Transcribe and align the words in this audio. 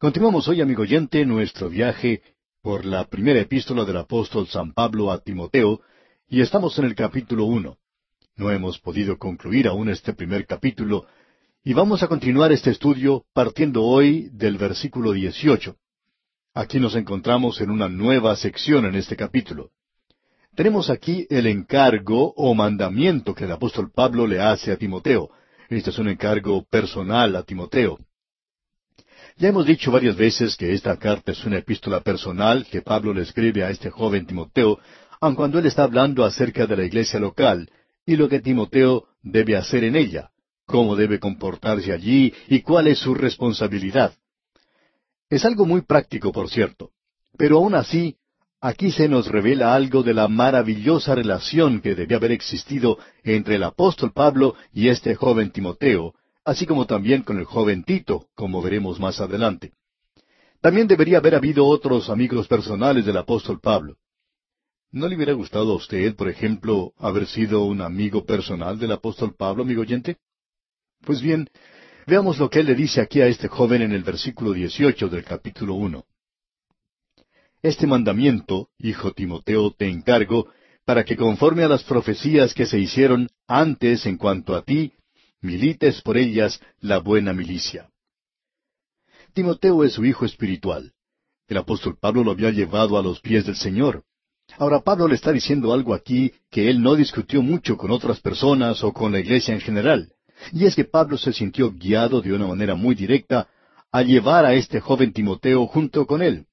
Continuamos 0.00 0.48
hoy, 0.48 0.62
amigo 0.62 0.80
oyente, 0.80 1.26
nuestro 1.26 1.68
viaje 1.68 2.22
por 2.62 2.86
la 2.86 3.04
primera 3.04 3.38
epístola 3.38 3.84
del 3.84 3.98
apóstol 3.98 4.46
San 4.46 4.72
Pablo 4.72 5.12
a 5.12 5.18
Timoteo, 5.18 5.82
y 6.26 6.40
estamos 6.40 6.78
en 6.78 6.86
el 6.86 6.94
capítulo 6.94 7.44
uno. 7.44 7.76
No 8.34 8.50
hemos 8.50 8.78
podido 8.78 9.18
concluir 9.18 9.68
aún 9.68 9.90
este 9.90 10.14
primer 10.14 10.46
capítulo, 10.46 11.04
y 11.62 11.74
vamos 11.74 12.02
a 12.02 12.08
continuar 12.08 12.50
este 12.50 12.70
estudio 12.70 13.26
partiendo 13.34 13.84
hoy 13.84 14.30
del 14.32 14.56
versículo 14.56 15.12
18. 15.12 15.76
Aquí 16.54 16.80
nos 16.80 16.96
encontramos 16.96 17.60
en 17.60 17.70
una 17.70 17.90
nueva 17.90 18.34
sección 18.36 18.86
en 18.86 18.94
este 18.94 19.16
capítulo. 19.16 19.70
Tenemos 20.54 20.88
aquí 20.88 21.26
el 21.28 21.46
encargo 21.46 22.32
o 22.38 22.54
mandamiento 22.54 23.34
que 23.34 23.44
el 23.44 23.52
apóstol 23.52 23.92
Pablo 23.94 24.26
le 24.26 24.40
hace 24.40 24.72
a 24.72 24.78
Timoteo. 24.78 25.28
Este 25.68 25.90
es 25.90 25.98
un 25.98 26.08
encargo 26.08 26.64
personal 26.64 27.36
a 27.36 27.42
Timoteo. 27.42 27.98
Ya 29.40 29.48
hemos 29.48 29.64
dicho 29.64 29.90
varias 29.90 30.16
veces 30.16 30.54
que 30.54 30.74
esta 30.74 30.98
carta 30.98 31.32
es 31.32 31.42
una 31.46 31.56
epístola 31.56 32.02
personal 32.02 32.66
que 32.70 32.82
Pablo 32.82 33.14
le 33.14 33.22
escribe 33.22 33.64
a 33.64 33.70
este 33.70 33.88
joven 33.88 34.26
Timoteo, 34.26 34.78
aun 35.18 35.34
cuando 35.34 35.58
él 35.58 35.64
está 35.64 35.84
hablando 35.84 36.26
acerca 36.26 36.66
de 36.66 36.76
la 36.76 36.84
iglesia 36.84 37.18
local 37.18 37.70
y 38.04 38.16
lo 38.16 38.28
que 38.28 38.40
Timoteo 38.40 39.06
debe 39.22 39.56
hacer 39.56 39.84
en 39.84 39.96
ella, 39.96 40.28
cómo 40.66 40.94
debe 40.94 41.18
comportarse 41.18 41.90
allí 41.90 42.34
y 42.48 42.60
cuál 42.60 42.88
es 42.88 42.98
su 42.98 43.14
responsabilidad. 43.14 44.12
Es 45.30 45.46
algo 45.46 45.64
muy 45.64 45.80
práctico, 45.80 46.32
por 46.32 46.50
cierto. 46.50 46.90
Pero 47.38 47.56
aún 47.56 47.74
así, 47.74 48.18
aquí 48.60 48.90
se 48.90 49.08
nos 49.08 49.26
revela 49.26 49.74
algo 49.74 50.02
de 50.02 50.12
la 50.12 50.28
maravillosa 50.28 51.14
relación 51.14 51.80
que 51.80 51.94
debía 51.94 52.18
haber 52.18 52.32
existido 52.32 52.98
entre 53.24 53.54
el 53.54 53.62
apóstol 53.62 54.12
Pablo 54.12 54.54
y 54.70 54.88
este 54.88 55.14
joven 55.14 55.50
Timoteo, 55.50 56.12
así 56.50 56.66
como 56.66 56.86
también 56.86 57.22
con 57.22 57.38
el 57.38 57.44
joven 57.44 57.84
Tito, 57.84 58.26
como 58.34 58.60
veremos 58.62 58.98
más 58.98 59.20
adelante. 59.20 59.72
También 60.60 60.86
debería 60.86 61.18
haber 61.18 61.34
habido 61.34 61.66
otros 61.66 62.10
amigos 62.10 62.46
personales 62.48 63.06
del 63.06 63.16
apóstol 63.16 63.60
Pablo. 63.60 63.96
¿No 64.92 65.06
le 65.06 65.16
hubiera 65.16 65.32
gustado 65.32 65.72
a 65.72 65.76
usted, 65.76 66.14
por 66.16 66.28
ejemplo, 66.28 66.92
haber 66.98 67.26
sido 67.26 67.64
un 67.64 67.80
amigo 67.80 68.24
personal 68.24 68.78
del 68.78 68.92
apóstol 68.92 69.34
Pablo, 69.36 69.62
amigo 69.62 69.82
oyente? 69.82 70.16
Pues 71.02 71.22
bien, 71.22 71.48
Veamos 72.10 72.38
lo 72.38 72.50
que 72.50 72.58
él 72.58 72.66
le 72.66 72.74
dice 72.74 73.00
aquí 73.00 73.20
a 73.20 73.28
este 73.28 73.46
joven 73.46 73.82
en 73.82 73.92
el 73.92 74.02
versículo 74.02 74.52
18 74.52 75.08
del 75.08 75.22
capítulo 75.22 75.74
1. 75.74 76.04
Este 77.62 77.86
mandamiento, 77.86 78.70
hijo 78.78 79.12
Timoteo, 79.12 79.70
te 79.70 79.88
encargo, 79.88 80.48
para 80.84 81.04
que 81.04 81.16
conforme 81.16 81.62
a 81.62 81.68
las 81.68 81.84
profecías 81.84 82.52
que 82.52 82.66
se 82.66 82.80
hicieron 82.80 83.28
antes 83.46 84.06
en 84.06 84.16
cuanto 84.16 84.56
a 84.56 84.62
ti, 84.62 84.92
milites 85.40 86.02
por 86.02 86.16
ellas 86.16 86.60
la 86.80 86.98
buena 86.98 87.32
milicia. 87.32 87.88
Timoteo 89.32 89.84
es 89.84 89.94
su 89.94 90.04
hijo 90.04 90.24
espiritual. 90.24 90.92
El 91.48 91.58
apóstol 91.58 91.96
Pablo 92.00 92.24
lo 92.24 92.32
había 92.32 92.50
llevado 92.50 92.98
a 92.98 93.02
los 93.02 93.20
pies 93.20 93.46
del 93.46 93.56
Señor. 93.56 94.04
Ahora 94.58 94.80
Pablo 94.80 95.06
le 95.08 95.14
está 95.14 95.32
diciendo 95.32 95.72
algo 95.72 95.94
aquí 95.94 96.32
que 96.50 96.68
él 96.68 96.82
no 96.82 96.96
discutió 96.96 97.42
mucho 97.42 97.76
con 97.76 97.90
otras 97.90 98.20
personas 98.20 98.82
o 98.82 98.92
con 98.92 99.12
la 99.12 99.20
iglesia 99.20 99.54
en 99.54 99.60
general. 99.60 100.12
Y 100.52 100.64
es 100.66 100.74
que 100.74 100.84
Pablo 100.84 101.16
se 101.18 101.32
sintió 101.32 101.70
guiado 101.72 102.20
de 102.20 102.32
una 102.32 102.46
manera 102.46 102.74
muy 102.74 102.94
directa 102.94 103.48
a 103.92 104.02
llevar 104.02 104.44
a 104.44 104.54
este 104.54 104.80
joven 104.80 105.12
Timoteo 105.12 105.66
junto 105.66 106.06
con 106.06 106.22
él. 106.22 106.46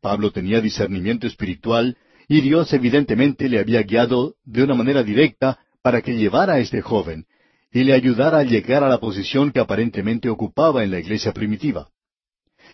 Pablo 0.00 0.30
tenía 0.30 0.60
discernimiento 0.60 1.26
espiritual 1.26 1.96
y 2.28 2.40
Dios 2.40 2.72
evidentemente 2.72 3.48
le 3.48 3.58
había 3.58 3.82
guiado 3.82 4.36
de 4.44 4.62
una 4.62 4.74
manera 4.74 5.02
directa 5.02 5.58
para 5.82 6.02
que 6.02 6.16
llevara 6.16 6.54
a 6.54 6.58
este 6.60 6.82
joven 6.82 7.26
y 7.70 7.84
le 7.84 7.92
ayudara 7.92 8.38
a 8.38 8.44
llegar 8.44 8.82
a 8.82 8.88
la 8.88 8.98
posición 8.98 9.52
que 9.52 9.60
aparentemente 9.60 10.28
ocupaba 10.28 10.84
en 10.84 10.90
la 10.90 10.98
iglesia 10.98 11.32
primitiva. 11.32 11.88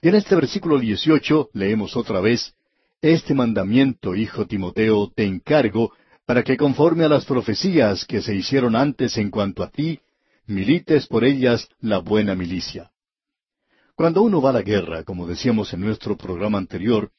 Y 0.01 0.09
en 0.09 0.15
este 0.15 0.35
versículo 0.35 0.79
18 0.79 1.51
leemos 1.53 1.97
otra 1.97 2.21
vez, 2.21 2.55
Este 3.01 3.35
mandamiento, 3.35 4.15
hijo 4.15 4.47
Timoteo, 4.47 5.13
te 5.15 5.25
encargo, 5.25 5.93
para 6.27 6.43
que 6.43 6.57
conforme 6.57 7.05
a 7.05 7.09
las 7.09 7.27
profecías 7.27 8.07
que 8.07 8.23
se 8.23 8.35
hicieron 8.35 8.77
antes 8.77 9.19
en 9.19 9.31
cuanto 9.31 9.63
a 9.63 9.71
ti, 9.71 10.01
milites 10.47 11.07
por 11.07 11.25
ellas 11.25 11.69
la 11.81 11.99
buena 11.99 12.35
milicia. 12.35 12.91
Cuando 13.95 14.23
uno 14.23 14.41
va 14.41 14.51
a 14.51 14.55
la 14.55 14.63
guerra, 14.63 15.05
como 15.05 15.27
decíamos 15.27 15.73
en 15.73 15.81
nuestro 15.81 16.17
programa 16.17 16.59
anterior, 16.59 17.11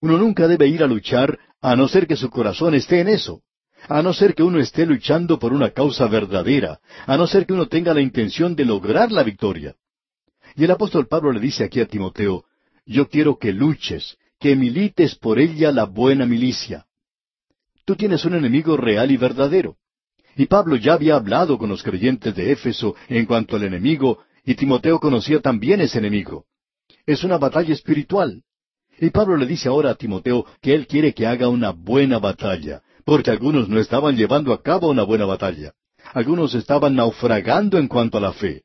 uno 0.00 0.16
nunca 0.16 0.48
debe 0.48 0.68
ir 0.68 0.82
a 0.82 0.86
luchar 0.86 1.38
a 1.60 1.76
no 1.76 1.88
ser 1.88 2.06
que 2.06 2.16
su 2.16 2.30
corazón 2.30 2.74
esté 2.74 3.00
en 3.00 3.08
eso, 3.08 3.42
a 3.88 4.02
no 4.02 4.12
ser 4.12 4.34
que 4.34 4.42
uno 4.42 4.58
esté 4.58 4.86
luchando 4.86 5.38
por 5.38 5.52
una 5.52 5.70
causa 5.70 6.06
verdadera, 6.06 6.80
a 7.06 7.16
no 7.16 7.26
ser 7.26 7.46
que 7.46 7.52
uno 7.52 7.66
tenga 7.66 7.94
la 7.94 8.00
intención 8.00 8.54
de 8.54 8.64
lograr 8.64 9.12
la 9.12 9.22
victoria. 9.22 9.74
Y 10.56 10.64
el 10.64 10.70
apóstol 10.70 11.06
Pablo 11.08 11.32
le 11.32 11.40
dice 11.40 11.64
aquí 11.64 11.80
a 11.80 11.86
Timoteo, 11.86 12.44
yo 12.84 13.08
quiero 13.08 13.38
que 13.38 13.52
luches, 13.52 14.16
que 14.38 14.56
milites 14.56 15.14
por 15.14 15.38
ella 15.38 15.72
la 15.72 15.84
buena 15.84 16.26
milicia. 16.26 16.86
Tú 17.84 17.96
tienes 17.96 18.24
un 18.24 18.34
enemigo 18.34 18.76
real 18.76 19.10
y 19.10 19.16
verdadero. 19.16 19.76
Y 20.36 20.46
Pablo 20.46 20.76
ya 20.76 20.94
había 20.94 21.16
hablado 21.16 21.58
con 21.58 21.68
los 21.68 21.82
creyentes 21.82 22.34
de 22.34 22.52
Éfeso 22.52 22.94
en 23.08 23.26
cuanto 23.26 23.56
al 23.56 23.64
enemigo, 23.64 24.24
y 24.44 24.54
Timoteo 24.54 24.98
conocía 24.98 25.40
también 25.40 25.80
ese 25.80 25.98
enemigo. 25.98 26.46
Es 27.06 27.24
una 27.24 27.38
batalla 27.38 27.72
espiritual. 27.72 28.42
Y 28.98 29.10
Pablo 29.10 29.36
le 29.36 29.46
dice 29.46 29.68
ahora 29.68 29.90
a 29.90 29.94
Timoteo 29.94 30.46
que 30.60 30.74
él 30.74 30.86
quiere 30.86 31.12
que 31.12 31.26
haga 31.26 31.48
una 31.48 31.70
buena 31.70 32.18
batalla, 32.18 32.82
porque 33.04 33.30
algunos 33.30 33.68
no 33.68 33.78
estaban 33.78 34.16
llevando 34.16 34.52
a 34.52 34.62
cabo 34.62 34.90
una 34.90 35.02
buena 35.02 35.24
batalla. 35.24 35.72
Algunos 36.12 36.54
estaban 36.54 36.96
naufragando 36.96 37.78
en 37.78 37.88
cuanto 37.88 38.18
a 38.18 38.20
la 38.20 38.32
fe. 38.32 38.62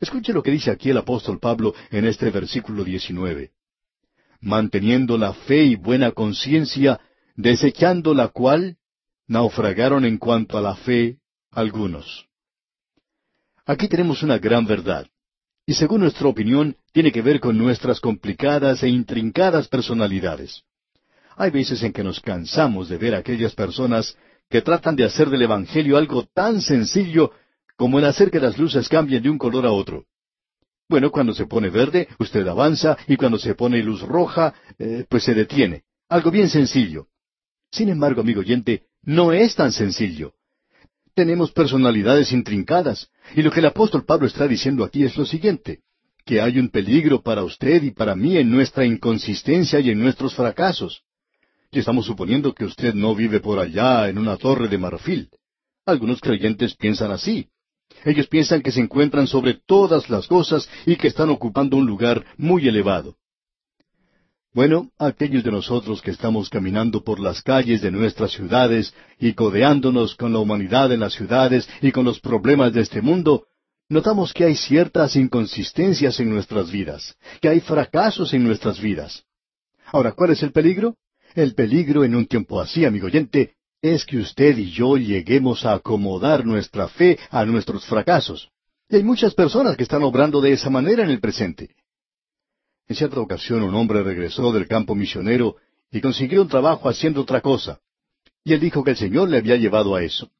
Escuche 0.00 0.32
lo 0.32 0.42
que 0.42 0.50
dice 0.50 0.70
aquí 0.70 0.90
el 0.90 0.96
apóstol 0.96 1.38
Pablo 1.38 1.74
en 1.90 2.06
este 2.06 2.30
versículo 2.30 2.84
19. 2.84 3.50
Manteniendo 4.40 5.18
la 5.18 5.34
fe 5.34 5.64
y 5.64 5.76
buena 5.76 6.12
conciencia, 6.12 6.98
desechando 7.36 8.14
la 8.14 8.28
cual, 8.28 8.78
naufragaron 9.26 10.04
en 10.04 10.16
cuanto 10.16 10.56
a 10.56 10.62
la 10.62 10.74
fe 10.74 11.18
algunos. 11.50 12.26
Aquí 13.66 13.88
tenemos 13.88 14.22
una 14.22 14.38
gran 14.38 14.66
verdad, 14.66 15.06
y 15.66 15.74
según 15.74 16.00
nuestra 16.00 16.26
opinión 16.26 16.76
tiene 16.92 17.12
que 17.12 17.22
ver 17.22 17.38
con 17.38 17.56
nuestras 17.56 18.00
complicadas 18.00 18.82
e 18.82 18.88
intrincadas 18.88 19.68
personalidades. 19.68 20.64
Hay 21.40 21.50
veces 21.50 21.82
en 21.82 21.94
que 21.94 22.04
nos 22.04 22.20
cansamos 22.20 22.90
de 22.90 22.98
ver 22.98 23.14
a 23.14 23.18
aquellas 23.20 23.54
personas 23.54 24.14
que 24.50 24.60
tratan 24.60 24.94
de 24.94 25.04
hacer 25.04 25.30
del 25.30 25.40
Evangelio 25.40 25.96
algo 25.96 26.28
tan 26.34 26.60
sencillo 26.60 27.32
como 27.78 27.98
el 27.98 28.04
hacer 28.04 28.30
que 28.30 28.38
las 28.38 28.58
luces 28.58 28.90
cambien 28.90 29.22
de 29.22 29.30
un 29.30 29.38
color 29.38 29.64
a 29.64 29.72
otro. 29.72 30.04
Bueno, 30.86 31.10
cuando 31.10 31.32
se 31.32 31.46
pone 31.46 31.70
verde, 31.70 32.08
usted 32.18 32.46
avanza, 32.46 32.98
y 33.08 33.16
cuando 33.16 33.38
se 33.38 33.54
pone 33.54 33.82
luz 33.82 34.02
roja, 34.02 34.52
eh, 34.78 35.06
pues 35.08 35.24
se 35.24 35.32
detiene. 35.32 35.84
Algo 36.10 36.30
bien 36.30 36.50
sencillo. 36.50 37.06
Sin 37.72 37.88
embargo, 37.88 38.20
amigo 38.20 38.40
oyente, 38.40 38.82
no 39.02 39.32
es 39.32 39.54
tan 39.54 39.72
sencillo. 39.72 40.34
Tenemos 41.14 41.52
personalidades 41.52 42.32
intrincadas, 42.32 43.08
y 43.34 43.40
lo 43.40 43.50
que 43.50 43.60
el 43.60 43.66
apóstol 43.66 44.04
Pablo 44.04 44.26
está 44.26 44.46
diciendo 44.46 44.84
aquí 44.84 45.04
es 45.04 45.16
lo 45.16 45.24
siguiente, 45.24 45.80
que 46.26 46.42
hay 46.42 46.58
un 46.58 46.68
peligro 46.68 47.22
para 47.22 47.44
usted 47.44 47.82
y 47.82 47.92
para 47.92 48.14
mí 48.14 48.36
en 48.36 48.50
nuestra 48.50 48.84
inconsistencia 48.84 49.80
y 49.80 49.88
en 49.88 50.00
nuestros 50.00 50.34
fracasos. 50.34 51.02
Estamos 51.72 52.06
suponiendo 52.06 52.52
que 52.52 52.64
usted 52.64 52.94
no 52.94 53.14
vive 53.14 53.38
por 53.38 53.60
allá 53.60 54.08
en 54.08 54.18
una 54.18 54.36
torre 54.36 54.66
de 54.66 54.76
marfil. 54.76 55.30
Algunos 55.86 56.20
creyentes 56.20 56.74
piensan 56.74 57.12
así. 57.12 57.46
Ellos 58.04 58.26
piensan 58.26 58.60
que 58.60 58.72
se 58.72 58.80
encuentran 58.80 59.28
sobre 59.28 59.54
todas 59.54 60.10
las 60.10 60.26
cosas 60.26 60.68
y 60.84 60.96
que 60.96 61.06
están 61.06 61.30
ocupando 61.30 61.76
un 61.76 61.86
lugar 61.86 62.24
muy 62.36 62.66
elevado. 62.66 63.16
Bueno, 64.52 64.90
aquellos 64.98 65.44
de 65.44 65.52
nosotros 65.52 66.02
que 66.02 66.10
estamos 66.10 66.50
caminando 66.50 67.04
por 67.04 67.20
las 67.20 67.40
calles 67.40 67.82
de 67.82 67.92
nuestras 67.92 68.32
ciudades 68.32 68.92
y 69.20 69.34
codeándonos 69.34 70.16
con 70.16 70.32
la 70.32 70.40
humanidad 70.40 70.90
en 70.90 70.98
las 70.98 71.12
ciudades 71.12 71.68
y 71.80 71.92
con 71.92 72.04
los 72.04 72.18
problemas 72.18 72.72
de 72.72 72.80
este 72.80 73.00
mundo, 73.00 73.46
notamos 73.88 74.32
que 74.32 74.44
hay 74.44 74.56
ciertas 74.56 75.14
inconsistencias 75.14 76.18
en 76.18 76.30
nuestras 76.30 76.72
vidas, 76.72 77.14
que 77.40 77.48
hay 77.48 77.60
fracasos 77.60 78.34
en 78.34 78.42
nuestras 78.42 78.80
vidas. 78.80 79.22
Ahora, 79.86 80.12
¿cuál 80.12 80.30
es 80.30 80.42
el 80.42 80.50
peligro? 80.50 80.96
El 81.34 81.54
peligro 81.54 82.04
en 82.04 82.14
un 82.14 82.26
tiempo 82.26 82.60
así, 82.60 82.84
amigo 82.84 83.06
oyente, 83.06 83.54
es 83.82 84.04
que 84.04 84.18
usted 84.18 84.58
y 84.58 84.70
yo 84.70 84.96
lleguemos 84.96 85.64
a 85.64 85.74
acomodar 85.74 86.44
nuestra 86.44 86.88
fe 86.88 87.18
a 87.30 87.44
nuestros 87.44 87.86
fracasos. 87.86 88.50
Y 88.88 88.96
hay 88.96 89.04
muchas 89.04 89.34
personas 89.34 89.76
que 89.76 89.84
están 89.84 90.02
obrando 90.02 90.40
de 90.40 90.52
esa 90.52 90.68
manera 90.68 91.04
en 91.04 91.10
el 91.10 91.20
presente. 91.20 91.76
En 92.88 92.96
cierta 92.96 93.20
ocasión 93.20 93.62
un 93.62 93.74
hombre 93.74 94.02
regresó 94.02 94.52
del 94.52 94.66
campo 94.66 94.94
misionero 94.94 95.56
y 95.92 96.00
consiguió 96.00 96.42
un 96.42 96.48
trabajo 96.48 96.88
haciendo 96.88 97.20
otra 97.20 97.40
cosa. 97.40 97.80
Y 98.42 98.52
él 98.52 98.60
dijo 98.60 98.82
que 98.82 98.90
el 98.90 98.96
Señor 98.96 99.28
le 99.28 99.38
había 99.38 99.56
llevado 99.56 99.94
a 99.94 100.02
eso. 100.02 100.30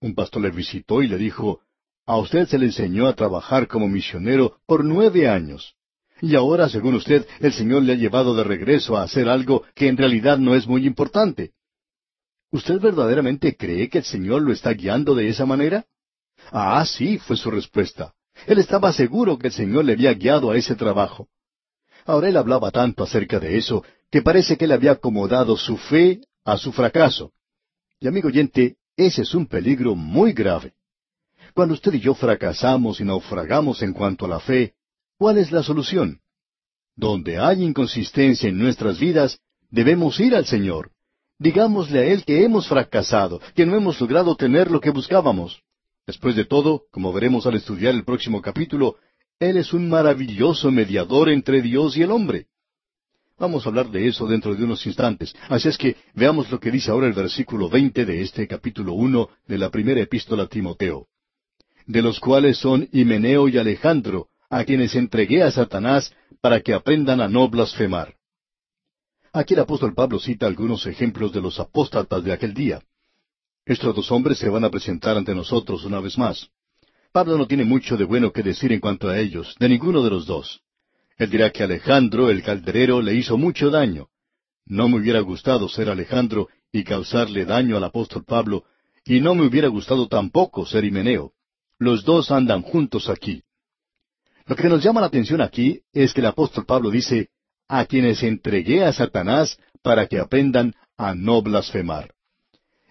Un 0.00 0.14
pastor 0.14 0.42
le 0.42 0.50
visitó 0.50 1.02
y 1.02 1.08
le 1.08 1.18
dijo, 1.18 1.60
A 2.06 2.16
usted 2.16 2.46
se 2.48 2.58
le 2.58 2.66
enseñó 2.66 3.06
a 3.06 3.14
trabajar 3.14 3.68
como 3.68 3.88
misionero 3.88 4.58
por 4.66 4.84
nueve 4.84 5.28
años. 5.28 5.76
Y 6.20 6.36
ahora, 6.36 6.68
según 6.68 6.94
usted, 6.94 7.26
el 7.40 7.52
Señor 7.52 7.82
le 7.82 7.92
ha 7.92 7.96
llevado 7.96 8.34
de 8.34 8.44
regreso 8.44 8.96
a 8.96 9.02
hacer 9.02 9.28
algo 9.28 9.64
que 9.74 9.88
en 9.88 9.96
realidad 9.96 10.38
no 10.38 10.54
es 10.54 10.66
muy 10.66 10.86
importante. 10.86 11.52
¿Usted 12.50 12.80
verdaderamente 12.80 13.56
cree 13.56 13.88
que 13.88 13.98
el 13.98 14.04
Señor 14.04 14.42
lo 14.42 14.52
está 14.52 14.72
guiando 14.72 15.14
de 15.14 15.28
esa 15.28 15.44
manera? 15.44 15.86
Ah, 16.52 16.84
sí, 16.86 17.18
fue 17.18 17.36
su 17.36 17.50
respuesta. 17.50 18.14
Él 18.46 18.58
estaba 18.58 18.92
seguro 18.92 19.38
que 19.38 19.48
el 19.48 19.52
Señor 19.52 19.84
le 19.84 19.92
había 19.92 20.14
guiado 20.14 20.50
a 20.50 20.56
ese 20.56 20.76
trabajo. 20.76 21.28
Ahora 22.04 22.28
él 22.28 22.36
hablaba 22.36 22.70
tanto 22.70 23.02
acerca 23.02 23.40
de 23.40 23.56
eso 23.56 23.84
que 24.10 24.22
parece 24.22 24.56
que 24.56 24.66
él 24.66 24.72
había 24.72 24.92
acomodado 24.92 25.56
su 25.56 25.76
fe 25.76 26.20
a 26.44 26.56
su 26.56 26.72
fracaso. 26.72 27.32
Y 27.98 28.06
amigo 28.06 28.28
oyente, 28.28 28.76
ese 28.96 29.22
es 29.22 29.34
un 29.34 29.46
peligro 29.46 29.94
muy 29.94 30.32
grave. 30.32 30.74
Cuando 31.54 31.74
usted 31.74 31.94
y 31.94 32.00
yo 32.00 32.14
fracasamos 32.14 33.00
y 33.00 33.04
naufragamos 33.04 33.82
en 33.82 33.92
cuanto 33.92 34.26
a 34.26 34.28
la 34.28 34.40
fe, 34.40 34.73
¿cuál 35.18 35.38
es 35.38 35.52
la 35.52 35.62
solución? 35.62 36.20
Donde 36.96 37.38
hay 37.38 37.62
inconsistencia 37.62 38.48
en 38.48 38.58
nuestras 38.58 38.98
vidas, 38.98 39.38
debemos 39.70 40.20
ir 40.20 40.34
al 40.34 40.46
Señor. 40.46 40.90
Digámosle 41.38 41.98
a 41.98 42.04
Él 42.04 42.24
que 42.24 42.44
hemos 42.44 42.68
fracasado, 42.68 43.40
que 43.54 43.66
no 43.66 43.76
hemos 43.76 44.00
logrado 44.00 44.36
tener 44.36 44.70
lo 44.70 44.80
que 44.80 44.90
buscábamos. 44.90 45.60
Después 46.06 46.36
de 46.36 46.44
todo, 46.44 46.84
como 46.90 47.12
veremos 47.12 47.46
al 47.46 47.56
estudiar 47.56 47.94
el 47.94 48.04
próximo 48.04 48.40
capítulo, 48.40 48.96
Él 49.40 49.56
es 49.56 49.72
un 49.72 49.88
maravilloso 49.88 50.70
mediador 50.70 51.28
entre 51.28 51.62
Dios 51.62 51.96
y 51.96 52.02
el 52.02 52.12
hombre. 52.12 52.46
Vamos 53.36 53.66
a 53.66 53.70
hablar 53.70 53.90
de 53.90 54.06
eso 54.06 54.26
dentro 54.26 54.54
de 54.54 54.62
unos 54.62 54.86
instantes. 54.86 55.34
Así 55.48 55.68
es 55.68 55.76
que 55.76 55.96
veamos 56.14 56.50
lo 56.52 56.60
que 56.60 56.70
dice 56.70 56.90
ahora 56.92 57.08
el 57.08 57.14
versículo 57.14 57.68
veinte 57.68 58.04
de 58.04 58.22
este 58.22 58.46
capítulo 58.46 58.92
uno 58.92 59.28
de 59.48 59.58
la 59.58 59.70
primera 59.70 60.00
epístola 60.00 60.44
a 60.44 60.46
Timoteo. 60.48 61.08
De 61.86 62.00
los 62.00 62.20
cuales 62.20 62.58
son 62.58 62.88
Himeneo 62.92 63.48
y 63.48 63.58
Alejandro, 63.58 64.28
a 64.50 64.64
quienes 64.64 64.94
entregué 64.94 65.42
a 65.42 65.50
Satanás 65.50 66.12
para 66.40 66.60
que 66.60 66.74
aprendan 66.74 67.20
a 67.20 67.28
no 67.28 67.48
blasfemar. 67.48 68.14
Aquí 69.32 69.54
el 69.54 69.60
apóstol 69.60 69.94
Pablo 69.94 70.18
cita 70.18 70.46
algunos 70.46 70.86
ejemplos 70.86 71.32
de 71.32 71.40
los 71.40 71.58
apóstatas 71.58 72.22
de 72.22 72.32
aquel 72.32 72.54
día. 72.54 72.82
Estos 73.66 73.94
dos 73.94 74.12
hombres 74.12 74.38
se 74.38 74.48
van 74.48 74.64
a 74.64 74.70
presentar 74.70 75.16
ante 75.16 75.34
nosotros 75.34 75.84
una 75.84 76.00
vez 76.00 76.18
más. 76.18 76.50
Pablo 77.12 77.38
no 77.38 77.46
tiene 77.46 77.64
mucho 77.64 77.96
de 77.96 78.04
bueno 78.04 78.32
que 78.32 78.42
decir 78.42 78.72
en 78.72 78.80
cuanto 78.80 79.08
a 79.08 79.18
ellos, 79.18 79.56
de 79.58 79.68
ninguno 79.68 80.02
de 80.02 80.10
los 80.10 80.26
dos. 80.26 80.60
Él 81.16 81.30
dirá 81.30 81.50
que 81.50 81.62
Alejandro, 81.62 82.28
el 82.28 82.42
calderero, 82.42 83.00
le 83.00 83.14
hizo 83.14 83.38
mucho 83.38 83.70
daño. 83.70 84.08
No 84.66 84.88
me 84.88 84.98
hubiera 84.98 85.20
gustado 85.20 85.68
ser 85.68 85.88
Alejandro 85.88 86.48
y 86.72 86.84
causarle 86.84 87.44
daño 87.44 87.76
al 87.76 87.84
apóstol 87.84 88.24
Pablo, 88.24 88.64
y 89.04 89.20
no 89.20 89.34
me 89.34 89.46
hubiera 89.46 89.68
gustado 89.68 90.08
tampoco 90.08 90.66
ser 90.66 90.84
Himeneo. 90.84 91.32
Los 91.78 92.04
dos 92.04 92.30
andan 92.30 92.62
juntos 92.62 93.08
aquí. 93.08 93.42
Lo 94.46 94.56
que 94.56 94.68
nos 94.68 94.82
llama 94.82 95.00
la 95.00 95.06
atención 95.06 95.40
aquí 95.40 95.80
es 95.92 96.12
que 96.12 96.20
el 96.20 96.26
apóstol 96.26 96.66
Pablo 96.66 96.90
dice, 96.90 97.28
a 97.66 97.86
quienes 97.86 98.22
entregué 98.22 98.84
a 98.84 98.92
Satanás 98.92 99.58
para 99.82 100.06
que 100.06 100.18
aprendan 100.18 100.74
a 100.98 101.14
no 101.14 101.40
blasfemar. 101.42 102.12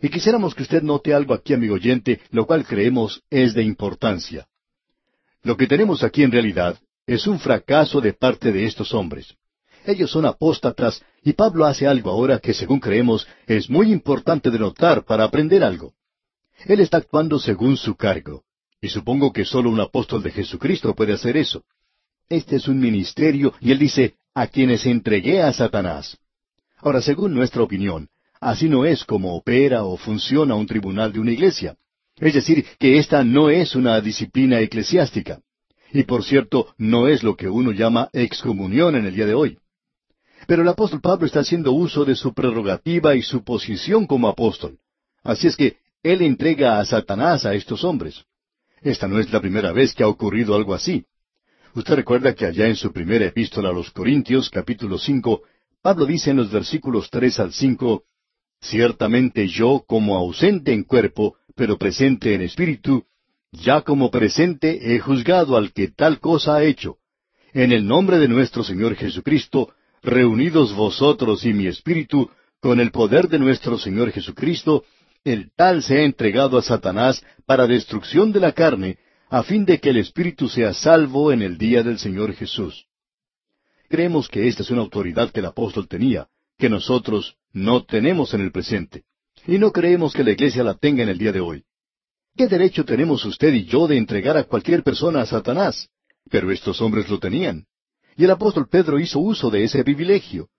Y 0.02 0.10
quisiéramos 0.10 0.56
que 0.56 0.64
usted 0.64 0.82
note 0.82 1.14
algo 1.14 1.34
aquí, 1.34 1.54
amigo 1.54 1.76
oyente, 1.76 2.20
lo 2.32 2.46
cual 2.46 2.66
creemos 2.66 3.22
es 3.30 3.54
de 3.54 3.64
importancia. 3.64 4.48
Lo 5.44 5.56
que 5.56 5.68
tenemos 5.68 6.04
aquí 6.04 6.24
en 6.24 6.32
realidad 6.32 6.78
es 7.06 7.28
un 7.28 7.40
fracaso 7.40 8.02
de 8.02 8.14
parte 8.14 8.52
de 8.52 8.66
estos 8.66 8.94
hombres. 8.94 9.36
Ellos 9.86 10.12
son 10.12 10.26
apóstatas 10.26 11.04
y 11.24 11.34
Pablo 11.34 11.66
hace 11.66 11.86
algo 11.88 12.10
ahora 12.10 12.40
que 12.40 12.54
según 12.54 12.80
creemos 12.80 13.28
es 13.48 13.70
muy 13.70 13.92
importante 13.92 14.50
de 14.50 14.60
notar 14.60 15.04
para 15.06 15.26
aprender 15.26 15.64
algo. 15.64 15.94
Él 16.66 16.80
está 16.80 16.98
actuando 16.98 17.40
según 17.40 17.78
su 17.78 17.96
cargo, 17.96 18.44
y 18.84 18.90
supongo 18.90 19.32
que 19.32 19.46
solo 19.46 19.70
un 19.70 19.80
apóstol 19.80 20.22
de 20.22 20.32
Jesucristo 20.32 20.94
puede 20.94 21.14
hacer 21.14 21.38
eso. 21.38 21.64
Este 22.28 22.58
es 22.58 22.68
un 22.68 22.82
ministerio 22.82 23.54
y 23.62 23.72
él 23.72 23.80
dice, 23.80 24.16
a 24.34 24.48
quienes 24.48 24.86
entregué 24.86 25.42
a 25.42 25.54
Satanás. 25.54 26.18
Ahora, 26.80 27.02
según 27.02 27.34
nuestra 27.34 27.64
opinión, 27.64 28.10
así 28.42 28.68
no 28.68 28.84
es 28.84 29.06
como 29.06 29.38
opera 29.38 29.86
o 29.86 29.96
funciona 29.96 30.56
un 30.56 30.68
tribunal 30.68 31.14
de 31.14 31.22
una 31.22 31.32
iglesia. 31.32 31.78
Es 32.18 32.34
decir, 32.34 32.66
que 32.78 32.98
esta 32.98 33.24
no 33.24 33.50
es 33.50 33.74
una 33.74 34.02
disciplina 34.02 34.60
eclesiástica. 34.60 35.40
Y 35.94 36.04
por 36.04 36.26
cierto, 36.26 36.74
no 36.78 37.08
es 37.08 37.24
lo 37.24 37.38
que 37.38 37.48
uno 37.48 37.72
llama 37.72 38.10
excomunión 38.12 38.98
en 38.98 39.06
el 39.06 39.16
día 39.16 39.26
de 39.26 39.34
hoy. 39.34 39.60
Pero 40.46 40.64
el 40.64 40.68
apóstol 40.68 41.00
Pablo 41.00 41.26
está 41.26 41.40
haciendo 41.40 41.72
uso 41.72 42.04
de 42.04 42.16
su 42.16 42.34
prerrogativa 42.34 43.16
y 43.16 43.22
su 43.22 43.46
posición 43.46 44.08
como 44.08 44.28
apóstol. 44.28 44.78
Así 45.24 45.48
es 45.48 45.56
que 45.56 45.78
él 46.04 46.22
entrega 46.22 46.82
a 46.82 46.86
Satanás 46.86 47.46
a 47.46 47.54
estos 47.54 47.86
hombres. 47.86 48.26
Esta 48.84 49.08
no 49.08 49.20
es 49.20 49.32
la 49.32 49.40
primera 49.40 49.72
vez 49.72 49.94
que 49.94 50.04
ha 50.04 50.08
ocurrido 50.08 50.56
algo 50.56 50.74
así. 50.74 51.06
Usted 51.74 51.96
recuerda 51.96 52.36
que 52.36 52.46
allá 52.46 52.68
en 52.68 52.76
su 52.76 52.92
primera 52.92 53.26
epístola 53.26 53.70
a 53.70 53.74
los 53.74 53.90
Corintios, 53.92 54.50
capítulo 54.50 54.98
cinco, 54.98 55.42
Pablo 55.82 56.06
dice 56.06 56.32
en 56.32 56.38
los 56.38 56.52
versículos 56.52 57.10
tres 57.10 57.40
al 57.40 57.54
cinco, 57.54 58.04
Ciertamente 58.62 59.48
yo, 59.48 59.84
como 59.86 60.18
ausente 60.18 60.72
en 60.72 60.84
cuerpo, 60.84 61.36
pero 61.56 61.78
presente 61.78 62.34
en 62.34 62.42
espíritu, 62.42 63.04
ya 63.52 63.82
como 63.82 64.10
presente 64.10 64.96
he 64.96 65.00
juzgado 65.00 65.58
al 65.58 65.74
que 65.74 65.90
tal 65.90 66.20
cosa 66.20 66.56
ha 66.56 66.64
hecho. 66.64 66.98
En 67.54 67.72
el 67.72 67.86
nombre 67.86 68.20
de 68.20 68.28
nuestro 68.28 68.64
Señor 68.64 68.96
Jesucristo, 68.96 69.74
reunidos 70.02 70.74
vosotros 70.74 71.46
y 71.46 71.54
mi 71.54 71.68
espíritu, 71.68 72.30
con 72.60 72.80
el 72.80 72.92
poder 72.92 73.28
de 73.28 73.40
nuestro 73.40 73.78
Señor 73.78 74.12
Jesucristo, 74.12 74.84
el 75.24 75.52
tal 75.56 75.84
se 75.84 76.00
ha 76.00 76.04
entregado 76.04 76.58
a 76.58 76.62
Satanás 76.62 77.24
para 77.46 77.68
destrucción 77.68 78.32
de 78.32 78.40
la 78.40 78.52
carne, 78.52 78.98
a 79.30 79.44
fin 79.44 79.66
de 79.66 79.80
que 79.80 79.90
el 79.90 79.98
espíritu 79.98 80.50
sea 80.50 80.74
salvo 80.74 81.32
en 81.32 81.42
el 81.42 81.58
día 81.58 81.82
del 81.82 81.98
Señor 81.98 82.34
Jesús. 82.34 82.88
Creemos 83.90 84.28
que 84.28 84.48
esta 84.48 84.64
es 84.64 84.70
una 84.70 84.82
autoridad 84.82 85.32
que 85.32 85.40
el 85.40 85.46
apóstol 85.46 85.88
tenía, 85.88 86.28
que 86.58 86.70
nosotros 86.70 87.38
no 87.52 87.84
tenemos 87.86 88.34
en 88.34 88.42
el 88.42 88.52
presente, 88.52 89.04
y 89.48 89.58
no 89.58 89.72
creemos 89.72 90.14
que 90.14 90.24
la 90.24 90.32
iglesia 90.32 90.64
la 90.64 90.76
tenga 90.76 91.04
en 91.04 91.10
el 91.10 91.18
día 91.18 91.32
de 91.32 91.40
hoy. 91.40 91.64
¿Qué 92.36 92.48
derecho 92.48 92.84
tenemos 92.84 93.24
usted 93.26 93.54
y 93.54 93.66
yo 93.66 93.88
de 93.88 93.98
entregar 93.98 94.38
a 94.38 94.44
cualquier 94.44 94.84
persona 94.84 95.22
a 95.22 95.26
Satanás? 95.26 95.90
Pero 96.30 96.52
estos 96.52 96.82
hombres 96.82 97.10
lo 97.10 97.20
tenían. 97.20 97.66
Y 98.16 98.24
el 98.26 98.32
apóstol 98.32 98.68
Pedro 98.68 99.00
hizo 99.00 99.20
uso 99.20 99.50
de 99.50 99.64
ese 99.64 99.84
privilegio. 99.84 100.50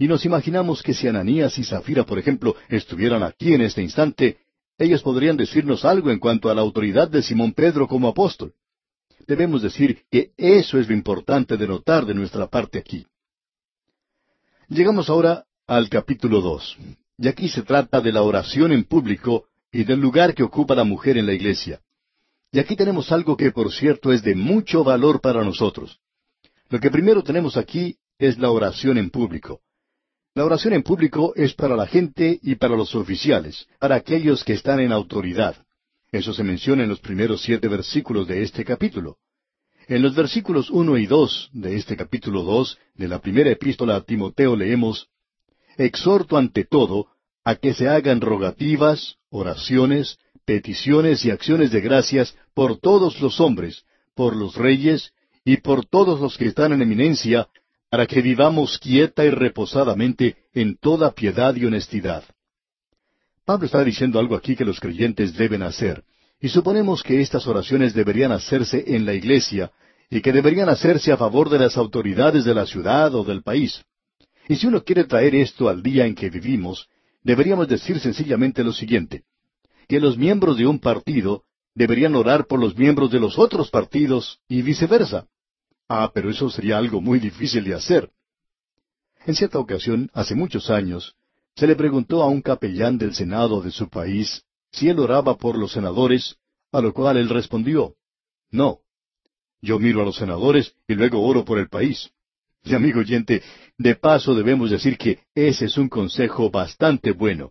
Y 0.00 0.08
nos 0.08 0.24
imaginamos 0.24 0.82
que 0.82 0.94
si 0.94 1.08
Ananías 1.08 1.58
y 1.58 1.62
Zafira, 1.62 2.04
por 2.04 2.18
ejemplo, 2.18 2.56
estuvieran 2.70 3.22
aquí 3.22 3.52
en 3.52 3.60
este 3.60 3.82
instante, 3.82 4.38
ellos 4.78 5.02
podrían 5.02 5.36
decirnos 5.36 5.84
algo 5.84 6.10
en 6.10 6.18
cuanto 6.18 6.48
a 6.48 6.54
la 6.54 6.62
autoridad 6.62 7.10
de 7.10 7.20
Simón 7.20 7.52
Pedro 7.52 7.86
como 7.86 8.08
apóstol. 8.08 8.54
Debemos 9.26 9.60
decir 9.60 10.04
que 10.10 10.30
eso 10.38 10.78
es 10.78 10.88
lo 10.88 10.94
importante 10.94 11.58
de 11.58 11.68
notar 11.68 12.06
de 12.06 12.14
nuestra 12.14 12.46
parte 12.46 12.78
aquí. 12.78 13.06
Llegamos 14.70 15.10
ahora 15.10 15.44
al 15.66 15.90
capítulo 15.90 16.40
dos. 16.40 16.78
Y 17.18 17.28
aquí 17.28 17.50
se 17.50 17.60
trata 17.60 18.00
de 18.00 18.10
la 18.10 18.22
oración 18.22 18.72
en 18.72 18.84
público 18.84 19.48
y 19.70 19.84
del 19.84 20.00
lugar 20.00 20.34
que 20.34 20.42
ocupa 20.42 20.74
la 20.74 20.84
mujer 20.84 21.18
en 21.18 21.26
la 21.26 21.34
iglesia. 21.34 21.82
Y 22.52 22.58
aquí 22.58 22.74
tenemos 22.74 23.12
algo 23.12 23.36
que, 23.36 23.50
por 23.52 23.70
cierto, 23.70 24.14
es 24.14 24.22
de 24.22 24.34
mucho 24.34 24.82
valor 24.82 25.20
para 25.20 25.44
nosotros. 25.44 26.00
Lo 26.70 26.80
que 26.80 26.90
primero 26.90 27.22
tenemos 27.22 27.58
aquí 27.58 27.98
es 28.18 28.38
la 28.38 28.50
oración 28.50 28.96
en 28.96 29.10
público. 29.10 29.60
La 30.34 30.44
oración 30.44 30.74
en 30.74 30.82
público 30.82 31.32
es 31.34 31.54
para 31.54 31.74
la 31.74 31.88
gente 31.88 32.38
y 32.42 32.54
para 32.54 32.76
los 32.76 32.94
oficiales, 32.94 33.66
para 33.80 33.96
aquellos 33.96 34.44
que 34.44 34.52
están 34.52 34.78
en 34.78 34.92
autoridad. 34.92 35.56
Eso 36.12 36.32
se 36.32 36.44
menciona 36.44 36.84
en 36.84 36.88
los 36.88 37.00
primeros 37.00 37.42
siete 37.42 37.66
versículos 37.66 38.28
de 38.28 38.42
este 38.42 38.64
capítulo. 38.64 39.16
En 39.88 40.02
los 40.02 40.14
versículos 40.14 40.70
uno 40.70 40.96
y 40.98 41.06
dos 41.06 41.50
de 41.52 41.76
este 41.76 41.96
capítulo 41.96 42.42
dos 42.42 42.78
de 42.94 43.08
la 43.08 43.20
primera 43.20 43.50
epístola 43.50 43.96
a 43.96 44.02
Timoteo 44.02 44.54
leemos 44.54 45.08
Exhorto 45.76 46.36
ante 46.36 46.64
todo 46.64 47.08
a 47.42 47.56
que 47.56 47.74
se 47.74 47.88
hagan 47.88 48.20
rogativas, 48.20 49.16
oraciones, 49.30 50.18
peticiones 50.44 51.24
y 51.24 51.30
acciones 51.30 51.72
de 51.72 51.80
gracias 51.80 52.36
por 52.54 52.78
todos 52.78 53.20
los 53.20 53.40
hombres, 53.40 53.84
por 54.14 54.36
los 54.36 54.54
reyes 54.54 55.12
y 55.44 55.56
por 55.56 55.86
todos 55.86 56.20
los 56.20 56.36
que 56.38 56.46
están 56.46 56.72
en 56.72 56.82
eminencia, 56.82 57.48
para 57.90 58.06
que 58.06 58.22
vivamos 58.22 58.78
quieta 58.78 59.24
y 59.24 59.30
reposadamente 59.30 60.36
en 60.54 60.76
toda 60.76 61.10
piedad 61.10 61.54
y 61.56 61.66
honestidad. 61.66 62.22
Pablo 63.44 63.66
está 63.66 63.82
diciendo 63.82 64.20
algo 64.20 64.36
aquí 64.36 64.54
que 64.54 64.64
los 64.64 64.78
creyentes 64.78 65.34
deben 65.34 65.62
hacer, 65.62 66.04
y 66.40 66.48
suponemos 66.48 67.02
que 67.02 67.20
estas 67.20 67.46
oraciones 67.48 67.92
deberían 67.92 68.30
hacerse 68.30 68.84
en 68.86 69.04
la 69.04 69.12
iglesia 69.12 69.72
y 70.08 70.20
que 70.20 70.32
deberían 70.32 70.68
hacerse 70.68 71.10
a 71.10 71.16
favor 71.16 71.50
de 71.50 71.58
las 71.58 71.76
autoridades 71.76 72.44
de 72.44 72.54
la 72.54 72.64
ciudad 72.64 73.12
o 73.14 73.24
del 73.24 73.42
país. 73.42 73.84
Y 74.48 74.56
si 74.56 74.68
uno 74.68 74.82
quiere 74.84 75.04
traer 75.04 75.34
esto 75.34 75.68
al 75.68 75.82
día 75.82 76.06
en 76.06 76.14
que 76.14 76.30
vivimos, 76.30 76.88
deberíamos 77.22 77.68
decir 77.68 77.98
sencillamente 77.98 78.62
lo 78.62 78.72
siguiente, 78.72 79.24
que 79.88 80.00
los 80.00 80.16
miembros 80.16 80.56
de 80.56 80.66
un 80.66 80.78
partido 80.78 81.42
deberían 81.74 82.14
orar 82.14 82.46
por 82.46 82.60
los 82.60 82.76
miembros 82.76 83.10
de 83.10 83.18
los 83.18 83.38
otros 83.38 83.70
partidos 83.70 84.38
y 84.48 84.62
viceversa. 84.62 85.26
Ah, 85.92 86.08
pero 86.14 86.30
eso 86.30 86.48
sería 86.48 86.78
algo 86.78 87.00
muy 87.00 87.18
difícil 87.18 87.64
de 87.64 87.74
hacer. 87.74 88.08
En 89.26 89.34
cierta 89.34 89.58
ocasión, 89.58 90.08
hace 90.14 90.36
muchos 90.36 90.70
años, 90.70 91.16
se 91.56 91.66
le 91.66 91.74
preguntó 91.74 92.22
a 92.22 92.28
un 92.28 92.42
capellán 92.42 92.96
del 92.96 93.12
Senado 93.12 93.60
de 93.60 93.72
su 93.72 93.88
país 93.88 94.44
si 94.70 94.88
él 94.88 95.00
oraba 95.00 95.36
por 95.36 95.58
los 95.58 95.72
senadores, 95.72 96.36
a 96.70 96.80
lo 96.80 96.94
cual 96.94 97.16
él 97.16 97.28
respondió, 97.28 97.96
No, 98.52 98.78
yo 99.60 99.80
miro 99.80 100.02
a 100.02 100.04
los 100.04 100.14
senadores 100.14 100.76
y 100.86 100.94
luego 100.94 101.26
oro 101.26 101.44
por 101.44 101.58
el 101.58 101.68
país. 101.68 102.08
Y 102.62 102.72
amigo 102.72 103.00
oyente, 103.00 103.42
de 103.76 103.96
paso 103.96 104.36
debemos 104.36 104.70
decir 104.70 104.96
que 104.96 105.18
ese 105.34 105.64
es 105.64 105.76
un 105.76 105.88
consejo 105.88 106.52
bastante 106.52 107.10
bueno. 107.10 107.50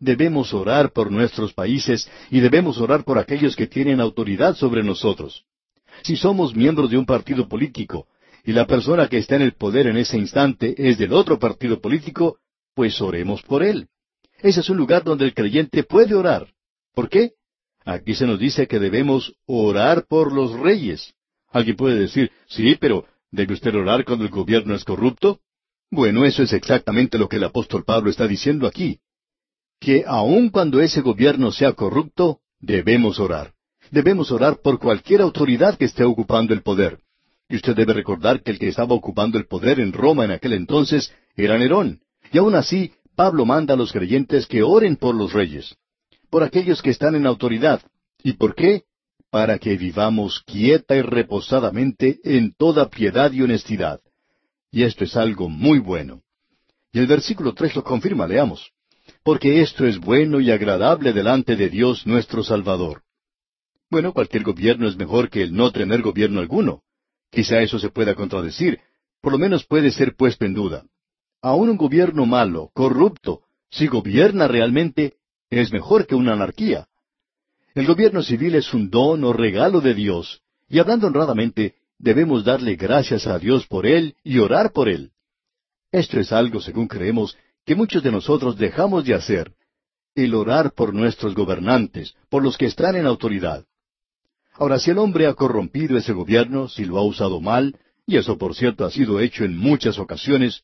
Debemos 0.00 0.52
orar 0.52 0.90
por 0.90 1.12
nuestros 1.12 1.54
países 1.54 2.10
y 2.28 2.40
debemos 2.40 2.78
orar 2.78 3.04
por 3.04 3.20
aquellos 3.20 3.54
que 3.54 3.68
tienen 3.68 4.00
autoridad 4.00 4.56
sobre 4.56 4.82
nosotros. 4.82 5.44
Si 6.02 6.16
somos 6.16 6.54
miembros 6.54 6.90
de 6.90 6.98
un 6.98 7.06
partido 7.06 7.48
político 7.48 8.06
y 8.44 8.52
la 8.52 8.66
persona 8.66 9.08
que 9.08 9.18
está 9.18 9.36
en 9.36 9.42
el 9.42 9.52
poder 9.52 9.86
en 9.86 9.96
ese 9.96 10.16
instante 10.16 10.74
es 10.76 10.98
del 10.98 11.12
otro 11.12 11.38
partido 11.38 11.80
político, 11.80 12.38
pues 12.74 13.00
oremos 13.00 13.42
por 13.42 13.62
él. 13.62 13.88
Ese 14.40 14.60
es 14.60 14.70
un 14.70 14.76
lugar 14.76 15.04
donde 15.04 15.24
el 15.24 15.34
creyente 15.34 15.82
puede 15.82 16.14
orar. 16.14 16.48
¿Por 16.94 17.08
qué? 17.08 17.32
Aquí 17.84 18.14
se 18.14 18.26
nos 18.26 18.38
dice 18.38 18.68
que 18.68 18.78
debemos 18.78 19.34
orar 19.46 20.06
por 20.06 20.32
los 20.32 20.52
reyes. 20.52 21.14
Alguien 21.50 21.76
puede 21.76 21.98
decir, 21.98 22.30
sí, 22.46 22.76
pero 22.78 23.06
¿debe 23.30 23.54
usted 23.54 23.74
orar 23.74 24.04
cuando 24.04 24.24
el 24.24 24.30
gobierno 24.30 24.74
es 24.74 24.84
corrupto? 24.84 25.40
Bueno, 25.90 26.24
eso 26.24 26.42
es 26.42 26.52
exactamente 26.52 27.18
lo 27.18 27.28
que 27.28 27.36
el 27.36 27.44
apóstol 27.44 27.84
Pablo 27.84 28.10
está 28.10 28.26
diciendo 28.28 28.66
aquí. 28.66 29.00
Que 29.80 30.04
aun 30.06 30.50
cuando 30.50 30.80
ese 30.80 31.00
gobierno 31.00 31.50
sea 31.50 31.72
corrupto, 31.72 32.40
debemos 32.60 33.18
orar. 33.18 33.54
Debemos 33.90 34.30
orar 34.30 34.58
por 34.62 34.78
cualquier 34.78 35.20
autoridad 35.22 35.76
que 35.78 35.86
esté 35.86 36.04
ocupando 36.04 36.52
el 36.52 36.62
poder. 36.62 36.98
Y 37.48 37.56
usted 37.56 37.74
debe 37.74 37.94
recordar 37.94 38.42
que 38.42 38.50
el 38.50 38.58
que 38.58 38.68
estaba 38.68 38.94
ocupando 38.94 39.38
el 39.38 39.46
poder 39.46 39.80
en 39.80 39.92
Roma 39.92 40.24
en 40.24 40.32
aquel 40.32 40.52
entonces 40.52 41.12
era 41.36 41.56
Nerón. 41.56 42.00
Y 42.30 42.38
aun 42.38 42.54
así, 42.54 42.92
Pablo 43.16 43.46
manda 43.46 43.74
a 43.74 43.76
los 43.76 43.92
creyentes 43.92 44.46
que 44.46 44.62
oren 44.62 44.96
por 44.96 45.14
los 45.14 45.32
reyes, 45.32 45.76
por 46.30 46.42
aquellos 46.42 46.82
que 46.82 46.90
están 46.90 47.14
en 47.14 47.26
autoridad. 47.26 47.80
¿Y 48.22 48.34
por 48.34 48.54
qué? 48.54 48.84
Para 49.30 49.58
que 49.58 49.76
vivamos 49.76 50.42
quieta 50.46 50.94
y 50.96 51.02
reposadamente 51.02 52.20
en 52.24 52.52
toda 52.52 52.88
piedad 52.90 53.32
y 53.32 53.42
honestidad. 53.42 54.00
Y 54.70 54.82
esto 54.82 55.04
es 55.04 55.16
algo 55.16 55.48
muy 55.48 55.78
bueno. 55.78 56.22
Y 56.92 56.98
el 56.98 57.06
versículo 57.06 57.54
tres 57.54 57.74
lo 57.74 57.82
confirma, 57.82 58.26
leamos. 58.26 58.70
Porque 59.22 59.62
esto 59.62 59.86
es 59.86 59.98
bueno 59.98 60.40
y 60.40 60.50
agradable 60.50 61.12
delante 61.12 61.56
de 61.56 61.70
Dios 61.70 62.06
nuestro 62.06 62.44
Salvador. 62.44 63.02
Bueno, 63.90 64.12
cualquier 64.12 64.42
gobierno 64.42 64.86
es 64.86 64.96
mejor 64.96 65.30
que 65.30 65.42
el 65.42 65.54
no 65.54 65.72
tener 65.72 66.02
gobierno 66.02 66.40
alguno. 66.40 66.82
Quizá 67.30 67.60
eso 67.62 67.78
se 67.78 67.88
pueda 67.88 68.14
contradecir, 68.14 68.80
por 69.22 69.32
lo 69.32 69.38
menos 69.38 69.64
puede 69.64 69.90
ser 69.90 70.14
puesto 70.14 70.44
en 70.44 70.54
duda. 70.54 70.84
Aún 71.40 71.70
un 71.70 71.76
gobierno 71.76 72.26
malo, 72.26 72.70
corrupto, 72.74 73.42
si 73.70 73.86
gobierna 73.86 74.48
realmente, 74.48 75.14
es 75.50 75.72
mejor 75.72 76.06
que 76.06 76.14
una 76.14 76.34
anarquía. 76.34 76.86
El 77.74 77.86
gobierno 77.86 78.22
civil 78.22 78.54
es 78.56 78.74
un 78.74 78.90
don 78.90 79.24
o 79.24 79.32
regalo 79.32 79.80
de 79.80 79.94
Dios, 79.94 80.42
y 80.68 80.78
hablando 80.78 81.06
honradamente, 81.06 81.76
debemos 81.98 82.44
darle 82.44 82.76
gracias 82.76 83.26
a 83.26 83.38
Dios 83.38 83.66
por 83.66 83.86
él 83.86 84.16
y 84.22 84.38
orar 84.38 84.72
por 84.72 84.88
él. 84.88 85.12
Esto 85.92 86.20
es 86.20 86.32
algo, 86.32 86.60
según 86.60 86.88
creemos, 86.88 87.36
que 87.64 87.74
muchos 87.74 88.02
de 88.02 88.12
nosotros 88.12 88.58
dejamos 88.58 89.04
de 89.04 89.14
hacer, 89.14 89.52
el 90.14 90.34
orar 90.34 90.72
por 90.72 90.92
nuestros 90.92 91.34
gobernantes, 91.34 92.14
por 92.28 92.42
los 92.42 92.58
que 92.58 92.66
están 92.66 92.96
en 92.96 93.06
autoridad. 93.06 93.64
Ahora, 94.58 94.80
si 94.80 94.90
el 94.90 94.98
hombre 94.98 95.26
ha 95.26 95.34
corrompido 95.34 95.96
ese 95.96 96.12
gobierno, 96.12 96.68
si 96.68 96.84
lo 96.84 96.98
ha 96.98 97.02
usado 97.02 97.40
mal, 97.40 97.78
y 98.06 98.16
eso 98.16 98.36
por 98.36 98.56
cierto 98.56 98.84
ha 98.84 98.90
sido 98.90 99.20
hecho 99.20 99.44
en 99.44 99.56
muchas 99.56 99.98
ocasiones, 99.98 100.62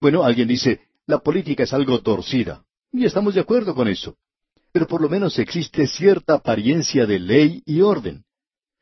bueno, 0.00 0.22
alguien 0.22 0.46
dice, 0.46 0.80
la 1.06 1.18
política 1.18 1.64
es 1.64 1.72
algo 1.72 2.00
torcida, 2.00 2.64
y 2.92 3.04
estamos 3.04 3.34
de 3.34 3.40
acuerdo 3.40 3.74
con 3.74 3.88
eso. 3.88 4.16
Pero 4.72 4.86
por 4.86 5.00
lo 5.00 5.08
menos 5.08 5.38
existe 5.38 5.86
cierta 5.88 6.34
apariencia 6.34 7.06
de 7.06 7.18
ley 7.18 7.62
y 7.66 7.80
orden. 7.80 8.24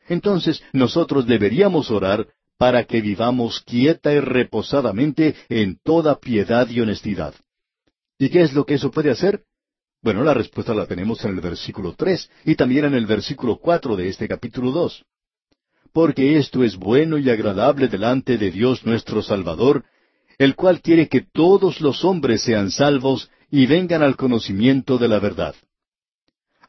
Entonces 0.09 0.63
nosotros 0.73 1.27
deberíamos 1.27 1.91
orar 1.91 2.27
para 2.59 2.85
que 2.85 3.01
vivamos 3.01 3.61
quieta 3.61 4.13
y 4.13 4.21
reposadamente 4.21 5.35
en 5.49 5.79
toda 5.83 6.19
piedad 6.19 6.69
y 6.69 6.81
honestidad. 6.81 7.35
¿Y 8.19 8.29
qué 8.29 8.43
es 8.43 8.53
lo 8.53 8.67
que 8.67 8.75
eso 8.75 8.91
puede 8.91 9.11
hacer? 9.11 9.45
Bueno, 10.05 10.23
la 10.23 10.35
respuesta 10.35 10.75
la 10.75 10.85
tenemos 10.85 11.25
en 11.25 11.31
el 11.31 11.41
versículo 11.41 11.95
tres 11.97 12.31
y 12.45 12.57
también 12.57 12.85
en 12.85 12.93
el 12.93 13.07
versículo 13.07 13.57
cuatro 13.57 13.97
de 13.97 14.11
este 14.11 14.29
capítulo 14.29 14.71
dos. 14.71 15.03
Porque 15.95 16.37
esto 16.37 16.63
es 16.63 16.77
bueno 16.77 17.17
y 17.17 17.31
agradable 17.31 17.89
delante 17.89 18.37
de 18.37 18.51
Dios 18.51 18.85
nuestro 18.85 19.23
Salvador, 19.23 19.87
el 20.37 20.57
cual 20.57 20.83
quiere 20.83 21.09
que 21.09 21.23
todos 21.23 21.81
los 21.81 22.05
hombres 22.05 22.43
sean 22.43 22.71
salvos 22.71 23.31
y 23.51 23.65
vengan 23.65 24.03
al 24.03 24.17
conocimiento 24.17 24.99
de 24.99 25.09
la 25.09 25.21
verdad. 25.21 25.55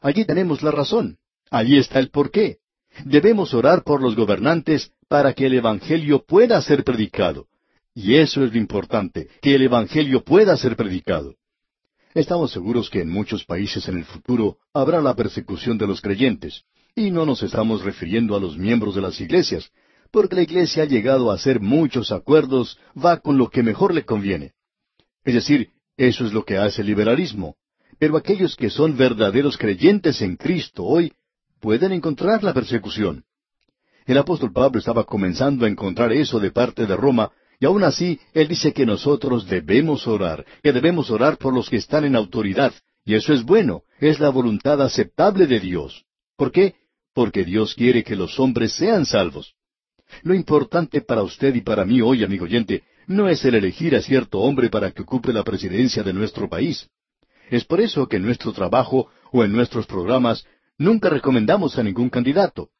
Allí 0.00 0.24
tenemos 0.24 0.62
la 0.62 0.70
razón. 0.70 1.18
Allí 1.50 1.76
está 1.76 1.98
el 1.98 2.08
porqué. 2.08 2.56
Debemos 3.04 3.52
orar 3.52 3.84
por 3.84 4.00
los 4.00 4.16
gobernantes 4.16 4.92
para 5.08 5.34
que 5.34 5.44
el 5.44 5.52
Evangelio 5.52 6.24
pueda 6.24 6.62
ser 6.62 6.84
predicado. 6.84 7.48
Y 7.94 8.14
eso 8.14 8.42
es 8.44 8.52
lo 8.52 8.56
importante, 8.56 9.28
que 9.42 9.56
el 9.56 9.60
Evangelio 9.60 10.24
pueda 10.24 10.56
ser 10.56 10.74
predicado. 10.74 11.34
Estamos 12.16 12.50
seguros 12.50 12.88
que 12.88 13.02
en 13.02 13.10
muchos 13.10 13.44
países 13.44 13.86
en 13.88 13.98
el 13.98 14.06
futuro 14.06 14.56
habrá 14.72 15.02
la 15.02 15.14
persecución 15.14 15.76
de 15.76 15.86
los 15.86 16.00
creyentes, 16.00 16.62
y 16.94 17.10
no 17.10 17.26
nos 17.26 17.42
estamos 17.42 17.84
refiriendo 17.84 18.34
a 18.34 18.40
los 18.40 18.56
miembros 18.56 18.94
de 18.94 19.02
las 19.02 19.20
iglesias, 19.20 19.70
porque 20.10 20.34
la 20.34 20.40
iglesia 20.40 20.84
ha 20.84 20.86
llegado 20.86 21.30
a 21.30 21.34
hacer 21.34 21.60
muchos 21.60 22.12
acuerdos, 22.12 22.78
va 22.96 23.18
con 23.18 23.36
lo 23.36 23.50
que 23.50 23.62
mejor 23.62 23.92
le 23.92 24.06
conviene. 24.06 24.54
Es 25.24 25.34
decir, 25.34 25.72
eso 25.98 26.24
es 26.24 26.32
lo 26.32 26.42
que 26.46 26.56
hace 26.56 26.80
el 26.80 26.86
liberalismo. 26.86 27.56
Pero 27.98 28.16
aquellos 28.16 28.56
que 28.56 28.70
son 28.70 28.96
verdaderos 28.96 29.58
creyentes 29.58 30.22
en 30.22 30.36
Cristo 30.36 30.84
hoy 30.84 31.12
pueden 31.60 31.92
encontrar 31.92 32.42
la 32.42 32.54
persecución. 32.54 33.24
El 34.06 34.16
apóstol 34.16 34.54
Pablo 34.54 34.78
estaba 34.78 35.04
comenzando 35.04 35.66
a 35.66 35.68
encontrar 35.68 36.14
eso 36.14 36.40
de 36.40 36.50
parte 36.50 36.86
de 36.86 36.96
Roma, 36.96 37.30
y 37.58 37.66
aún 37.66 37.84
así 37.84 38.20
él 38.32 38.48
dice 38.48 38.72
que 38.72 38.86
nosotros 38.86 39.46
debemos 39.46 40.06
orar, 40.06 40.44
que 40.62 40.72
debemos 40.72 41.10
orar 41.10 41.38
por 41.38 41.54
los 41.54 41.70
que 41.70 41.76
están 41.76 42.04
en 42.04 42.16
autoridad, 42.16 42.72
y 43.04 43.14
eso 43.14 43.32
es 43.32 43.44
bueno, 43.44 43.82
es 44.00 44.20
la 44.20 44.30
voluntad 44.30 44.82
aceptable 44.82 45.46
de 45.46 45.60
Dios. 45.60 46.04
¿Por 46.36 46.52
qué? 46.52 46.74
Porque 47.14 47.44
Dios 47.44 47.74
quiere 47.74 48.02
que 48.02 48.16
los 48.16 48.38
hombres 48.38 48.72
sean 48.72 49.06
salvos. 49.06 49.54
Lo 50.22 50.34
importante 50.34 51.00
para 51.00 51.22
usted 51.22 51.54
y 51.54 51.60
para 51.60 51.84
mí 51.84 52.00
hoy, 52.00 52.24
amigo 52.24 52.44
oyente, 52.44 52.82
no 53.06 53.28
es 53.28 53.44
el 53.44 53.54
elegir 53.54 53.94
a 53.94 54.02
cierto 54.02 54.40
hombre 54.40 54.68
para 54.68 54.90
que 54.90 55.02
ocupe 55.02 55.32
la 55.32 55.44
presidencia 55.44 56.02
de 56.02 56.12
nuestro 56.12 56.48
país. 56.48 56.88
Es 57.50 57.64
por 57.64 57.80
eso 57.80 58.08
que 58.08 58.16
en 58.16 58.24
nuestro 58.24 58.52
trabajo 58.52 59.08
o 59.32 59.44
en 59.44 59.52
nuestros 59.52 59.86
programas 59.86 60.44
nunca 60.78 61.08
recomendamos 61.08 61.78
a 61.78 61.82
ningún 61.82 62.10
candidato. 62.10 62.70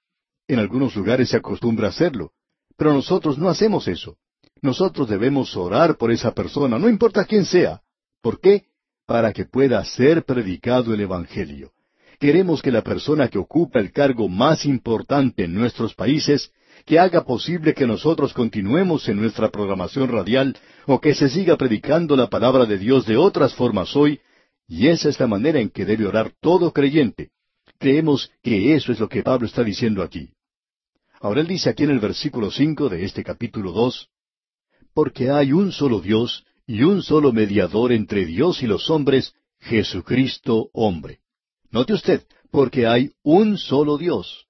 En 0.48 0.58
algunos 0.58 0.94
lugares 0.96 1.30
se 1.30 1.36
acostumbra 1.36 1.88
hacerlo, 1.88 2.32
pero 2.76 2.92
nosotros 2.92 3.38
no 3.38 3.48
hacemos 3.48 3.88
eso. 3.88 4.18
Nosotros 4.66 5.08
debemos 5.08 5.56
orar 5.56 5.96
por 5.96 6.10
esa 6.10 6.32
persona, 6.32 6.76
no 6.76 6.88
importa 6.88 7.24
quién 7.24 7.44
sea. 7.44 7.82
¿Por 8.20 8.40
qué? 8.40 8.64
Para 9.06 9.32
que 9.32 9.44
pueda 9.44 9.84
ser 9.84 10.24
predicado 10.24 10.92
el 10.92 11.00
Evangelio. 11.02 11.70
Queremos 12.18 12.62
que 12.62 12.72
la 12.72 12.82
persona 12.82 13.28
que 13.28 13.38
ocupa 13.38 13.78
el 13.78 13.92
cargo 13.92 14.28
más 14.28 14.64
importante 14.64 15.44
en 15.44 15.54
nuestros 15.54 15.94
países 15.94 16.50
que 16.84 16.98
haga 16.98 17.24
posible 17.24 17.74
que 17.74 17.86
nosotros 17.86 18.34
continuemos 18.34 19.08
en 19.08 19.20
nuestra 19.20 19.50
programación 19.50 20.08
radial 20.08 20.58
o 20.86 21.00
que 21.00 21.14
se 21.14 21.28
siga 21.28 21.56
predicando 21.56 22.16
la 22.16 22.28
palabra 22.28 22.66
de 22.66 22.78
Dios 22.78 23.06
de 23.06 23.16
otras 23.16 23.54
formas 23.54 23.94
hoy, 23.94 24.18
y 24.66 24.88
esa 24.88 25.08
es 25.08 25.20
la 25.20 25.28
manera 25.28 25.60
en 25.60 25.70
que 25.70 25.84
debe 25.84 26.06
orar 26.06 26.32
todo 26.40 26.72
creyente. 26.72 27.30
Creemos 27.78 28.32
que 28.42 28.74
eso 28.74 28.90
es 28.90 28.98
lo 28.98 29.08
que 29.08 29.22
Pablo 29.22 29.46
está 29.46 29.62
diciendo 29.62 30.02
aquí. 30.02 30.30
Ahora 31.20 31.40
él 31.40 31.46
dice 31.46 31.70
aquí 31.70 31.84
en 31.84 31.90
el 31.90 32.00
versículo 32.00 32.50
cinco 32.50 32.88
de 32.88 33.04
este 33.04 33.22
capítulo 33.22 33.70
dos, 33.70 34.10
porque 34.96 35.30
hay 35.30 35.52
un 35.52 35.72
solo 35.72 36.00
Dios 36.00 36.46
y 36.66 36.82
un 36.82 37.02
solo 37.02 37.30
mediador 37.30 37.92
entre 37.92 38.24
Dios 38.24 38.62
y 38.62 38.66
los 38.66 38.88
hombres, 38.88 39.34
Jesucristo 39.58 40.70
hombre. 40.72 41.20
Note 41.70 41.92
usted, 41.92 42.22
porque 42.50 42.86
hay 42.86 43.10
un 43.22 43.58
solo 43.58 43.98
Dios. 43.98 44.46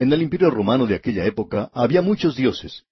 En 0.00 0.12
el 0.12 0.20
imperio 0.20 0.50
romano 0.50 0.84
de 0.84 0.96
aquella 0.96 1.24
época 1.26 1.70
había 1.74 2.02
muchos 2.02 2.34
dioses, 2.34 2.86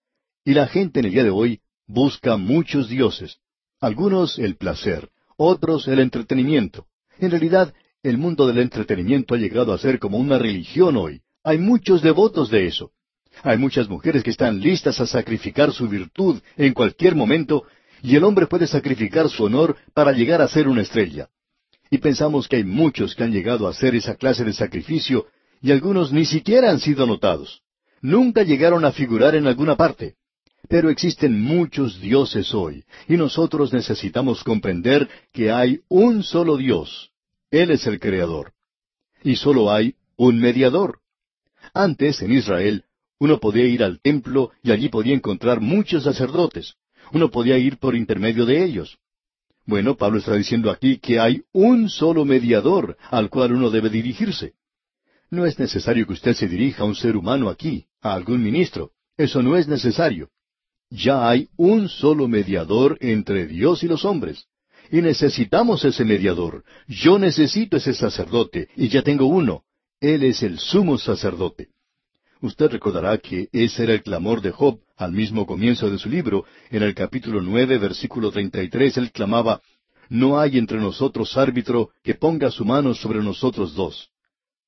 y 0.45 0.55
la 0.55 0.69
gente 0.69 1.00
en 1.00 1.07
el 1.07 1.11
día 1.11 1.25
de 1.25 1.31
hoy 1.31 1.61
busca 1.89 2.37
muchos 2.37 2.89
dioses, 2.89 3.41
algunos 3.81 4.39
el 4.39 4.55
placer, 4.55 5.11
otros 5.37 5.89
el 5.89 5.99
entretenimiento. 5.99 6.87
En 7.19 7.33
realidad, 7.33 7.75
el 8.05 8.17
mundo 8.17 8.47
del 8.47 8.59
entretenimiento 8.59 9.35
ha 9.35 9.39
llegado 9.39 9.73
a 9.73 9.79
ser 9.79 9.99
como 9.99 10.19
una 10.19 10.39
religión 10.39 10.97
hoy. 10.97 11.23
Hay 11.43 11.59
muchos 11.59 12.00
devotos 12.00 12.49
de 12.49 12.69
eso. 12.69 12.93
Hay 13.42 13.59
muchas 13.59 13.88
mujeres 13.88 14.23
que 14.23 14.30
están 14.30 14.61
listas 14.61 15.00
a 15.00 15.06
sacrificar 15.06 15.73
su 15.73 15.88
virtud 15.88 16.40
en 16.56 16.75
cualquier 16.75 17.14
momento, 17.14 17.64
y 18.02 18.16
el 18.16 18.25
hombre 18.25 18.47
puede 18.47 18.66
sacrificar 18.66 19.28
su 19.28 19.44
honor 19.44 19.76
para 19.94 20.12
llegar 20.12 20.42
a 20.42 20.49
ser 20.49 20.68
una 20.68 20.82
estrella. 20.82 21.28
Y 21.90 21.99
pensamos 21.99 22.49
que 22.49 22.56
hay 22.56 22.64
muchos 22.64 23.14
que 23.14 23.25
han 23.25 23.32
llegado 23.32 23.66
a 23.66 23.70
hacer 23.70 23.94
esa 23.94 24.14
clase 24.14 24.44
de 24.44 24.52
sacrificio, 24.52 25.26
y 25.62 25.73
algunos 25.73 26.12
ni 26.12 26.25
siquiera 26.25 26.70
han 26.70 26.80
sido 26.80 27.06
notados. 27.06 27.62
Nunca 28.00 28.42
llegaron 28.42 28.85
a 28.85 28.92
figurar 28.92 29.35
en 29.35 29.47
alguna 29.47 29.76
parte. 29.76 30.14
Pero 30.68 30.88
existen 30.88 31.40
muchos 31.40 32.00
dioses 32.00 32.54
hoy, 32.54 32.85
y 33.09 33.16
nosotros 33.16 33.73
necesitamos 33.73 34.44
comprender 34.44 35.09
que 35.32 35.50
hay 35.50 35.80
un 35.88 36.23
solo 36.23 36.56
Dios. 36.56 37.11
Él 37.50 37.70
es 37.70 37.87
el 37.87 37.99
Creador. 37.99 38.52
Y 39.25 39.37
solo 39.37 39.73
hay 39.73 39.97
un 40.16 40.38
mediador. 40.38 41.00
Antes, 41.75 42.23
en 42.23 42.32
Israel, 42.32 42.85
uno 43.21 43.39
podía 43.39 43.67
ir 43.67 43.85
al 43.85 44.00
templo 44.00 44.50
y 44.62 44.73
allí 44.73 44.89
podía 44.89 45.15
encontrar 45.15 45.61
muchos 45.61 46.05
sacerdotes. 46.05 46.75
Uno 47.12 47.31
podía 47.31 47.59
ir 47.59 47.77
por 47.77 47.95
intermedio 47.95 48.47
de 48.47 48.65
ellos. 48.65 48.99
Bueno, 49.67 49.97
Pablo 49.97 50.19
está 50.19 50.35
diciendo 50.35 50.71
aquí 50.71 50.99
que 50.99 51.21
hay 51.21 51.43
un 51.53 51.91
solo 51.91 52.25
mediador 52.25 52.97
al 53.11 53.29
cual 53.29 53.53
uno 53.53 53.71
debe 53.71 53.91
dirigirse. 53.91 54.55
No 55.29 55.45
es 55.45 55.59
necesario 55.59 56.07
que 56.07 56.15
usted 56.15 56.33
se 56.33 56.49
dirija 56.49 56.83
a 56.83 56.87
un 56.87 56.97
ser 56.97 57.15
humano 57.15 57.50
aquí, 57.50 57.87
a 58.00 58.15
algún 58.15 58.43
ministro. 58.43 58.93
Eso 59.19 59.43
no 59.43 59.55
es 59.57 59.69
necesario. 59.69 60.31
Ya 60.89 61.29
hay 61.29 61.49
un 61.57 61.91
solo 61.91 62.27
mediador 62.27 62.97
entre 63.00 63.47
Dios 63.47 63.85
y 63.85 63.87
los 63.87 64.07
hombres. 64.07 64.47
Y 64.91 65.03
necesitamos 65.03 65.85
ese 65.85 66.07
mediador. 66.07 66.65
Yo 66.89 67.19
necesito 67.19 67.77
ese 67.77 67.93
sacerdote, 67.93 68.71
y 68.77 68.89
ya 68.89 69.03
tengo 69.03 69.27
uno. 69.27 69.62
Él 70.00 70.25
es 70.25 70.43
el 70.43 70.59
sumo 70.59 70.97
sacerdote. 70.97 71.69
Usted 72.42 72.70
recordará 72.70 73.18
que 73.18 73.49
ese 73.52 73.82
era 73.82 73.92
el 73.92 74.02
clamor 74.02 74.40
de 74.40 74.50
Job 74.50 74.80
al 74.97 75.12
mismo 75.12 75.47
comienzo 75.47 75.90
de 75.90 75.99
su 75.99 76.09
libro. 76.09 76.47
En 76.70 76.82
el 76.82 76.94
capítulo 76.94 77.42
nueve, 77.42 77.76
versículo 77.76 78.30
treinta 78.30 78.62
y 78.62 78.68
tres, 78.70 78.97
él 78.97 79.12
clamaba, 79.12 79.61
No 80.09 80.40
hay 80.40 80.56
entre 80.56 80.78
nosotros 80.78 81.37
árbitro 81.37 81.90
que 82.02 82.14
ponga 82.14 82.50
su 82.50 82.64
mano 82.64 82.94
sobre 82.94 83.23
nosotros 83.23 83.75
dos. 83.75 84.09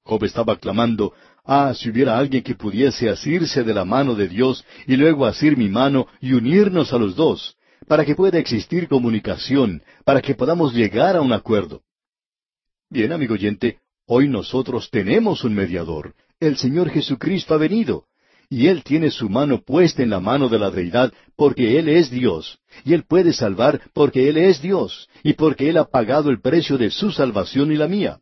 Job 0.05 0.25
estaba 0.25 0.57
clamando, 0.57 1.15
Ah, 1.45 1.73
si 1.75 1.89
hubiera 1.91 2.19
alguien 2.19 2.43
que 2.43 2.55
pudiese 2.55 3.09
asirse 3.09 3.65
de 3.65 3.75
la 3.75 3.85
mano 3.85 4.15
de 4.15 4.29
Dios 4.29 4.65
y 4.87 4.97
luego 4.97 5.27
asir 5.27 5.57
mi 5.57 5.69
mano 5.69 6.07
y 6.21 6.35
unirnos 6.35 6.93
a 6.93 6.99
los 6.99 7.17
dos, 7.17 7.57
para 7.89 8.05
que 8.05 8.15
pueda 8.15 8.39
existir 8.39 8.87
comunicación, 8.87 9.83
para 10.05 10.21
que 10.21 10.35
podamos 10.35 10.73
llegar 10.73 11.17
a 11.17 11.23
un 11.23 11.33
acuerdo. 11.33 11.83
Bien, 12.91 13.13
amigo 13.13 13.35
oyente, 13.35 13.79
hoy 14.07 14.29
nosotros 14.29 14.89
tenemos 14.91 15.43
un 15.43 15.55
mediador. 15.55 16.15
El 16.43 16.57
Señor 16.57 16.91
Jesucristo 16.91 17.55
ha 17.55 17.57
venido, 17.57 18.07
y 18.51 18.67
Él 18.67 18.83
tiene 18.83 19.13
su 19.13 19.29
mano 19.29 19.63
puesta 19.63 20.03
en 20.03 20.11
la 20.11 20.19
mano 20.19 20.49
de 20.49 20.59
la 20.59 20.73
deidad 20.73 21.13
porque 21.37 21.79
Él 21.79 21.89
es 21.89 22.11
Dios, 22.11 22.59
y 22.85 22.95
Él 22.95 23.05
puede 23.07 23.33
salvar 23.33 23.81
porque 23.95 24.29
Él 24.29 24.37
es 24.37 24.61
Dios, 24.61 25.09
y 25.23 25.35
porque 25.35 25.69
Él 25.69 25.77
ha 25.77 25.85
pagado 25.85 26.31
el 26.31 26.41
precio 26.41 26.79
de 26.79 26.91
su 26.91 27.13
salvación 27.13 27.71
y 27.71 27.77
la 27.77 27.87
mía. 27.87 28.19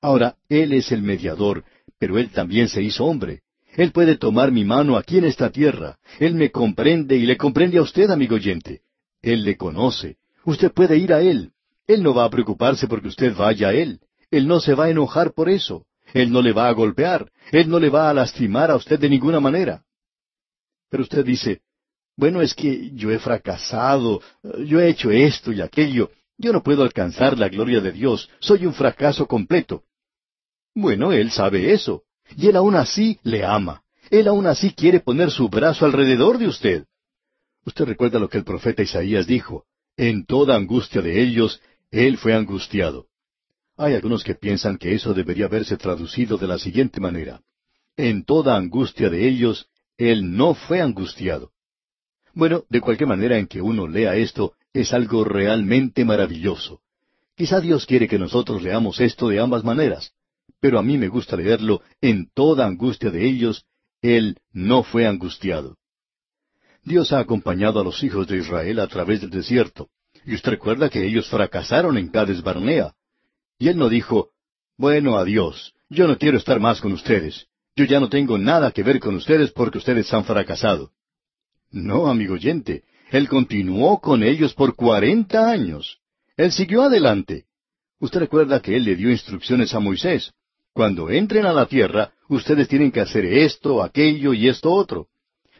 Ahora, 0.00 0.36
Él 0.48 0.72
es 0.72 0.92
el 0.92 1.02
mediador, 1.02 1.64
pero 1.98 2.16
Él 2.16 2.30
también 2.30 2.68
se 2.68 2.80
hizo 2.80 3.06
hombre. 3.06 3.40
Él 3.74 3.90
puede 3.90 4.16
tomar 4.16 4.52
mi 4.52 4.64
mano 4.64 4.96
aquí 4.96 5.18
en 5.18 5.24
esta 5.24 5.50
tierra. 5.50 5.98
Él 6.20 6.36
me 6.36 6.52
comprende 6.52 7.16
y 7.16 7.26
le 7.26 7.36
comprende 7.36 7.78
a 7.78 7.82
usted, 7.82 8.08
amigo 8.08 8.36
oyente. 8.36 8.82
Él 9.20 9.42
le 9.42 9.56
conoce. 9.56 10.18
Usted 10.44 10.70
puede 10.70 10.96
ir 10.96 11.12
a 11.12 11.22
Él. 11.22 11.50
Él 11.88 12.04
no 12.04 12.14
va 12.14 12.24
a 12.24 12.30
preocuparse 12.30 12.86
porque 12.86 13.08
usted 13.08 13.34
vaya 13.34 13.70
a 13.70 13.74
Él. 13.74 13.98
Él 14.30 14.46
no 14.46 14.60
se 14.60 14.74
va 14.74 14.84
a 14.84 14.90
enojar 14.90 15.32
por 15.34 15.50
eso. 15.50 15.86
Él 16.12 16.30
no 16.30 16.42
le 16.42 16.52
va 16.52 16.68
a 16.68 16.72
golpear. 16.72 17.30
Él 17.50 17.68
no 17.68 17.78
le 17.78 17.88
va 17.90 18.10
a 18.10 18.14
lastimar 18.14 18.70
a 18.70 18.76
usted 18.76 18.98
de 18.98 19.08
ninguna 19.08 19.40
manera. 19.40 19.84
Pero 20.90 21.04
usted 21.04 21.24
dice, 21.24 21.62
bueno, 22.16 22.42
es 22.42 22.54
que 22.54 22.90
yo 22.92 23.10
he 23.10 23.18
fracasado, 23.18 24.20
yo 24.66 24.80
he 24.80 24.88
hecho 24.88 25.10
esto 25.10 25.52
y 25.52 25.60
aquello, 25.60 26.10
yo 26.36 26.52
no 26.52 26.62
puedo 26.62 26.82
alcanzar 26.82 27.38
la 27.38 27.48
gloria 27.48 27.80
de 27.80 27.92
Dios, 27.92 28.28
soy 28.40 28.66
un 28.66 28.74
fracaso 28.74 29.26
completo. 29.26 29.84
Bueno, 30.74 31.12
Él 31.12 31.30
sabe 31.30 31.72
eso. 31.72 32.02
Y 32.36 32.48
Él 32.48 32.56
aún 32.56 32.74
así 32.74 33.18
le 33.22 33.44
ama. 33.44 33.82
Él 34.10 34.28
aún 34.28 34.46
así 34.46 34.72
quiere 34.72 35.00
poner 35.00 35.30
su 35.30 35.48
brazo 35.48 35.84
alrededor 35.86 36.38
de 36.38 36.48
usted. 36.48 36.86
Usted 37.64 37.84
recuerda 37.84 38.18
lo 38.18 38.28
que 38.28 38.38
el 38.38 38.44
profeta 38.44 38.82
Isaías 38.82 39.26
dijo. 39.26 39.64
En 39.96 40.24
toda 40.24 40.56
angustia 40.56 41.00
de 41.00 41.22
ellos, 41.22 41.60
Él 41.90 42.18
fue 42.18 42.34
angustiado. 42.34 43.06
Hay 43.76 43.94
algunos 43.94 44.22
que 44.22 44.34
piensan 44.34 44.76
que 44.76 44.94
eso 44.94 45.14
debería 45.14 45.46
haberse 45.46 45.76
traducido 45.76 46.36
de 46.36 46.46
la 46.46 46.58
siguiente 46.58 47.00
manera. 47.00 47.40
En 47.96 48.24
toda 48.24 48.56
angustia 48.56 49.10
de 49.10 49.28
ellos, 49.28 49.68
Él 49.96 50.36
no 50.36 50.54
fue 50.54 50.80
angustiado. 50.80 51.52
Bueno, 52.34 52.64
de 52.68 52.80
cualquier 52.80 53.08
manera 53.08 53.38
en 53.38 53.46
que 53.46 53.60
uno 53.60 53.86
lea 53.86 54.16
esto, 54.16 54.54
es 54.72 54.92
algo 54.92 55.24
realmente 55.24 56.04
maravilloso. 56.04 56.80
Quizá 57.36 57.60
Dios 57.60 57.86
quiere 57.86 58.08
que 58.08 58.18
nosotros 58.18 58.62
leamos 58.62 59.00
esto 59.00 59.28
de 59.28 59.40
ambas 59.40 59.64
maneras 59.64 60.12
pero 60.62 60.78
a 60.78 60.82
mí 60.82 60.96
me 60.96 61.08
gusta 61.08 61.36
leerlo 61.36 61.82
en 62.00 62.30
toda 62.32 62.64
angustia 62.64 63.10
de 63.10 63.26
ellos, 63.26 63.66
Él 64.00 64.38
no 64.52 64.84
fue 64.84 65.08
angustiado. 65.08 65.76
Dios 66.84 67.12
ha 67.12 67.18
acompañado 67.18 67.80
a 67.80 67.84
los 67.84 68.00
hijos 68.04 68.28
de 68.28 68.38
Israel 68.38 68.78
a 68.78 68.86
través 68.86 69.20
del 69.20 69.30
desierto, 69.30 69.88
y 70.24 70.36
usted 70.36 70.52
recuerda 70.52 70.88
que 70.88 71.04
ellos 71.04 71.28
fracasaron 71.28 71.98
en 71.98 72.08
Cades 72.10 72.42
Barnea. 72.42 72.94
Y 73.62 73.68
Él 73.68 73.76
no 73.76 73.88
dijo, 73.88 74.30
bueno, 74.76 75.16
adiós, 75.16 75.72
yo 75.88 76.08
no 76.08 76.18
quiero 76.18 76.36
estar 76.36 76.58
más 76.58 76.80
con 76.80 76.92
ustedes, 76.92 77.46
yo 77.76 77.84
ya 77.84 78.00
no 78.00 78.08
tengo 78.08 78.36
nada 78.36 78.72
que 78.72 78.82
ver 78.82 78.98
con 78.98 79.14
ustedes 79.14 79.52
porque 79.52 79.78
ustedes 79.78 80.12
han 80.12 80.24
fracasado. 80.24 80.90
No, 81.70 82.08
amigo 82.08 82.34
oyente, 82.34 82.82
Él 83.12 83.28
continuó 83.28 84.00
con 84.00 84.24
ellos 84.24 84.52
por 84.52 84.74
cuarenta 84.74 85.48
años. 85.48 86.00
Él 86.36 86.50
siguió 86.50 86.82
adelante. 86.82 87.44
Usted 88.00 88.18
recuerda 88.18 88.58
que 88.58 88.74
Él 88.74 88.82
le 88.82 88.96
dio 88.96 89.12
instrucciones 89.12 89.72
a 89.74 89.78
Moisés. 89.78 90.32
Cuando 90.72 91.08
entren 91.08 91.46
a 91.46 91.52
la 91.52 91.66
tierra, 91.66 92.14
ustedes 92.28 92.66
tienen 92.66 92.90
que 92.90 92.98
hacer 92.98 93.24
esto, 93.24 93.80
aquello 93.80 94.34
y 94.34 94.48
esto 94.48 94.72
otro. 94.72 95.06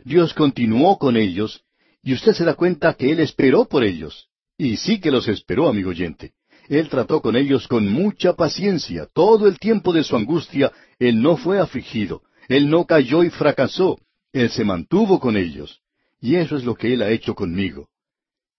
Dios 0.05 0.35
continuó 0.35 0.99
con 0.99 1.17
ellos, 1.17 1.62
y 2.03 2.15
usted 2.15 2.33
se 2.33 2.45
da 2.45 2.55
cuenta 2.55 2.95
que 2.95 3.12
Él 3.12 3.21
esperó 3.21 3.67
por 3.67 3.85
ellos. 3.85 4.27
Y 4.59 4.77
sí 4.77 4.99
que 4.99 5.12
los 5.12 5.29
esperó, 5.29 5.69
amigo 5.69 5.91
oyente. 5.91 6.33
Él 6.68 6.88
trató 6.88 7.20
con 7.20 7.37
ellos 7.37 7.68
con 7.68 7.88
mucha 7.88 8.35
paciencia. 8.35 9.09
Todo 9.12 9.46
el 9.48 9.59
tiempo 9.59 9.92
de 9.92 10.05
su 10.05 10.16
angustia, 10.16 10.72
Él 10.98 11.20
no 11.20 11.37
fue 11.37 11.59
afligido. 11.59 12.22
Él 12.48 12.70
no 12.70 12.87
cayó 12.87 13.25
y 13.25 13.31
fracasó. 13.31 13.98
Él 14.33 14.51
se 14.51 14.64
mantuvo 14.64 15.20
con 15.20 15.37
ellos. 15.37 15.81
Y 16.20 16.37
eso 16.37 16.57
es 16.57 16.64
lo 16.64 16.75
que 16.75 16.94
Él 16.94 17.03
ha 17.03 17.11
hecho 17.11 17.35
conmigo. 17.35 17.88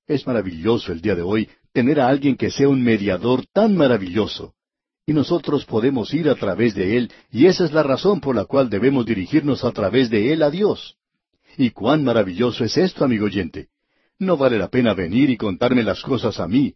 Es 0.07 0.27
maravilloso 0.27 0.91
el 0.91 1.01
día 1.01 1.15
de 1.15 1.21
hoy 1.21 1.49
tener 1.71 1.99
a 1.99 2.07
alguien 2.07 2.35
que 2.35 2.51
sea 2.51 2.69
un 2.69 2.83
mediador 2.83 3.45
tan 3.53 3.75
maravilloso 3.75 4.53
y 5.05 5.13
nosotros 5.13 5.65
podemos 5.65 6.13
ir 6.13 6.29
a 6.29 6.35
través 6.35 6.75
de 6.75 6.97
Él, 6.97 7.11
y 7.31 7.47
esa 7.47 7.65
es 7.65 7.73
la 7.73 7.83
razón 7.83 8.21
por 8.21 8.35
la 8.35 8.45
cual 8.45 8.69
debemos 8.69 9.05
dirigirnos 9.05 9.63
a 9.63 9.71
través 9.71 10.09
de 10.09 10.31
Él 10.31 10.41
a 10.43 10.49
Dios. 10.49 10.95
Y 11.57 11.71
cuán 11.71 12.03
maravilloso 12.03 12.63
es 12.63 12.77
esto, 12.77 13.03
amigo 13.03 13.25
oyente. 13.25 13.67
No 14.17 14.37
vale 14.37 14.57
la 14.57 14.69
pena 14.69 14.93
venir 14.93 15.29
y 15.29 15.37
contarme 15.37 15.83
las 15.83 16.01
cosas 16.01 16.39
a 16.39 16.47
mí. 16.47 16.73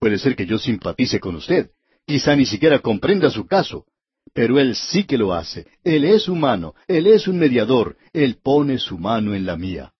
Puede 0.00 0.18
ser 0.18 0.34
que 0.34 0.46
yo 0.46 0.58
simpatice 0.58 1.20
con 1.20 1.36
usted, 1.36 1.70
quizá 2.06 2.34
ni 2.34 2.46
siquiera 2.46 2.80
comprenda 2.80 3.30
su 3.30 3.46
caso, 3.46 3.84
pero 4.32 4.58
Él 4.58 4.74
sí 4.74 5.04
que 5.04 5.18
lo 5.18 5.34
hace. 5.34 5.66
Él 5.84 6.04
es 6.04 6.26
humano, 6.26 6.74
Él 6.88 7.06
es 7.06 7.28
un 7.28 7.38
mediador, 7.38 7.96
Él 8.12 8.38
pone 8.42 8.78
su 8.78 8.98
mano 8.98 9.34
en 9.34 9.44
la 9.46 9.56
mía. 9.56 9.92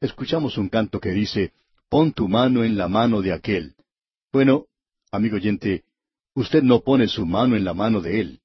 Escuchamos 0.00 0.58
un 0.58 0.68
canto 0.68 1.00
que 1.00 1.10
dice, 1.10 1.52
Pon 1.88 2.12
tu 2.12 2.28
mano 2.28 2.64
en 2.64 2.76
la 2.76 2.86
mano 2.86 3.22
de 3.22 3.32
aquel. 3.32 3.74
Bueno, 4.30 4.66
amigo 5.10 5.36
oyente, 5.36 5.84
Usted 6.34 6.62
no 6.62 6.82
pone 6.82 7.08
su 7.08 7.26
mano 7.26 7.56
en 7.56 7.64
la 7.64 7.74
mano 7.74 8.00
de 8.00 8.20
Él. 8.20 8.40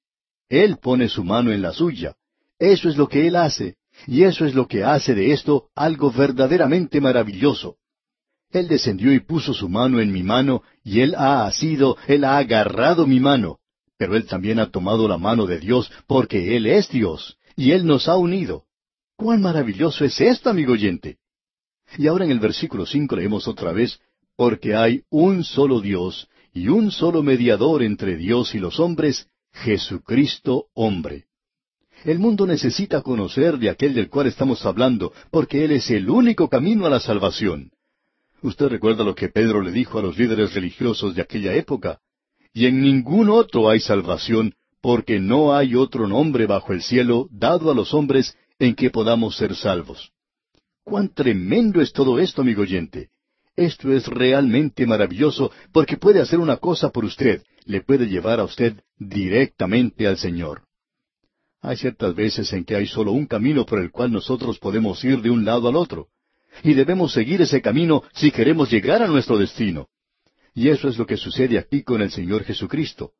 Él 0.48 0.78
pone 0.78 1.08
su 1.08 1.22
mano 1.22 1.52
en 1.52 1.62
la 1.62 1.72
suya. 1.72 2.16
Eso 2.58 2.88
es 2.88 2.96
lo 2.96 3.06
que 3.06 3.28
Él 3.28 3.36
hace. 3.36 3.76
Y 4.08 4.24
eso 4.24 4.46
es 4.46 4.54
lo 4.54 4.66
que 4.66 4.82
hace 4.82 5.14
de 5.14 5.32
esto 5.32 5.68
algo 5.76 6.10
verdaderamente 6.10 7.00
maravilloso. 7.00 7.76
Él 8.54 8.68
descendió 8.68 9.12
y 9.12 9.18
puso 9.18 9.52
su 9.52 9.68
mano 9.68 10.00
en 10.00 10.12
mi 10.12 10.22
mano, 10.22 10.62
y 10.84 11.00
Él 11.00 11.16
ha 11.16 11.44
asido, 11.44 11.96
Él 12.06 12.22
ha 12.22 12.38
agarrado 12.38 13.04
mi 13.04 13.18
mano. 13.18 13.58
Pero 13.98 14.14
Él 14.14 14.26
también 14.26 14.60
ha 14.60 14.70
tomado 14.70 15.08
la 15.08 15.18
mano 15.18 15.44
de 15.44 15.58
Dios, 15.58 15.90
porque 16.06 16.56
Él 16.56 16.66
es 16.66 16.88
Dios, 16.88 17.36
y 17.56 17.72
Él 17.72 17.84
nos 17.84 18.08
ha 18.08 18.16
unido. 18.16 18.64
¡Cuán 19.16 19.42
maravilloso 19.42 20.04
es 20.04 20.20
esto, 20.20 20.50
amigo 20.50 20.74
oyente! 20.74 21.18
Y 21.98 22.06
ahora 22.06 22.26
en 22.26 22.30
el 22.30 22.38
versículo 22.38 22.86
cinco 22.86 23.16
leemos 23.16 23.48
otra 23.48 23.72
vez, 23.72 23.98
porque 24.36 24.76
hay 24.76 25.02
un 25.10 25.42
solo 25.42 25.80
Dios, 25.80 26.28
y 26.52 26.68
un 26.68 26.92
solo 26.92 27.24
mediador 27.24 27.82
entre 27.82 28.16
Dios 28.16 28.54
y 28.54 28.60
los 28.60 28.78
hombres, 28.78 29.26
Jesucristo 29.52 30.66
hombre. 30.74 31.24
El 32.04 32.20
mundo 32.20 32.46
necesita 32.46 33.02
conocer 33.02 33.58
de 33.58 33.68
aquel 33.68 33.94
del 33.94 34.08
cual 34.08 34.28
estamos 34.28 34.64
hablando, 34.64 35.12
porque 35.32 35.64
Él 35.64 35.72
es 35.72 35.90
el 35.90 36.08
único 36.08 36.48
camino 36.48 36.86
a 36.86 36.90
la 36.90 37.00
salvación. 37.00 37.73
Usted 38.44 38.68
recuerda 38.68 39.04
lo 39.04 39.14
que 39.14 39.30
Pedro 39.30 39.62
le 39.62 39.72
dijo 39.72 39.98
a 39.98 40.02
los 40.02 40.18
líderes 40.18 40.52
religiosos 40.52 41.14
de 41.14 41.22
aquella 41.22 41.54
época. 41.54 42.00
Y 42.52 42.66
en 42.66 42.82
ningún 42.82 43.30
otro 43.30 43.70
hay 43.70 43.80
salvación, 43.80 44.52
porque 44.82 45.18
no 45.18 45.56
hay 45.56 45.74
otro 45.74 46.06
nombre 46.06 46.44
bajo 46.44 46.74
el 46.74 46.82
cielo 46.82 47.26
dado 47.30 47.70
a 47.70 47.74
los 47.74 47.94
hombres 47.94 48.36
en 48.58 48.74
que 48.74 48.90
podamos 48.90 49.38
ser 49.38 49.56
salvos. 49.56 50.12
Cuán 50.84 51.08
tremendo 51.08 51.80
es 51.80 51.94
todo 51.94 52.18
esto, 52.18 52.42
amigo 52.42 52.60
oyente. 52.60 53.08
Esto 53.56 53.90
es 53.90 54.08
realmente 54.08 54.84
maravilloso 54.84 55.50
porque 55.72 55.96
puede 55.96 56.20
hacer 56.20 56.38
una 56.38 56.58
cosa 56.58 56.90
por 56.90 57.06
usted, 57.06 57.42
le 57.64 57.80
puede 57.80 58.08
llevar 58.08 58.40
a 58.40 58.44
usted 58.44 58.74
directamente 58.98 60.06
al 60.06 60.18
Señor. 60.18 60.64
Hay 61.62 61.78
ciertas 61.78 62.14
veces 62.14 62.52
en 62.52 62.66
que 62.66 62.76
hay 62.76 62.86
solo 62.86 63.12
un 63.12 63.24
camino 63.24 63.64
por 63.64 63.80
el 63.80 63.90
cual 63.90 64.12
nosotros 64.12 64.58
podemos 64.58 65.02
ir 65.02 65.22
de 65.22 65.30
un 65.30 65.46
lado 65.46 65.66
al 65.66 65.76
otro, 65.76 66.08
y 66.62 66.74
debemos 66.74 67.12
seguir 67.12 67.42
ese 67.42 67.60
camino 67.60 68.02
si 68.12 68.30
queremos 68.30 68.70
llegar 68.70 69.02
a 69.02 69.08
nuestro 69.08 69.38
destino. 69.38 69.88
Y 70.54 70.68
eso 70.68 70.88
es 70.88 70.96
lo 70.98 71.06
que 71.06 71.16
sucede 71.16 71.58
aquí 71.58 71.82
con 71.82 72.00
el 72.00 72.10
Señor 72.10 72.44
Jesucristo. 72.44 73.12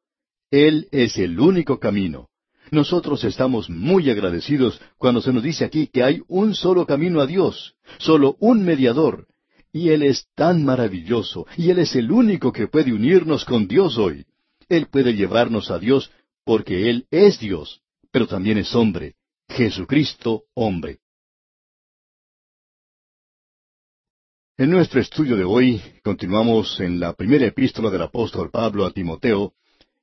Él 0.51 0.88
es 0.92 1.18
el 1.18 1.40
único 1.40 1.81
camino. 1.81 2.29
Nosotros 2.70 3.25
estamos 3.25 3.68
muy 3.68 4.09
agradecidos 4.09 4.81
cuando 4.99 5.20
se 5.20 5.33
nos 5.33 5.42
dice 5.42 5.64
aquí 5.64 5.88
que 5.88 6.03
hay 6.03 6.23
un 6.29 6.55
solo 6.55 6.87
camino 6.87 7.20
a 7.20 7.27
Dios, 7.27 7.75
solo 7.99 8.37
un 8.40 8.64
mediador, 8.64 9.27
y 9.73 9.90
Él 9.90 10.03
es 10.03 10.29
tan 10.35 10.64
maravilloso, 10.64 11.47
y 11.57 11.70
Él 11.70 11.81
es 11.81 11.94
el 11.97 12.11
único 12.11 12.53
que 12.53 12.68
puede 12.68 12.92
unirnos 12.92 13.44
con 13.44 13.66
Dios 13.66 13.99
hoy. 13.99 14.25
Él 14.68 14.87
puede 14.87 15.14
llevarnos 15.14 15.70
a 15.70 15.79
Dios 15.79 16.11
porque 16.44 16.88
Él 16.88 17.07
es 17.11 17.38
Dios, 17.40 17.83
pero 18.11 18.27
también 18.27 18.59
es 18.59 18.75
hombre, 18.75 19.16
Jesucristo 19.49 20.44
hombre. 20.55 21.01
En 24.57 24.71
nuestro 24.71 25.01
estudio 25.01 25.37
de 25.37 25.43
hoy 25.43 25.83
continuamos 26.05 26.79
en 26.79 27.01
la 27.01 27.12
primera 27.14 27.45
epístola 27.45 27.90
del 27.90 28.03
apóstol 28.03 28.53
Pablo 28.53 28.87
a 28.87 28.93
Timoteo 28.93 29.53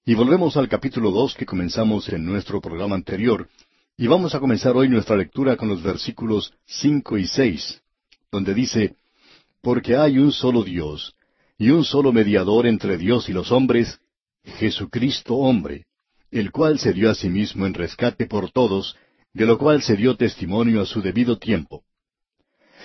y 0.05 0.13
volvemos 0.13 0.57
al 0.57 0.67
capítulo 0.67 1.09
dos 1.09 1.35
que 1.35 1.45
comenzamos 1.45 2.09
en 2.09 2.25
nuestro 2.25 2.59
programa 2.59 2.95
anterior 2.95 3.47
y 3.95 4.07
vamos 4.07 4.35
a 4.35 4.41
comenzar 4.41 4.75
hoy 4.75 4.89
nuestra 4.89 5.15
lectura 5.15 5.55
con 5.55 5.69
los 5.69 5.81
versículos 5.81 6.53
cinco 6.65 7.17
y 7.17 7.27
seis, 7.27 7.81
donde 8.29 8.53
dice 8.53 8.97
Porque 9.61 9.95
hay 9.95 10.17
un 10.17 10.33
solo 10.33 10.63
Dios 10.63 11.15
y 11.57 11.69
un 11.69 11.85
solo 11.85 12.11
mediador 12.11 12.67
entre 12.67 12.97
Dios 12.97 13.29
y 13.29 13.31
los 13.31 13.53
hombres, 13.53 14.01
Jesucristo 14.43 15.35
hombre, 15.35 15.85
el 16.29 16.51
cual 16.51 16.77
se 16.77 16.91
dio 16.91 17.09
a 17.09 17.15
sí 17.15 17.29
mismo 17.29 17.67
en 17.67 17.73
rescate 17.73 18.25
por 18.25 18.51
todos, 18.51 18.97
de 19.33 19.45
lo 19.45 19.57
cual 19.57 19.81
se 19.81 19.95
dio 19.95 20.17
testimonio 20.17 20.81
a 20.81 20.85
su 20.85 21.01
debido 21.01 21.37
tiempo. 21.37 21.85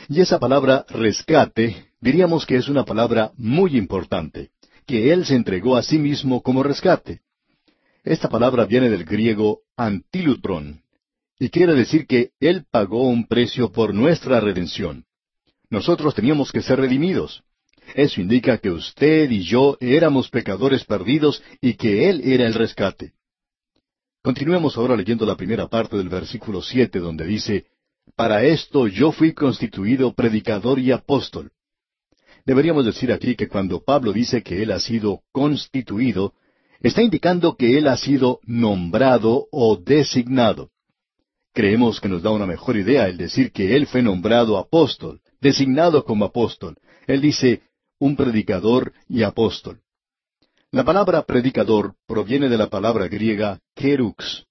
Y 0.09 0.21
esa 0.21 0.39
palabra 0.39 0.85
rescate 0.89 1.87
diríamos 2.01 2.47
que 2.47 2.57
es 2.57 2.69
una 2.69 2.85
palabra 2.85 3.33
muy 3.37 3.77
importante, 3.77 4.51
que 4.87 5.13
Él 5.13 5.27
se 5.27 5.35
entregó 5.35 5.77
a 5.77 5.83
sí 5.83 5.99
mismo 5.99 6.43
como 6.43 6.63
rescate. 6.63 7.23
Esta 8.05 8.29
palabra 8.29 8.65
viene 8.67 8.89
del 8.89 9.05
griego 9.05 9.63
antilutron, 9.77 10.83
y 11.39 11.49
quiere 11.51 11.75
decir 11.75 12.07
que 12.07 12.31
Él 12.39 12.65
pagó 12.71 13.09
un 13.09 13.27
precio 13.27 13.73
por 13.73 13.93
nuestra 13.93 14.41
redención. 14.41 15.05
Nosotros 15.69 16.15
teníamos 16.15 16.53
que 16.53 16.63
ser 16.63 16.79
redimidos. 16.79 17.43
Eso 17.95 18.21
indica 18.21 18.59
que 18.59 18.71
usted 18.71 19.31
y 19.31 19.43
yo 19.43 19.77
éramos 19.81 20.29
pecadores 20.29 20.85
perdidos 20.85 21.43
y 21.61 21.75
que 21.75 22.09
Él 22.09 22.21
era 22.25 22.47
el 22.47 22.55
rescate. 22.55 23.13
Continuemos 24.23 24.77
ahora 24.77 24.97
leyendo 24.97 25.27
la 25.27 25.37
primera 25.37 25.69
parte 25.69 25.97
del 25.97 26.09
versículo 26.09 26.63
siete, 26.63 26.99
donde 26.99 27.27
dice, 27.27 27.67
Para 28.15 28.45
esto 28.45 28.87
yo 28.87 29.13
fui 29.13 29.33
constituido 29.33 30.15
predicador 30.15 30.79
y 30.79 30.93
apóstol. 30.93 31.51
Deberíamos 32.45 32.87
decir 32.87 33.13
aquí 33.13 33.35
que 33.35 33.49
cuando 33.49 33.83
Pablo 33.83 34.13
dice 34.13 34.43
que 34.43 34.63
él 34.63 34.71
ha 34.71 34.79
sido 34.79 35.23
constituido, 35.33 36.33
está 36.81 37.03
indicando 37.03 37.57
que 37.57 37.77
él 37.77 37.89
ha 37.89 37.97
sido 37.97 38.39
nombrado 38.45 39.49
o 39.51 39.77
designado. 39.77 40.71
Creemos 41.53 42.01
que 42.01 42.09
nos 42.09 42.23
da 42.23 42.31
una 42.31 42.47
mejor 42.47 42.77
idea 42.77 43.09
el 43.09 43.17
decir 43.17 43.51
que 43.51 43.75
él 43.75 43.87
fue 43.87 44.03
nombrado 44.03 44.59
apóstol, 44.59 45.21
designado 45.41 46.05
como 46.05 46.25
apóstol. 46.27 46.77
Él 47.07 47.21
dice, 47.21 47.63
un 47.99 48.15
predicador 48.15 48.93
y 49.09 49.23
apóstol. 49.23 49.81
La 50.71 50.85
palabra 50.85 51.23
predicador 51.23 51.95
proviene 52.07 52.49
de 52.49 52.59
la 52.59 52.69
palabra 52.69 53.09
griega 53.09 53.61
kerux, 53.75 54.46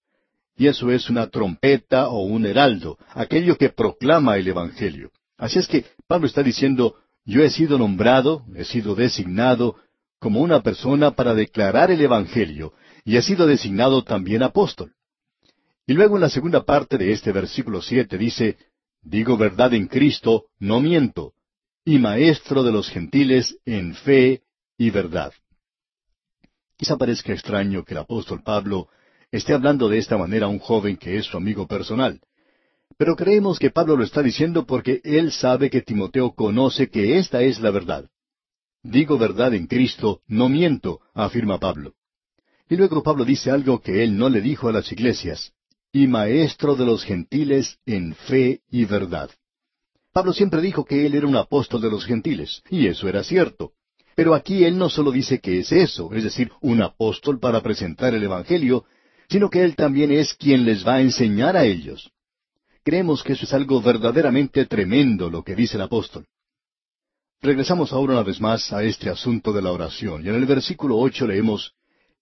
y 0.58 0.68
eso 0.68 0.92
es 0.92 1.10
una 1.10 1.28
trompeta 1.28 2.08
o 2.08 2.24
un 2.24 2.46
heraldo, 2.46 2.98
aquello 3.14 3.58
que 3.58 3.70
proclama 3.70 4.38
el 4.38 4.48
Evangelio. 4.48 5.12
Así 5.38 5.60
es 5.60 5.68
que 5.68 5.86
Pablo 6.08 6.28
está 6.28 6.44
diciendo, 6.44 6.96
yo 7.26 7.44
he 7.44 7.50
sido 7.50 7.78
nombrado, 7.78 8.46
he 8.56 8.64
sido 8.64 8.96
designado 8.96 9.76
como 10.20 10.40
una 10.40 10.64
persona 10.64 11.12
para 11.12 11.34
declarar 11.34 11.92
el 11.92 12.02
Evangelio, 12.02 12.74
y 13.04 13.18
he 13.18 13.22
sido 13.22 13.46
designado 13.46 14.04
también 14.04 14.44
apóstol. 14.44 14.94
Y 15.86 15.94
luego 15.94 16.16
en 16.16 16.22
la 16.22 16.30
segunda 16.30 16.64
parte 16.64 16.98
de 16.98 17.12
este 17.12 17.32
versículo 17.32 17.82
siete 17.82 18.18
dice, 18.18 18.58
digo 19.02 19.38
verdad 19.38 19.74
en 19.74 19.88
Cristo, 19.88 20.46
no 20.58 20.80
miento, 20.80 21.34
y 21.84 22.00
maestro 22.00 22.64
de 22.64 22.72
los 22.72 22.90
gentiles 22.90 23.58
en 23.66 23.94
fe 23.94 24.42
y 24.78 24.90
verdad. 24.90 25.34
Quizá 26.78 26.98
parezca 26.98 27.34
extraño 27.34 27.84
que 27.84 27.94
el 27.94 28.00
apóstol 28.00 28.42
Pablo 28.42 28.90
esté 29.38 29.54
hablando 29.54 29.90
de 29.90 29.98
esta 29.98 30.18
manera 30.18 30.46
a 30.46 30.50
un 30.50 30.60
joven 30.60 30.98
que 30.98 31.18
es 31.18 31.26
su 31.26 31.38
amigo 31.38 31.68
personal. 31.68 32.22
Pero 32.98 33.16
creemos 33.16 33.60
que 33.60 33.72
Pablo 33.72 33.98
lo 33.98 34.04
está 34.04 34.22
diciendo 34.22 34.66
porque 34.66 35.02
él 35.04 35.32
sabe 35.32 35.70
que 35.70 35.82
Timoteo 35.82 36.34
conoce 36.34 36.90
que 36.90 37.18
esta 37.18 37.42
es 37.42 37.60
la 37.60 37.72
verdad. 37.72 38.10
Digo 38.84 39.18
verdad 39.18 39.54
en 39.54 39.68
Cristo, 39.68 40.22
no 40.28 40.48
miento, 40.48 41.02
afirma 41.14 41.60
Pablo. 41.60 41.94
Y 42.70 42.78
luego 42.78 43.04
Pablo 43.04 43.26
dice 43.26 43.52
algo 43.52 43.82
que 43.82 44.04
él 44.04 44.18
no 44.18 44.30
le 44.30 44.42
dijo 44.42 44.70
a 44.70 44.72
las 44.72 44.92
iglesias, 44.92 45.52
y 45.92 46.08
maestro 46.08 46.76
de 46.76 46.86
los 46.86 47.04
gentiles 47.04 47.80
en 47.86 48.16
fe 48.16 48.62
y 48.70 48.86
verdad. 48.86 49.30
Pablo 50.14 50.34
siempre 50.34 50.62
dijo 50.62 50.86
que 50.86 51.06
él 51.06 51.16
era 51.16 51.28
un 51.28 51.36
apóstol 51.36 51.82
de 51.82 51.90
los 51.90 52.06
gentiles, 52.06 52.64
y 52.70 52.88
eso 52.88 53.10
era 53.10 53.24
cierto. 53.24 53.74
Pero 54.16 54.34
aquí 54.34 54.64
él 54.64 54.78
no 54.78 54.90
solo 54.90 55.12
dice 55.12 55.40
que 55.40 55.60
es 55.60 55.72
eso, 55.74 56.14
es 56.14 56.24
decir, 56.24 56.52
un 56.62 56.82
apóstol 56.82 57.40
para 57.40 57.62
presentar 57.62 58.14
el 58.14 58.24
Evangelio, 58.24 58.86
sino 59.30 59.50
que 59.50 59.64
él 59.64 59.76
también 59.76 60.12
es 60.12 60.34
quien 60.34 60.66
les 60.66 60.86
va 60.86 60.96
a 60.96 61.02
enseñar 61.02 61.58
a 61.58 61.66
ellos. 61.66 62.12
Creemos 62.84 63.24
que 63.24 63.34
eso 63.34 63.46
es 63.46 63.54
algo 63.54 63.82
verdaderamente 63.82 64.66
tremendo 64.66 65.30
lo 65.30 65.44
que 65.44 65.56
dice 65.56 65.78
el 65.78 65.82
apóstol. 65.82 66.26
Regresamos 67.42 67.92
ahora 67.92 68.14
una 68.14 68.24
vez 68.24 68.40
más 68.40 68.72
a 68.74 68.84
este 68.84 69.10
asunto 69.10 69.52
de 69.54 69.62
la 69.62 69.72
oración, 69.72 70.26
y 70.26 70.30
en 70.30 70.36
el 70.36 70.46
versículo 70.46 70.98
ocho 70.98 71.28
leemos 71.28 71.74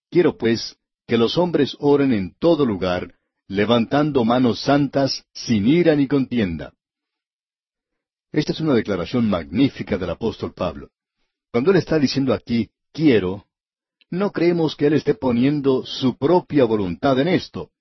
Quiero 0.09 0.37
pues 0.37 0.77
que 1.07 1.17
los 1.17 1.37
hombres 1.37 1.75
oren 1.79 2.13
en 2.13 2.35
todo 2.37 2.65
lugar, 2.65 3.15
levantando 3.47 4.23
manos 4.23 4.61
santas, 4.61 5.25
sin 5.33 5.67
ira 5.67 5.95
ni 5.95 6.07
contienda. 6.07 6.73
Esta 8.31 8.51
es 8.51 8.59
una 8.59 8.73
declaración 8.73 9.29
magnífica 9.29 9.97
del 9.97 10.09
apóstol 10.09 10.53
Pablo. 10.53 10.89
Cuando 11.51 11.71
Él 11.71 11.77
está 11.77 11.99
diciendo 11.99 12.33
aquí, 12.33 12.69
quiero, 12.91 13.45
no 14.13 14.31
creemos 14.31 14.75
que 14.75 14.85
Él 14.85 14.93
esté 14.93 15.15
poniendo 15.15 15.83
su 15.85 16.17
propia 16.17 16.65
voluntad 16.65 17.19
en 17.19 17.27
esto. 17.27 17.71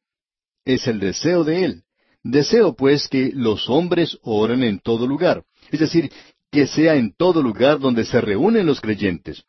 Es 0.64 0.86
el 0.86 0.98
deseo 0.98 1.44
de 1.44 1.64
Él. 1.64 1.82
Deseo 2.22 2.74
pues 2.74 3.06
que 3.06 3.32
los 3.34 3.68
hombres 3.68 4.18
oren 4.22 4.62
en 4.62 4.78
todo 4.78 5.06
lugar, 5.06 5.44
es 5.70 5.80
decir, 5.80 6.10
que 6.50 6.66
sea 6.66 6.94
en 6.94 7.14
todo 7.14 7.42
lugar 7.42 7.80
donde 7.80 8.04
se 8.04 8.20
reúnen 8.20 8.64
los 8.64 8.80
creyentes. 8.80 9.44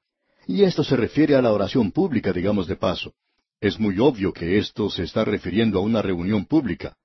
Y 0.45 0.63
esto 0.63 0.83
se 0.83 0.97
refiere 0.97 1.35
a 1.35 1.41
la 1.41 1.53
oración 1.53 1.91
pública, 1.91 2.33
digamos 2.33 2.67
de 2.67 2.75
paso. 2.75 3.13
Es 3.61 3.79
muy 3.79 3.99
obvio 3.99 4.33
que 4.33 4.57
esto 4.57 4.89
se 4.89 5.03
está 5.03 5.23
refiriendo 5.23 5.79
a 5.79 5.83
una 5.83 6.01
reunión 6.01 6.45
pública. 6.45 6.97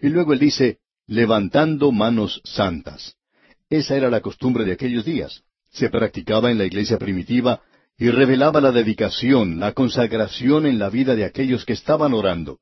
Y 0.00 0.10
luego 0.10 0.32
él 0.32 0.38
dice, 0.38 0.78
levantando 1.06 1.90
manos 1.90 2.40
santas. 2.44 3.16
Esa 3.68 3.96
era 3.96 4.10
la 4.10 4.20
costumbre 4.20 4.64
de 4.64 4.72
aquellos 4.72 5.04
días 5.04 5.42
se 5.74 5.90
practicaba 5.90 6.50
en 6.50 6.58
la 6.58 6.64
iglesia 6.64 6.98
primitiva 6.98 7.60
y 7.96 8.10
revelaba 8.10 8.60
la 8.60 8.72
dedicación, 8.72 9.60
la 9.60 9.72
consagración 9.72 10.66
en 10.66 10.78
la 10.78 10.90
vida 10.90 11.14
de 11.14 11.24
aquellos 11.24 11.64
que 11.64 11.74
estaban 11.74 12.12
orando. 12.12 12.58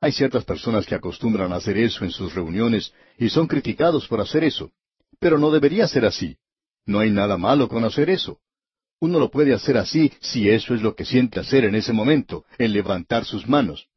Hay 0.00 0.12
ciertas 0.12 0.44
personas 0.44 0.86
que 0.86 0.94
acostumbran 0.94 1.52
a 1.52 1.56
hacer 1.56 1.76
eso 1.76 2.04
en 2.04 2.12
sus 2.12 2.34
reuniones 2.34 2.92
y 3.18 3.30
son 3.30 3.48
criticados 3.48 4.06
por 4.06 4.20
hacer 4.20 4.44
eso. 4.44 4.70
Pero 5.18 5.38
no 5.38 5.50
debería 5.50 5.88
ser 5.88 6.04
así. 6.04 6.36
No 6.86 7.00
hay 7.00 7.10
nada 7.10 7.36
malo 7.36 7.68
con 7.68 7.84
hacer 7.84 8.08
eso. 8.08 8.38
Uno 9.00 9.18
lo 9.18 9.30
puede 9.30 9.52
hacer 9.52 9.76
así 9.76 10.12
si 10.20 10.48
eso 10.48 10.74
es 10.74 10.82
lo 10.82 10.94
que 10.94 11.04
siente 11.04 11.40
hacer 11.40 11.64
en 11.64 11.74
ese 11.74 11.92
momento, 11.92 12.44
en 12.58 12.72
levantar 12.72 13.24
sus 13.24 13.48
manos. 13.48 13.88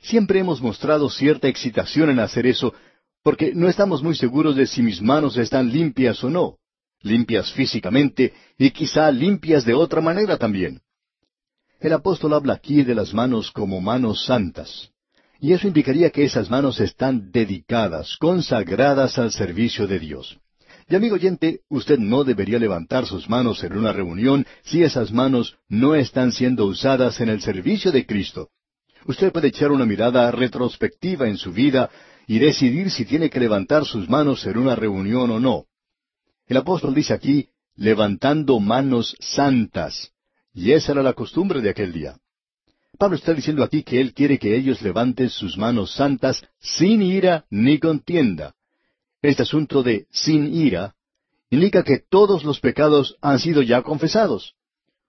Siempre 0.00 0.38
hemos 0.40 0.62
mostrado 0.62 1.10
cierta 1.10 1.48
excitación 1.48 2.10
en 2.10 2.20
hacer 2.20 2.46
eso, 2.46 2.74
porque 3.22 3.52
no 3.54 3.68
estamos 3.68 4.02
muy 4.02 4.14
seguros 4.14 4.56
de 4.56 4.66
si 4.66 4.82
mis 4.82 5.00
manos 5.02 5.36
están 5.36 5.70
limpias 5.70 6.24
o 6.24 6.30
no 6.30 6.58
limpias 7.04 7.52
físicamente 7.52 8.32
y 8.58 8.70
quizá 8.70 9.10
limpias 9.10 9.64
de 9.64 9.74
otra 9.74 10.00
manera 10.00 10.36
también. 10.36 10.80
El 11.80 11.92
apóstol 11.92 12.32
habla 12.32 12.54
aquí 12.54 12.82
de 12.82 12.94
las 12.94 13.12
manos 13.12 13.50
como 13.50 13.80
manos 13.80 14.24
santas, 14.24 14.90
y 15.40 15.52
eso 15.52 15.68
indicaría 15.68 16.10
que 16.10 16.24
esas 16.24 16.48
manos 16.48 16.80
están 16.80 17.30
dedicadas, 17.30 18.16
consagradas 18.16 19.18
al 19.18 19.32
servicio 19.32 19.86
de 19.86 19.98
Dios. 19.98 20.38
Y 20.88 20.94
amigo 20.94 21.14
oyente, 21.14 21.60
usted 21.68 21.98
no 21.98 22.24
debería 22.24 22.58
levantar 22.58 23.06
sus 23.06 23.28
manos 23.28 23.62
en 23.64 23.76
una 23.76 23.92
reunión 23.92 24.46
si 24.62 24.82
esas 24.82 25.12
manos 25.12 25.56
no 25.68 25.94
están 25.94 26.32
siendo 26.32 26.66
usadas 26.66 27.20
en 27.20 27.30
el 27.30 27.40
servicio 27.40 27.90
de 27.90 28.06
Cristo. 28.06 28.48
Usted 29.06 29.32
puede 29.32 29.48
echar 29.48 29.70
una 29.70 29.86
mirada 29.86 30.30
retrospectiva 30.30 31.28
en 31.28 31.36
su 31.36 31.52
vida 31.52 31.90
y 32.26 32.38
decidir 32.38 32.90
si 32.90 33.04
tiene 33.04 33.28
que 33.30 33.40
levantar 33.40 33.84
sus 33.84 34.08
manos 34.08 34.46
en 34.46 34.58
una 34.58 34.74
reunión 34.74 35.30
o 35.30 35.40
no. 35.40 35.66
El 36.46 36.58
apóstol 36.58 36.94
dice 36.94 37.14
aquí, 37.14 37.48
levantando 37.74 38.60
manos 38.60 39.16
santas. 39.18 40.12
Y 40.52 40.72
esa 40.72 40.92
era 40.92 41.02
la 41.02 41.14
costumbre 41.14 41.60
de 41.60 41.70
aquel 41.70 41.92
día. 41.92 42.16
Pablo 42.98 43.16
está 43.16 43.34
diciendo 43.34 43.64
aquí 43.64 43.82
que 43.82 44.00
él 44.00 44.14
quiere 44.14 44.38
que 44.38 44.54
ellos 44.56 44.80
levanten 44.82 45.28
sus 45.28 45.56
manos 45.56 45.92
santas 45.94 46.46
sin 46.60 47.02
ira 47.02 47.44
ni 47.50 47.78
contienda. 47.78 48.54
Este 49.20 49.42
asunto 49.42 49.82
de 49.82 50.06
sin 50.10 50.54
ira 50.54 50.94
indica 51.50 51.82
que 51.82 51.98
todos 51.98 52.44
los 52.44 52.60
pecados 52.60 53.16
han 53.20 53.38
sido 53.40 53.62
ya 53.62 53.82
confesados. 53.82 54.54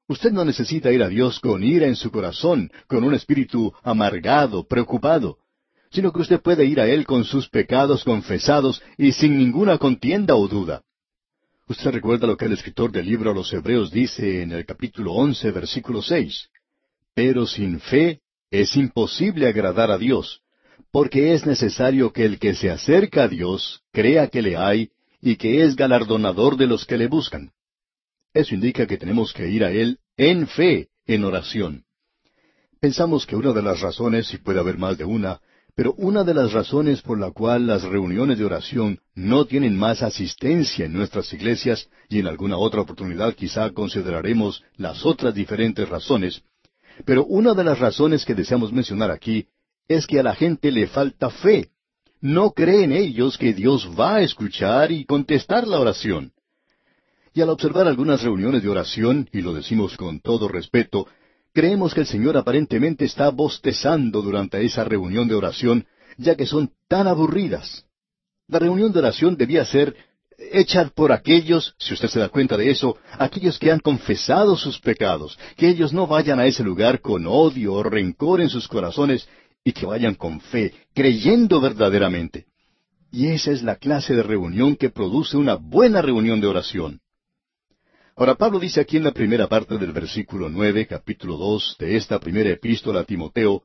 Usted 0.08 0.32
no 0.32 0.46
necesita 0.46 0.92
ir 0.92 1.04
a 1.04 1.10
Dios 1.10 1.40
con 1.40 1.64
ira 1.64 1.88
en 1.88 1.96
su 1.96 2.12
corazón, 2.12 2.72
con 2.88 3.04
un 3.04 3.14
espíritu 3.14 3.74
amargado, 3.84 4.68
preocupado, 4.68 5.38
sino 5.92 6.12
que 6.12 6.22
usted 6.22 6.42
puede 6.42 6.66
ir 6.66 6.80
a 6.80 6.88
Él 6.88 7.06
con 7.06 7.24
sus 7.24 7.50
pecados 7.50 8.04
confesados 8.04 8.82
y 8.98 9.12
sin 9.12 9.38
ninguna 9.38 9.78
contienda 9.78 10.36
o 10.36 10.48
duda. 10.48 10.85
Usted 11.68 11.92
recuerda 11.92 12.28
lo 12.28 12.38
que 12.38 12.46
el 12.46 12.54
escritor 12.54 12.92
del 12.92 13.08
libro 13.08 13.32
a 13.32 13.34
los 13.34 13.52
Hebreos 13.52 13.92
dice 13.92 14.44
en 14.44 14.52
el 14.52 14.66
capítulo 14.66 15.14
once, 15.14 15.50
versículo 15.50 16.04
seis. 16.04 16.50
Pero 17.16 17.48
sin 17.48 17.80
fe 17.80 18.22
es 18.52 18.76
imposible 18.76 19.48
agradar 19.48 19.90
a 19.90 19.98
Dios, 19.98 20.42
porque 20.92 21.34
es 21.34 21.44
necesario 21.46 22.14
que 22.14 22.24
el 22.24 22.38
que 22.38 22.54
se 22.54 22.70
acerca 22.70 23.24
a 23.24 23.28
Dios 23.28 23.82
crea 23.92 24.28
que 24.28 24.44
le 24.44 24.58
hay 24.58 24.92
y 25.22 25.38
que 25.38 25.64
es 25.64 25.76
galardonador 25.76 26.56
de 26.56 26.68
los 26.68 26.86
que 26.86 26.98
le 26.98 27.08
buscan. 27.08 27.52
Eso 28.32 28.54
indica 28.54 28.86
que 28.86 28.98
tenemos 28.98 29.34
que 29.34 29.50
ir 29.50 29.64
a 29.64 29.72
Él 29.72 29.98
en 30.18 30.48
fe, 30.48 30.90
en 31.08 31.26
oración. 31.26 31.86
Pensamos 32.80 33.26
que 33.26 33.36
una 33.36 33.54
de 33.54 33.64
las 33.64 33.82
razones, 33.82 34.32
y 34.36 34.38
puede 34.38 34.60
haber 34.60 34.78
más 34.78 35.00
de 35.00 35.06
una, 35.06 35.42
pero 35.76 35.94
una 35.98 36.24
de 36.24 36.34
las 36.34 36.54
razones 36.54 37.02
por 37.02 37.20
la 37.20 37.32
cual 37.32 37.68
las 37.68 37.84
reuniones 37.84 38.38
de 38.38 38.46
oración 38.46 39.00
no 39.14 39.46
tienen 39.46 39.78
más 39.78 40.02
asistencia 40.02 40.86
en 40.86 40.94
nuestras 40.94 41.32
iglesias, 41.34 41.90
y 42.08 42.20
en 42.20 42.28
alguna 42.28 42.58
otra 42.58 42.82
oportunidad 42.82 43.34
quizá 43.34 43.70
consideraremos 43.72 44.64
las 44.78 45.06
otras 45.06 45.36
diferentes 45.36 45.88
razones, 45.88 46.42
pero 47.04 47.26
una 47.26 47.54
de 47.54 47.66
las 47.66 47.80
razones 47.80 48.24
que 48.24 48.36
deseamos 48.36 48.72
mencionar 48.72 49.12
aquí 49.12 49.48
es 49.88 50.08
que 50.08 50.20
a 50.20 50.24
la 50.24 50.34
gente 50.34 50.72
le 50.72 50.88
falta 50.88 51.30
fe. 51.30 51.70
No 52.22 52.52
creen 52.52 52.94
ellos 52.94 53.38
que 53.38 53.54
Dios 53.54 53.90
va 54.00 54.16
a 54.16 54.22
escuchar 54.22 54.92
y 54.92 55.06
contestar 55.06 55.68
la 55.68 55.80
oración. 55.80 56.32
Y 57.34 57.42
al 57.42 57.50
observar 57.50 57.86
algunas 57.88 58.24
reuniones 58.24 58.64
de 58.64 58.70
oración, 58.70 59.30
y 59.34 59.42
lo 59.42 59.54
decimos 59.54 59.98
con 59.98 60.22
todo 60.22 60.48
respeto, 60.48 61.08
creemos 61.56 61.94
que 61.94 62.02
el 62.02 62.06
Señor 62.06 62.36
aparentemente 62.36 63.06
está 63.06 63.30
bostezando 63.30 64.22
durante 64.22 64.64
esa 64.64 64.84
reunión 64.84 65.30
de 65.30 65.36
oración, 65.36 65.88
ya 66.18 66.36
que 66.36 66.46
son 66.46 66.72
tan 66.90 67.08
aburridas. 67.08 67.86
La 68.50 68.60
reunión 68.60 68.92
de 68.92 69.00
oración 69.00 69.38
debía 69.38 69.64
ser 69.64 69.96
hecha 70.38 70.92
por 70.94 71.14
aquellos, 71.14 71.74
si 71.80 71.94
usted 71.94 72.10
se 72.10 72.20
da 72.20 72.28
cuenta 72.28 72.58
de 72.58 72.70
eso, 72.70 72.98
aquellos 73.18 73.58
que 73.58 73.72
han 73.72 73.80
confesado 73.80 74.58
sus 74.58 74.82
pecados, 74.82 75.40
que 75.56 75.70
ellos 75.70 75.94
no 75.94 76.08
vayan 76.08 76.42
a 76.42 76.46
ese 76.46 76.62
lugar 76.62 77.00
con 77.00 77.26
odio 77.26 77.74
o 77.76 77.84
rencor 77.84 78.42
en 78.42 78.50
sus 78.50 78.68
corazones 78.68 79.28
y 79.64 79.72
que 79.72 79.86
vayan 79.86 80.16
con 80.16 80.42
fe, 80.42 80.74
creyendo 80.94 81.62
verdaderamente. 81.62 82.48
Y 83.14 83.28
esa 83.28 83.52
es 83.52 83.64
la 83.64 83.78
clase 83.78 84.14
de 84.14 84.24
reunión 84.24 84.76
que 84.76 84.90
produce 84.90 85.38
una 85.38 85.56
buena 85.56 86.02
reunión 86.02 86.42
de 86.42 86.48
oración. 86.48 87.00
Ahora 88.18 88.36
Pablo 88.36 88.60
dice 88.60 88.80
aquí 88.80 88.96
en 88.96 89.04
la 89.04 89.12
primera 89.12 89.48
parte 89.48 89.78
del 89.78 89.92
versículo 89.92 90.48
nueve, 90.48 90.88
capítulo 90.88 91.36
dos 91.36 91.76
de 91.78 91.98
esta 91.98 92.18
primera 92.18 92.50
epístola 92.50 93.02
a 93.02 93.04
Timoteo, 93.04 93.64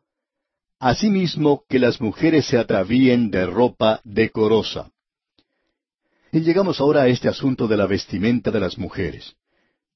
Asimismo 0.80 1.64
que 1.68 1.78
las 1.78 2.00
mujeres 2.00 2.46
se 2.46 2.56
atravíen 2.56 3.30
de 3.30 3.44
ropa 3.44 4.00
decorosa. 4.02 4.90
Y 6.32 6.40
llegamos 6.40 6.80
ahora 6.80 7.02
a 7.02 7.08
este 7.08 7.28
asunto 7.28 7.68
de 7.68 7.76
la 7.76 7.86
vestimenta 7.86 8.50
de 8.50 8.60
las 8.60 8.78
mujeres. 8.78 9.36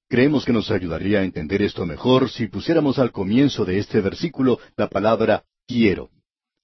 Creemos 0.08 0.44
que 0.44 0.52
nos 0.52 0.70
ayudaría 0.70 1.20
a 1.20 1.24
entender 1.24 1.62
esto 1.62 1.86
mejor 1.86 2.28
si 2.30 2.48
pusiéramos 2.48 2.98
al 2.98 3.12
comienzo 3.12 3.64
de 3.64 3.78
este 3.78 4.02
versículo 4.02 4.58
la 4.76 4.88
palabra 4.88 5.44
quiero. 5.66 6.10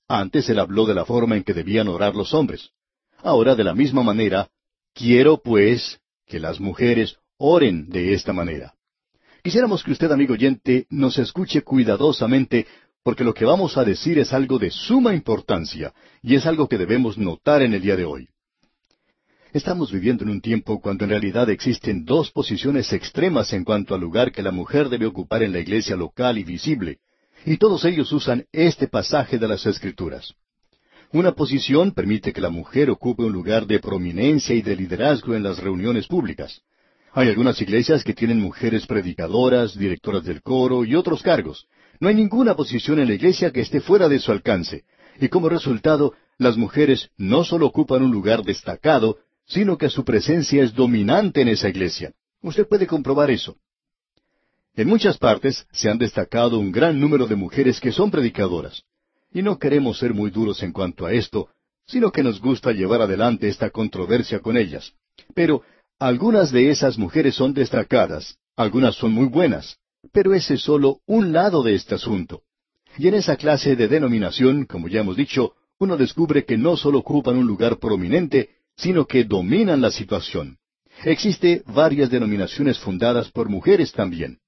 Antes 0.06 0.48
él 0.50 0.58
habló 0.58 0.84
de 0.84 0.94
la 0.94 1.06
forma 1.06 1.36
en 1.36 1.42
que 1.42 1.54
debían 1.54 1.88
orar 1.88 2.14
los 2.14 2.34
hombres. 2.34 2.70
Ahora, 3.22 3.54
de 3.54 3.64
la 3.64 3.74
misma 3.74 4.02
manera, 4.02 4.50
quiero, 4.92 5.38
pues, 5.38 5.98
que 6.26 6.38
las 6.38 6.60
mujeres 6.60 7.16
oren 7.40 7.88
de 7.88 8.12
esta 8.12 8.32
manera. 8.32 8.74
Quisiéramos 9.42 9.82
que 9.82 9.92
usted, 9.92 10.12
amigo 10.12 10.34
oyente, 10.34 10.86
nos 10.90 11.18
escuche 11.18 11.62
cuidadosamente, 11.62 12.66
porque 13.02 13.24
lo 13.24 13.32
que 13.32 13.46
vamos 13.46 13.78
a 13.78 13.84
decir 13.84 14.18
es 14.18 14.34
algo 14.34 14.58
de 14.58 14.70
suma 14.70 15.14
importancia, 15.14 15.94
y 16.22 16.34
es 16.34 16.44
algo 16.44 16.68
que 16.68 16.76
debemos 16.76 17.16
notar 17.16 17.62
en 17.62 17.72
el 17.72 17.80
día 17.80 17.96
de 17.96 18.04
hoy. 18.04 18.28
Estamos 19.54 19.90
viviendo 19.90 20.22
en 20.22 20.30
un 20.30 20.40
tiempo 20.42 20.80
cuando 20.80 21.04
en 21.04 21.10
realidad 21.10 21.48
existen 21.48 22.04
dos 22.04 22.30
posiciones 22.30 22.92
extremas 22.92 23.52
en 23.54 23.64
cuanto 23.64 23.94
al 23.94 24.02
lugar 24.02 24.30
que 24.30 24.42
la 24.42 24.52
mujer 24.52 24.90
debe 24.90 25.06
ocupar 25.06 25.42
en 25.42 25.52
la 25.52 25.60
iglesia 25.60 25.96
local 25.96 26.36
y 26.36 26.44
visible, 26.44 26.98
y 27.46 27.56
todos 27.56 27.86
ellos 27.86 28.12
usan 28.12 28.44
este 28.52 28.86
pasaje 28.86 29.38
de 29.38 29.48
las 29.48 29.64
Escrituras. 29.64 30.34
Una 31.12 31.32
posición 31.32 31.92
permite 31.92 32.34
que 32.34 32.40
la 32.42 32.50
mujer 32.50 32.90
ocupe 32.90 33.24
un 33.24 33.32
lugar 33.32 33.66
de 33.66 33.80
prominencia 33.80 34.54
y 34.54 34.60
de 34.60 34.76
liderazgo 34.76 35.34
en 35.34 35.42
las 35.42 35.58
reuniones 35.58 36.06
públicas. 36.06 36.62
Hay 37.12 37.28
algunas 37.28 37.60
iglesias 37.60 38.04
que 38.04 38.14
tienen 38.14 38.40
mujeres 38.40 38.86
predicadoras, 38.86 39.76
directoras 39.76 40.24
del 40.24 40.42
coro 40.42 40.84
y 40.84 40.94
otros 40.94 41.22
cargos. 41.22 41.66
No 41.98 42.08
hay 42.08 42.14
ninguna 42.14 42.54
posición 42.54 43.00
en 43.00 43.08
la 43.08 43.14
iglesia 43.14 43.50
que 43.50 43.60
esté 43.60 43.80
fuera 43.80 44.08
de 44.08 44.20
su 44.20 44.30
alcance. 44.30 44.84
Y 45.20 45.28
como 45.28 45.48
resultado, 45.48 46.14
las 46.38 46.56
mujeres 46.56 47.10
no 47.16 47.44
solo 47.44 47.66
ocupan 47.66 48.02
un 48.02 48.12
lugar 48.12 48.42
destacado, 48.44 49.18
sino 49.44 49.76
que 49.76 49.90
su 49.90 50.04
presencia 50.04 50.62
es 50.62 50.72
dominante 50.72 51.42
en 51.42 51.48
esa 51.48 51.68
iglesia. 51.68 52.12
Usted 52.42 52.66
puede 52.68 52.86
comprobar 52.86 53.30
eso. 53.30 53.56
En 54.74 54.88
muchas 54.88 55.18
partes 55.18 55.66
se 55.72 55.90
han 55.90 55.98
destacado 55.98 56.58
un 56.58 56.70
gran 56.70 57.00
número 57.00 57.26
de 57.26 57.34
mujeres 57.34 57.80
que 57.80 57.90
son 57.90 58.10
predicadoras. 58.10 58.84
Y 59.32 59.42
no 59.42 59.58
queremos 59.58 59.98
ser 59.98 60.14
muy 60.14 60.30
duros 60.30 60.62
en 60.62 60.72
cuanto 60.72 61.06
a 61.06 61.12
esto, 61.12 61.48
sino 61.86 62.12
que 62.12 62.22
nos 62.22 62.40
gusta 62.40 62.70
llevar 62.70 63.02
adelante 63.02 63.48
esta 63.48 63.70
controversia 63.70 64.38
con 64.38 64.56
ellas. 64.56 64.92
Pero 65.34 65.62
algunas 66.00 66.50
de 66.50 66.70
esas 66.70 66.96
mujeres 66.96 67.34
son 67.34 67.52
destacadas, 67.52 68.38
algunas 68.56 68.96
son 68.96 69.12
muy 69.12 69.26
buenas, 69.26 69.76
pero 70.12 70.32
ese 70.32 70.54
es 70.54 70.62
solo 70.62 71.00
un 71.06 71.32
lado 71.32 71.62
de 71.62 71.74
este 71.74 71.94
asunto. 71.94 72.42
Y 72.96 73.06
en 73.08 73.14
esa 73.14 73.36
clase 73.36 73.76
de 73.76 73.86
denominación, 73.86 74.64
como 74.64 74.88
ya 74.88 75.00
hemos 75.00 75.16
dicho, 75.16 75.52
uno 75.78 75.98
descubre 75.98 76.46
que 76.46 76.56
no 76.56 76.78
solo 76.78 77.00
ocupan 77.00 77.36
un 77.36 77.46
lugar 77.46 77.78
prominente, 77.78 78.48
sino 78.76 79.06
que 79.06 79.24
dominan 79.24 79.82
la 79.82 79.90
situación. 79.90 80.56
Existe 81.04 81.62
varias 81.66 82.08
denominaciones 82.08 82.78
fundadas 82.78 83.30
por 83.30 83.50
mujeres 83.50 83.92
también. 83.92 84.38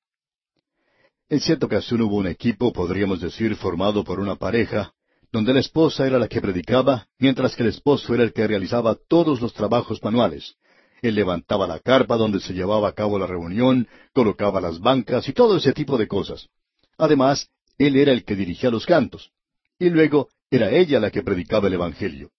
En 1.28 1.40
cierta 1.40 1.66
ocasión 1.66 2.00
hubo 2.00 2.16
un 2.16 2.28
equipo, 2.28 2.72
podríamos 2.72 3.20
decir, 3.20 3.56
formado 3.56 4.04
por 4.04 4.20
una 4.20 4.36
pareja, 4.36 4.94
donde 5.30 5.52
la 5.52 5.60
esposa 5.60 6.06
era 6.06 6.18
la 6.18 6.28
que 6.28 6.40
predicaba, 6.40 7.08
mientras 7.18 7.54
que 7.54 7.62
el 7.62 7.68
esposo 7.68 8.14
era 8.14 8.22
el 8.22 8.32
que 8.32 8.46
realizaba 8.46 8.96
todos 9.06 9.40
los 9.42 9.52
trabajos 9.52 10.02
manuales. 10.02 10.56
Él 11.02 11.16
levantaba 11.16 11.66
la 11.66 11.80
carpa 11.80 12.16
donde 12.16 12.40
se 12.40 12.54
llevaba 12.54 12.88
a 12.88 12.92
cabo 12.92 13.18
la 13.18 13.26
reunión, 13.26 13.88
colocaba 14.14 14.60
las 14.60 14.78
bancas 14.78 15.28
y 15.28 15.32
todo 15.32 15.56
ese 15.56 15.72
tipo 15.72 15.98
de 15.98 16.06
cosas. 16.06 16.48
Además, 16.96 17.50
él 17.76 17.96
era 17.96 18.12
el 18.12 18.24
que 18.24 18.36
dirigía 18.36 18.70
los 18.70 18.86
cantos. 18.86 19.32
Y 19.78 19.90
luego 19.90 20.28
era 20.48 20.70
ella 20.70 21.00
la 21.00 21.10
que 21.10 21.22
predicaba 21.22 21.66
el 21.66 21.74
Evangelio. 21.74 22.30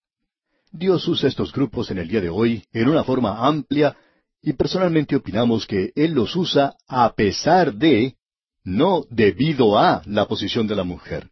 Dios 0.72 1.08
usa 1.08 1.28
estos 1.28 1.52
grupos 1.52 1.92
en 1.92 1.98
el 1.98 2.08
día 2.08 2.22
de 2.22 2.30
hoy 2.30 2.64
en 2.72 2.88
una 2.88 3.04
forma 3.04 3.46
amplia 3.46 3.98
y 4.42 4.54
personalmente 4.54 5.16
opinamos 5.16 5.68
que 5.68 5.92
Él 5.96 6.14
los 6.14 6.36
usa 6.36 6.76
a 6.88 7.14
pesar 7.14 7.74
de 7.74 8.16
no 8.64 9.06
debido 9.10 9.78
a 9.78 10.02
la 10.06 10.26
posición 10.26 10.68
de 10.68 10.76
la 10.76 10.84
mujer. 10.84 11.30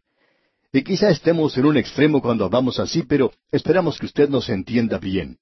Y 0.72 0.82
quizá 0.84 1.10
estemos 1.10 1.56
en 1.56 1.66
un 1.66 1.76
extremo 1.76 2.20
cuando 2.20 2.44
hablamos 2.44 2.78
así, 2.78 3.02
pero 3.02 3.32
esperamos 3.50 3.98
que 3.98 4.06
usted 4.06 4.28
nos 4.28 4.48
entienda 4.48 4.98
bien. 4.98 5.38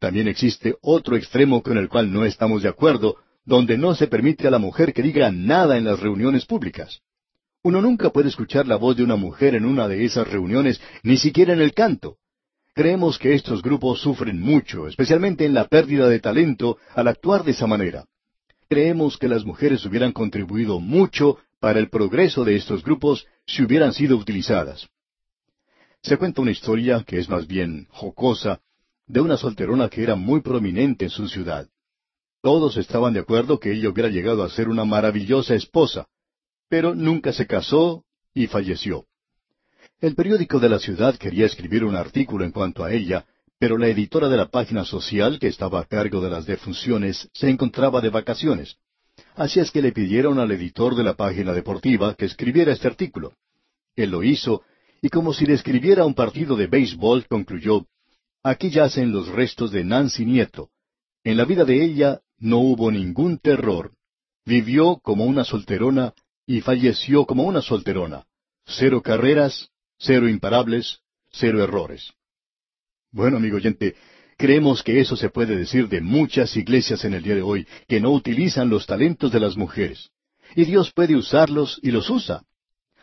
También 0.00 0.26
existe 0.26 0.74
otro 0.82 1.14
extremo 1.14 1.62
con 1.62 1.78
el 1.78 1.88
cual 1.88 2.12
no 2.12 2.24
estamos 2.24 2.62
de 2.62 2.68
acuerdo, 2.68 3.18
donde 3.44 3.78
no 3.78 3.94
se 3.94 4.08
permite 4.08 4.48
a 4.48 4.50
la 4.50 4.58
mujer 4.58 4.92
que 4.92 5.02
diga 5.02 5.30
nada 5.30 5.78
en 5.78 5.84
las 5.84 6.00
reuniones 6.00 6.44
públicas. 6.44 7.02
Uno 7.62 7.80
nunca 7.80 8.10
puede 8.10 8.30
escuchar 8.30 8.66
la 8.66 8.76
voz 8.76 8.96
de 8.96 9.04
una 9.04 9.14
mujer 9.14 9.54
en 9.54 9.64
una 9.64 9.86
de 9.86 10.04
esas 10.04 10.26
reuniones, 10.26 10.80
ni 11.04 11.16
siquiera 11.16 11.52
en 11.52 11.60
el 11.60 11.72
canto. 11.72 12.16
Creemos 12.74 13.16
que 13.16 13.34
estos 13.34 13.62
grupos 13.62 14.00
sufren 14.00 14.40
mucho, 14.40 14.88
especialmente 14.88 15.44
en 15.44 15.54
la 15.54 15.68
pérdida 15.68 16.08
de 16.08 16.18
talento, 16.18 16.78
al 16.96 17.06
actuar 17.06 17.44
de 17.44 17.52
esa 17.52 17.68
manera 17.68 18.06
creemos 18.70 19.18
que 19.18 19.26
las 19.26 19.44
mujeres 19.44 19.84
hubieran 19.84 20.12
contribuido 20.12 20.78
mucho 20.78 21.38
para 21.58 21.80
el 21.80 21.90
progreso 21.90 22.44
de 22.44 22.54
estos 22.54 22.84
grupos 22.84 23.26
si 23.44 23.64
hubieran 23.64 23.92
sido 23.92 24.16
utilizadas. 24.16 24.88
Se 26.02 26.16
cuenta 26.16 26.40
una 26.40 26.52
historia 26.52 27.04
que 27.04 27.18
es 27.18 27.28
más 27.28 27.48
bien 27.48 27.88
jocosa 27.90 28.60
de 29.10 29.20
una 29.20 29.36
solterona 29.36 29.88
que 29.88 30.04
era 30.04 30.14
muy 30.14 30.40
prominente 30.40 31.06
en 31.06 31.10
su 31.10 31.28
ciudad. 31.28 31.68
Todos 32.42 32.76
estaban 32.76 33.12
de 33.12 33.20
acuerdo 33.20 33.58
que 33.58 33.72
ella 33.72 33.88
hubiera 33.88 34.08
llegado 34.08 34.44
a 34.44 34.48
ser 34.48 34.68
una 34.68 34.84
maravillosa 34.84 35.56
esposa, 35.56 36.06
pero 36.68 36.94
nunca 36.94 37.32
se 37.32 37.46
casó 37.46 38.04
y 38.32 38.46
falleció. 38.46 39.06
El 40.00 40.14
periódico 40.14 40.60
de 40.60 40.68
la 40.68 40.78
ciudad 40.78 41.16
quería 41.16 41.46
escribir 41.46 41.84
un 41.84 41.96
artículo 41.96 42.44
en 42.44 42.52
cuanto 42.52 42.84
a 42.84 42.92
ella, 42.92 43.26
pero 43.58 43.76
la 43.76 43.88
editora 43.88 44.28
de 44.28 44.36
la 44.36 44.48
página 44.48 44.84
social, 44.84 45.40
que 45.40 45.48
estaba 45.48 45.80
a 45.80 45.84
cargo 45.84 46.20
de 46.20 46.30
las 46.30 46.46
defunciones, 46.46 47.28
se 47.34 47.50
encontraba 47.50 48.00
de 48.00 48.10
vacaciones. 48.10 48.76
Así 49.34 49.58
es 49.58 49.72
que 49.72 49.82
le 49.82 49.92
pidieron 49.92 50.38
al 50.38 50.52
editor 50.52 50.94
de 50.94 51.02
la 51.02 51.14
página 51.14 51.52
deportiva 51.52 52.14
que 52.14 52.26
escribiera 52.26 52.72
este 52.72 52.86
artículo. 52.86 53.34
Él 53.96 54.10
lo 54.10 54.22
hizo, 54.22 54.62
y 55.02 55.08
como 55.08 55.34
si 55.34 55.46
le 55.46 55.54
escribiera 55.54 56.06
un 56.06 56.14
partido 56.14 56.56
de 56.56 56.68
béisbol, 56.68 57.26
concluyó, 57.26 57.86
Aquí 58.42 58.70
yacen 58.70 59.12
los 59.12 59.28
restos 59.28 59.70
de 59.70 59.84
Nancy 59.84 60.24
Nieto. 60.24 60.70
En 61.24 61.36
la 61.36 61.44
vida 61.44 61.64
de 61.64 61.84
ella 61.84 62.20
no 62.38 62.58
hubo 62.58 62.90
ningún 62.90 63.38
terror. 63.38 63.92
Vivió 64.46 64.96
como 65.02 65.26
una 65.26 65.44
solterona 65.44 66.14
y 66.46 66.62
falleció 66.62 67.26
como 67.26 67.42
una 67.44 67.60
solterona. 67.60 68.24
Cero 68.64 69.02
carreras, 69.02 69.68
cero 69.98 70.26
imparables, 70.26 71.00
cero 71.30 71.62
errores. 71.62 72.12
Bueno, 73.12 73.36
amigo 73.36 73.56
oyente, 73.56 73.94
creemos 74.38 74.82
que 74.82 75.00
eso 75.00 75.16
se 75.16 75.28
puede 75.28 75.56
decir 75.56 75.88
de 75.88 76.00
muchas 76.00 76.56
iglesias 76.56 77.04
en 77.04 77.12
el 77.12 77.22
día 77.22 77.34
de 77.34 77.42
hoy, 77.42 77.66
que 77.88 78.00
no 78.00 78.10
utilizan 78.10 78.70
los 78.70 78.86
talentos 78.86 79.30
de 79.32 79.40
las 79.40 79.56
mujeres. 79.58 80.10
Y 80.56 80.64
Dios 80.64 80.92
puede 80.92 81.14
usarlos 81.14 81.78
y 81.82 81.90
los 81.90 82.08
usa. 82.08 82.42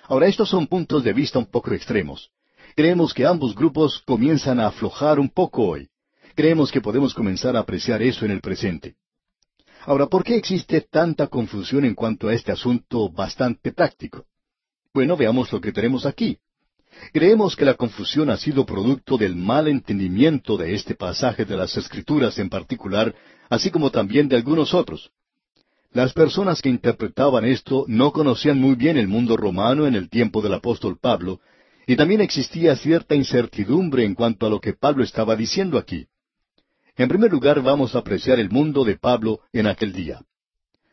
Ahora, 0.04 0.28
estos 0.28 0.50
son 0.50 0.66
puntos 0.66 1.04
de 1.04 1.14
vista 1.14 1.38
un 1.38 1.46
poco 1.46 1.74
extremos. 1.74 2.32
Creemos 2.78 3.12
que 3.12 3.26
ambos 3.26 3.56
grupos 3.56 4.04
comienzan 4.06 4.60
a 4.60 4.68
aflojar 4.68 5.20
un 5.20 5.30
poco 5.30 5.64
hoy. 5.64 5.90
creemos 6.36 6.72
que 6.72 6.80
podemos 6.80 7.12
comenzar 7.16 7.56
a 7.56 7.62
apreciar 7.62 8.04
eso 8.04 8.24
en 8.24 8.30
el 8.30 8.40
presente. 8.40 8.94
Ahora, 9.88 10.06
¿por 10.06 10.24
qué 10.24 10.36
existe 10.36 10.82
tanta 10.82 11.26
confusión 11.26 11.86
en 11.86 11.96
cuanto 11.96 12.28
a 12.28 12.36
este 12.36 12.52
asunto 12.52 13.10
bastante 13.10 13.72
práctico? 13.72 14.26
Bueno, 14.94 15.18
veamos 15.18 15.52
lo 15.52 15.60
que 15.60 15.72
tenemos 15.72 16.06
aquí. 16.06 16.38
Creemos 17.12 17.56
que 17.56 17.66
la 17.66 17.74
confusión 17.74 18.30
ha 18.30 18.38
sido 18.38 18.64
producto 18.64 19.18
del 19.18 19.36
mal 19.36 19.68
entendimiento 19.68 20.56
de 20.56 20.76
este 20.76 20.94
pasaje 20.94 21.46
de 21.46 21.58
las 21.58 21.76
Escrituras 21.78 22.38
en 22.38 22.50
particular, 22.50 23.16
así 23.50 23.72
como 23.72 23.90
también 23.90 24.28
de 24.30 24.36
algunos 24.36 24.76
otros. 24.76 25.10
Las 25.94 26.14
personas 26.14 26.62
que 26.62 26.70
interpretaban 26.70 27.44
esto 27.44 27.86
no 27.88 28.12
conocían 28.12 28.60
muy 28.60 28.76
bien 28.76 28.98
el 28.98 29.08
mundo 29.08 29.36
romano 29.36 29.88
en 29.88 29.96
el 29.96 30.10
tiempo 30.12 30.44
del 30.44 30.54
apóstol 30.54 31.00
Pablo, 31.02 31.42
y 31.88 31.96
también 31.96 32.20
existía 32.20 32.76
cierta 32.76 33.16
incertidumbre 33.16 34.04
en 34.04 34.14
cuanto 34.14 34.46
a 34.46 34.50
lo 34.50 34.60
que 34.60 34.74
Pablo 34.74 35.06
estaba 35.06 35.38
diciendo 35.38 35.78
aquí. 35.78 36.06
En 36.98 37.08
primer 37.08 37.32
lugar, 37.32 37.62
vamos 37.62 37.96
a 37.96 38.00
apreciar 38.00 38.40
el 38.40 38.50
mundo 38.50 38.84
de 38.84 38.98
Pablo 38.98 39.40
en 39.54 39.68
aquel 39.68 39.94
día. 39.94 40.22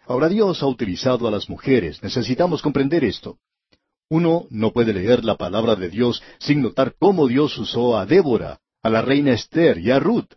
Ahora 0.07 0.29
Dios 0.29 0.63
ha 0.63 0.67
utilizado 0.67 1.27
a 1.27 1.33
las 1.33 1.49
mujeres, 1.49 2.01
necesitamos 2.03 2.63
comprender 2.63 3.03
esto. 3.03 3.39
Uno 4.09 4.47
no 4.51 4.71
puede 4.73 4.93
leer 4.93 5.25
la 5.25 5.37
palabra 5.37 5.75
de 5.75 5.89
Dios 5.89 6.23
sin 6.39 6.63
notar 6.63 6.95
cómo 6.97 7.27
Dios 7.27 7.59
usó 7.59 7.99
a 7.99 8.07
Débora, 8.07 8.61
a 8.83 8.89
la 8.89 9.03
reina 9.03 9.33
Esther 9.33 9.79
y 9.79 9.91
a 9.91 9.99
Ruth. 9.99 10.35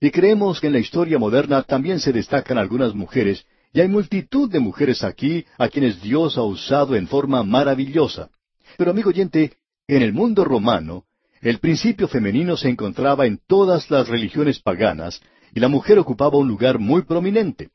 Y 0.00 0.10
creemos 0.10 0.60
que 0.60 0.68
en 0.68 0.72
la 0.72 0.78
historia 0.78 1.18
moderna 1.18 1.64
también 1.64 2.00
se 2.00 2.12
destacan 2.12 2.56
algunas 2.56 2.94
mujeres, 2.94 3.44
y 3.74 3.80
hay 3.80 3.88
multitud 3.88 4.50
de 4.50 4.60
mujeres 4.60 5.04
aquí 5.04 5.44
a 5.58 5.68
quienes 5.68 6.00
Dios 6.00 6.38
ha 6.38 6.42
usado 6.42 6.96
en 6.96 7.08
forma 7.08 7.42
maravillosa. 7.42 8.30
Pero 8.78 8.92
amigo 8.92 9.10
oyente, 9.10 9.52
en 9.88 10.02
el 10.02 10.12
mundo 10.12 10.44
romano, 10.44 11.04
el 11.40 11.58
principio 11.58 12.06
femenino 12.06 12.56
se 12.56 12.68
encontraba 12.68 13.26
en 13.26 13.40
todas 13.46 13.90
las 13.90 14.08
religiones 14.08 14.60
paganas, 14.60 15.20
y 15.54 15.60
la 15.60 15.68
mujer 15.68 15.98
ocupaba 15.98 16.38
un 16.38 16.48
lugar 16.48 16.78
muy 16.78 17.02
prominente. 17.02 17.70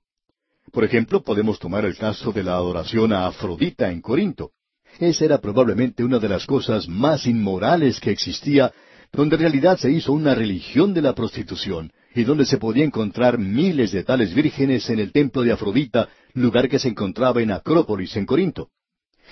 Por 0.71 0.83
ejemplo, 0.83 1.21
podemos 1.21 1.59
tomar 1.59 1.85
el 1.85 1.97
caso 1.97 2.31
de 2.31 2.43
la 2.43 2.53
adoración 2.53 3.13
a 3.13 3.27
Afrodita 3.27 3.91
en 3.91 4.01
Corinto. 4.01 4.51
Esa 4.99 5.25
era 5.25 5.37
probablemente 5.39 6.03
una 6.03 6.17
de 6.17 6.29
las 6.29 6.45
cosas 6.45 6.87
más 6.87 7.27
inmorales 7.27 7.99
que 7.99 8.11
existía, 8.11 8.71
donde 9.11 9.35
en 9.35 9.41
realidad 9.41 9.77
se 9.77 9.91
hizo 9.91 10.11
una 10.13 10.33
religión 10.33 10.93
de 10.93 11.01
la 11.01 11.13
prostitución, 11.13 11.91
y 12.15 12.23
donde 12.23 12.45
se 12.45 12.57
podía 12.57 12.83
encontrar 12.83 13.37
miles 13.37 13.91
de 13.91 14.03
tales 14.03 14.33
vírgenes 14.33 14.89
en 14.89 14.99
el 14.99 15.11
templo 15.11 15.43
de 15.43 15.51
Afrodita, 15.51 16.09
lugar 16.33 16.67
que 16.67 16.79
se 16.79 16.87
encontraba 16.87 17.41
en 17.41 17.51
Acrópolis, 17.51 18.15
en 18.15 18.25
Corinto. 18.25 18.69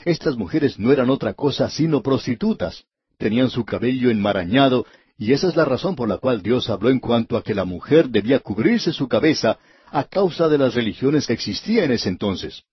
Estas 0.03 0.35
mujeres 0.35 0.77
no 0.77 0.91
eran 0.91 1.09
otra 1.09 1.33
cosa 1.33 1.69
sino 1.69 2.01
prostitutas, 2.01 2.83
tenían 3.17 3.49
su 3.49 3.63
cabello 3.63 4.09
enmarañado, 4.09 4.85
y 5.17 5.31
esa 5.31 5.47
es 5.47 5.55
la 5.55 5.63
razón 5.63 5.95
por 5.95 6.09
la 6.09 6.17
cual 6.17 6.41
Dios 6.41 6.69
habló 6.69 6.89
en 6.89 6.99
cuanto 6.99 7.37
a 7.37 7.43
que 7.43 7.55
la 7.55 7.63
mujer 7.63 8.09
debía 8.09 8.39
cubrirse 8.39 8.91
su 8.91 9.07
cabeza 9.07 9.57
a 9.89 10.03
causa 10.03 10.49
de 10.49 10.57
las 10.57 10.73
religiones 10.73 11.27
que 11.27 11.33
existían 11.33 11.85
en 11.85 11.91
ese 11.93 12.09
entonces. 12.09 12.63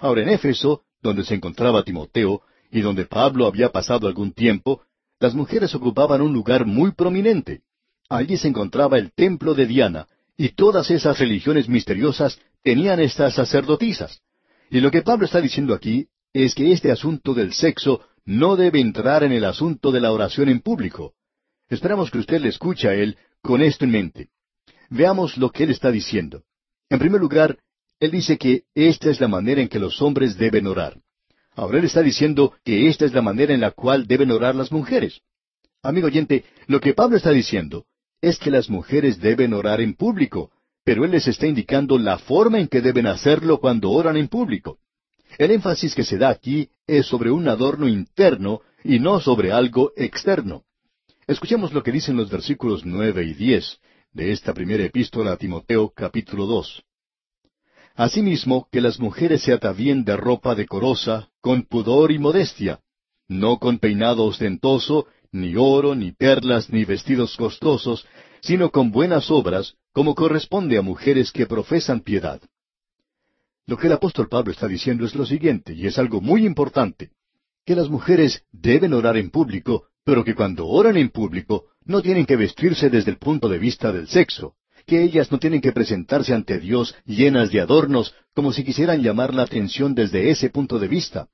Ahora 0.00 0.22
en 0.22 0.28
Éfeso, 0.28 0.82
donde 1.00 1.24
se 1.24 1.34
encontraba 1.34 1.82
Timoteo, 1.82 2.42
y 2.70 2.80
donde 2.80 3.06
Pablo 3.06 3.46
había 3.46 3.70
pasado 3.70 4.06
algún 4.06 4.32
tiempo, 4.32 4.82
las 5.20 5.34
mujeres 5.34 5.74
ocupaban 5.74 6.20
un 6.20 6.32
lugar 6.32 6.66
muy 6.66 6.92
prominente. 6.92 7.60
Allí 8.08 8.36
se 8.36 8.48
encontraba 8.48 8.98
el 8.98 9.12
templo 9.12 9.54
de 9.54 9.66
Diana, 9.66 10.06
y 10.36 10.50
todas 10.50 10.90
esas 10.90 11.18
religiones 11.18 11.68
misteriosas 11.68 12.38
tenían 12.62 13.00
estas 13.00 13.34
sacerdotisas. 13.34 14.20
Y 14.70 14.80
lo 14.80 14.90
que 14.90 15.02
Pablo 15.02 15.26
está 15.26 15.40
diciendo 15.40 15.74
aquí 15.74 16.08
es 16.32 16.54
que 16.54 16.72
este 16.72 16.90
asunto 16.90 17.34
del 17.34 17.52
sexo 17.52 18.00
no 18.24 18.56
debe 18.56 18.80
entrar 18.80 19.24
en 19.24 19.32
el 19.32 19.44
asunto 19.44 19.92
de 19.92 20.00
la 20.00 20.12
oración 20.12 20.48
en 20.48 20.60
público. 20.60 21.14
Esperamos 21.68 22.10
que 22.10 22.18
usted 22.18 22.40
le 22.40 22.48
escuche 22.48 22.88
a 22.88 22.94
él 22.94 23.16
con 23.42 23.62
esto 23.62 23.84
en 23.84 23.90
mente. 23.90 24.28
Veamos 24.90 25.36
lo 25.36 25.50
que 25.50 25.64
él 25.64 25.70
está 25.70 25.90
diciendo. 25.90 26.44
En 26.88 26.98
primer 26.98 27.20
lugar, 27.20 27.58
él 27.98 28.10
dice 28.10 28.38
que 28.38 28.64
esta 28.74 29.10
es 29.10 29.20
la 29.20 29.28
manera 29.28 29.60
en 29.60 29.68
que 29.68 29.78
los 29.78 30.00
hombres 30.02 30.36
deben 30.36 30.66
orar. 30.66 31.00
Ahora 31.54 31.78
él 31.78 31.84
está 31.84 32.02
diciendo 32.02 32.54
que 32.64 32.88
esta 32.88 33.04
es 33.04 33.12
la 33.12 33.22
manera 33.22 33.52
en 33.52 33.60
la 33.60 33.70
cual 33.70 34.06
deben 34.06 34.30
orar 34.30 34.54
las 34.54 34.72
mujeres. 34.72 35.20
Amigo 35.82 36.06
oyente, 36.06 36.44
lo 36.66 36.80
que 36.80 36.94
Pablo 36.94 37.16
está 37.16 37.30
diciendo 37.30 37.86
es 38.20 38.38
que 38.38 38.50
las 38.50 38.70
mujeres 38.70 39.20
deben 39.20 39.52
orar 39.52 39.80
en 39.80 39.94
público, 39.94 40.50
pero 40.84 41.04
él 41.04 41.10
les 41.10 41.26
está 41.26 41.46
indicando 41.46 41.98
la 41.98 42.18
forma 42.18 42.60
en 42.60 42.68
que 42.68 42.80
deben 42.80 43.06
hacerlo 43.06 43.58
cuando 43.60 43.90
oran 43.90 44.16
en 44.16 44.28
público. 44.28 44.78
El 45.38 45.50
énfasis 45.50 45.94
que 45.94 46.04
se 46.04 46.18
da 46.18 46.28
aquí 46.28 46.68
es 46.86 47.06
sobre 47.06 47.30
un 47.30 47.48
adorno 47.48 47.88
interno 47.88 48.60
y 48.84 48.98
no 48.98 49.20
sobre 49.20 49.52
algo 49.52 49.92
externo. 49.96 50.64
Escuchemos 51.26 51.72
lo 51.72 51.82
que 51.82 51.92
dicen 51.92 52.16
los 52.16 52.30
versículos 52.30 52.84
nueve 52.84 53.24
y 53.24 53.34
diez 53.34 53.78
de 54.12 54.32
esta 54.32 54.52
primera 54.52 54.84
epístola 54.84 55.32
a 55.32 55.36
Timoteo 55.36 55.92
capítulo 55.94 56.46
dos. 56.46 56.82
Asimismo, 57.94 58.68
que 58.70 58.80
las 58.80 58.98
mujeres 58.98 59.42
se 59.42 59.52
atavíen 59.52 60.04
de 60.04 60.16
ropa 60.16 60.54
decorosa, 60.54 61.28
con 61.40 61.62
pudor 61.62 62.10
y 62.10 62.18
modestia, 62.18 62.80
no 63.28 63.58
con 63.58 63.78
peinado 63.78 64.24
ostentoso, 64.24 65.06
ni 65.30 65.56
oro, 65.56 65.94
ni 65.94 66.12
perlas, 66.12 66.70
ni 66.70 66.84
vestidos 66.84 67.36
costosos, 67.36 68.06
sino 68.40 68.70
con 68.70 68.90
buenas 68.90 69.30
obras, 69.30 69.74
como 69.92 70.14
corresponde 70.14 70.78
a 70.78 70.82
mujeres 70.82 71.32
que 71.32 71.46
profesan 71.46 72.00
piedad. 72.00 72.40
Lo 73.72 73.78
que 73.78 73.86
el 73.86 73.94
apóstol 73.94 74.28
Pablo 74.28 74.52
está 74.52 74.68
diciendo 74.68 75.06
es 75.06 75.14
lo 75.14 75.24
siguiente, 75.24 75.72
y 75.72 75.86
es 75.86 75.96
algo 75.96 76.20
muy 76.20 76.44
importante, 76.44 77.12
que 77.64 77.74
las 77.74 77.88
mujeres 77.88 78.44
deben 78.52 78.92
orar 78.92 79.16
en 79.16 79.30
público, 79.30 79.86
pero 80.04 80.24
que 80.24 80.34
cuando 80.34 80.66
oran 80.66 80.98
en 80.98 81.08
público 81.08 81.68
no 81.86 82.02
tienen 82.02 82.26
que 82.26 82.36
vestirse 82.36 82.90
desde 82.90 83.12
el 83.12 83.16
punto 83.16 83.48
de 83.48 83.56
vista 83.56 83.90
del 83.90 84.08
sexo, 84.08 84.56
que 84.86 85.02
ellas 85.02 85.32
no 85.32 85.38
tienen 85.38 85.62
que 85.62 85.72
presentarse 85.72 86.34
ante 86.34 86.60
Dios 86.60 86.94
llenas 87.06 87.50
de 87.50 87.62
adornos 87.62 88.14
como 88.34 88.52
si 88.52 88.62
quisieran 88.62 89.02
llamar 89.02 89.32
la 89.32 89.44
atención 89.44 89.94
desde 89.94 90.28
ese 90.28 90.50
punto 90.50 90.78
de 90.78 90.88
vista. 90.88 91.28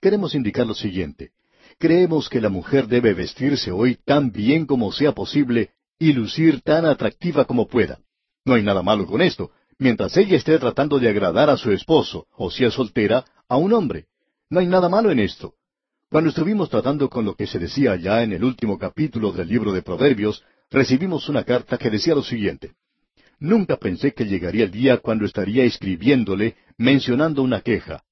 Queremos 0.00 0.34
indicar 0.34 0.66
lo 0.66 0.74
siguiente. 0.74 1.32
Creemos 1.78 2.30
que 2.30 2.40
la 2.40 2.48
mujer 2.48 2.88
debe 2.88 3.12
vestirse 3.12 3.72
hoy 3.72 3.98
tan 4.06 4.32
bien 4.32 4.64
como 4.64 4.90
sea 4.90 5.12
posible 5.12 5.72
y 5.98 6.14
lucir 6.14 6.62
tan 6.62 6.86
atractiva 6.86 7.44
como 7.44 7.68
pueda. 7.68 7.98
No 8.46 8.54
hay 8.54 8.62
nada 8.62 8.82
malo 8.82 9.04
con 9.04 9.20
esto, 9.20 9.50
mientras 9.78 10.16
ella 10.16 10.36
esté 10.36 10.58
tratando 10.58 10.98
de 10.98 11.08
agradar 11.08 11.50
a 11.50 11.56
su 11.56 11.72
esposo, 11.72 12.26
o 12.36 12.50
si 12.50 12.64
es 12.64 12.74
soltera, 12.74 13.24
a 13.48 13.56
un 13.56 13.72
hombre. 13.72 14.06
No 14.50 14.60
hay 14.60 14.66
nada 14.66 14.88
malo 14.88 15.10
en 15.10 15.20
esto. 15.20 15.54
Cuando 16.10 16.30
estuvimos 16.30 16.70
tratando 16.70 17.08
con 17.08 17.24
lo 17.24 17.34
que 17.34 17.46
se 17.46 17.58
decía 17.58 17.96
ya 17.96 18.22
en 18.22 18.32
el 18.32 18.42
último 18.42 18.78
capítulo 18.78 19.30
del 19.32 19.48
libro 19.48 19.72
de 19.72 19.82
Proverbios, 19.82 20.42
recibimos 20.70 21.28
una 21.28 21.44
carta 21.44 21.76
que 21.78 21.90
decía 21.90 22.14
lo 22.14 22.22
siguiente. 22.22 22.72
Nunca 23.38 23.76
pensé 23.76 24.12
que 24.14 24.24
llegaría 24.24 24.64
el 24.64 24.70
día 24.70 24.96
cuando 24.98 25.24
estaría 25.24 25.64
escribiéndole 25.64 26.56
mencionando 26.76 27.42
una 27.42 27.60
queja. 27.60 28.02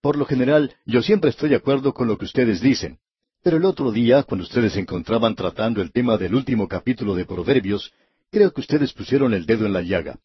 Por 0.00 0.16
lo 0.16 0.24
general, 0.24 0.74
yo 0.86 1.02
siempre 1.02 1.30
estoy 1.30 1.50
de 1.50 1.56
acuerdo 1.56 1.92
con 1.92 2.08
lo 2.08 2.16
que 2.16 2.24
ustedes 2.24 2.60
dicen. 2.60 2.98
Pero 3.42 3.56
el 3.56 3.64
otro 3.64 3.90
día, 3.90 4.22
cuando 4.22 4.44
ustedes 4.44 4.72
se 4.72 4.80
encontraban 4.80 5.34
tratando 5.34 5.82
el 5.82 5.92
tema 5.92 6.16
del 6.16 6.34
último 6.34 6.68
capítulo 6.68 7.14
de 7.14 7.26
Proverbios, 7.26 7.92
creo 8.30 8.52
que 8.52 8.60
ustedes 8.60 8.92
pusieron 8.92 9.34
el 9.34 9.46
dedo 9.46 9.66
en 9.66 9.72
la 9.72 9.82
llaga. 9.82 10.18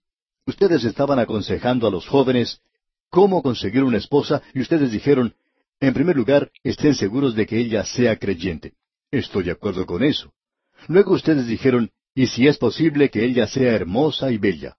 Ustedes 0.47 0.85
estaban 0.85 1.19
aconsejando 1.19 1.87
a 1.87 1.91
los 1.91 2.07
jóvenes 2.07 2.61
cómo 3.09 3.43
conseguir 3.43 3.83
una 3.83 3.97
esposa 3.97 4.41
y 4.53 4.61
ustedes 4.61 4.91
dijeron, 4.91 5.35
en 5.81 5.93
primer 5.93 6.15
lugar, 6.15 6.51
estén 6.63 6.95
seguros 6.95 7.35
de 7.35 7.45
que 7.45 7.59
ella 7.59 7.83
sea 7.83 8.17
creyente. 8.17 8.73
Estoy 9.11 9.43
de 9.43 9.51
acuerdo 9.51 9.85
con 9.85 10.03
eso. 10.03 10.31
Luego 10.87 11.13
ustedes 11.13 11.47
dijeron, 11.47 11.91
y 12.15 12.27
si 12.27 12.47
es 12.47 12.57
posible 12.57 13.09
que 13.09 13.25
ella 13.25 13.45
sea 13.45 13.73
hermosa 13.73 14.31
y 14.31 14.37
bella. 14.37 14.77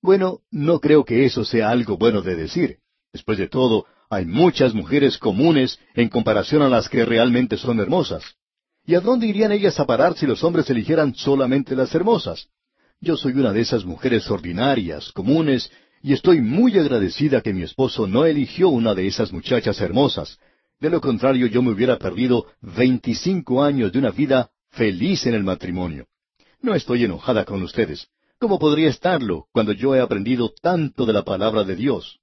Bueno, 0.00 0.40
no 0.50 0.80
creo 0.80 1.04
que 1.04 1.26
eso 1.26 1.44
sea 1.44 1.68
algo 1.68 1.98
bueno 1.98 2.22
de 2.22 2.34
decir. 2.34 2.78
Después 3.12 3.36
de 3.36 3.48
todo, 3.48 3.84
hay 4.08 4.24
muchas 4.24 4.72
mujeres 4.72 5.18
comunes 5.18 5.78
en 5.94 6.08
comparación 6.08 6.62
a 6.62 6.70
las 6.70 6.88
que 6.88 7.04
realmente 7.04 7.58
son 7.58 7.78
hermosas. 7.78 8.24
¿Y 8.86 8.94
a 8.94 9.00
dónde 9.00 9.26
irían 9.26 9.52
ellas 9.52 9.78
a 9.78 9.84
parar 9.84 10.16
si 10.16 10.26
los 10.26 10.42
hombres 10.42 10.68
eligieran 10.70 11.14
solamente 11.14 11.76
las 11.76 11.94
hermosas? 11.94 12.48
Yo 13.00 13.16
soy 13.16 13.32
una 13.32 13.52
de 13.52 13.60
esas 13.60 13.84
mujeres 13.84 14.30
ordinarias, 14.30 15.12
comunes, 15.12 15.70
y 16.02 16.12
estoy 16.12 16.40
muy 16.40 16.78
agradecida 16.78 17.40
que 17.40 17.52
mi 17.52 17.62
esposo 17.62 18.06
no 18.06 18.26
eligió 18.26 18.68
una 18.68 18.94
de 18.94 19.06
esas 19.06 19.32
muchachas 19.32 19.80
hermosas. 19.80 20.38
De 20.80 20.90
lo 20.90 21.00
contrario, 21.00 21.46
yo 21.46 21.62
me 21.62 21.70
hubiera 21.70 21.98
perdido 21.98 22.46
veinticinco 22.60 23.62
años 23.62 23.92
de 23.92 23.98
una 23.98 24.10
vida 24.10 24.50
feliz 24.70 25.26
en 25.26 25.34
el 25.34 25.44
matrimonio. 25.44 26.06
No 26.60 26.74
estoy 26.74 27.04
enojada 27.04 27.44
con 27.44 27.62
ustedes. 27.62 28.08
¿Cómo 28.38 28.58
podría 28.58 28.88
estarlo 28.88 29.46
cuando 29.52 29.72
yo 29.72 29.94
he 29.94 30.00
aprendido 30.00 30.52
tanto 30.60 31.06
de 31.06 31.12
la 31.12 31.24
palabra 31.24 31.64
de 31.64 31.76
Dios? 31.76 32.20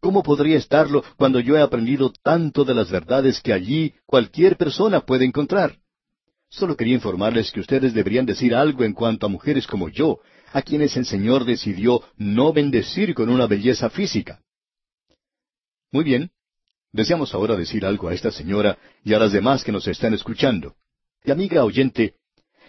¿Cómo 0.00 0.22
podría 0.22 0.58
estarlo 0.58 1.04
cuando 1.16 1.40
yo 1.40 1.56
he 1.56 1.62
aprendido 1.62 2.12
tanto 2.22 2.64
de 2.64 2.74
las 2.74 2.90
verdades 2.90 3.40
que 3.40 3.52
allí 3.52 3.94
cualquier 4.04 4.56
persona 4.56 5.00
puede 5.00 5.24
encontrar? 5.24 5.78
Solo 6.52 6.76
quería 6.76 6.94
informarles 6.94 7.50
que 7.50 7.60
ustedes 7.60 7.94
deberían 7.94 8.26
decir 8.26 8.54
algo 8.54 8.84
en 8.84 8.92
cuanto 8.92 9.24
a 9.24 9.30
mujeres 9.30 9.66
como 9.66 9.88
yo, 9.88 10.20
a 10.52 10.60
quienes 10.60 10.94
el 10.98 11.06
Señor 11.06 11.46
decidió 11.46 12.02
no 12.18 12.52
bendecir 12.52 13.14
con 13.14 13.30
una 13.30 13.46
belleza 13.46 13.88
física. 13.88 14.42
Muy 15.90 16.04
bien. 16.04 16.30
Deseamos 16.92 17.32
ahora 17.32 17.56
decir 17.56 17.86
algo 17.86 18.08
a 18.08 18.12
esta 18.12 18.30
señora 18.30 18.76
y 19.02 19.14
a 19.14 19.18
las 19.18 19.32
demás 19.32 19.64
que 19.64 19.72
nos 19.72 19.88
están 19.88 20.12
escuchando. 20.12 20.74
Y 21.24 21.30
amiga 21.30 21.64
oyente, 21.64 22.16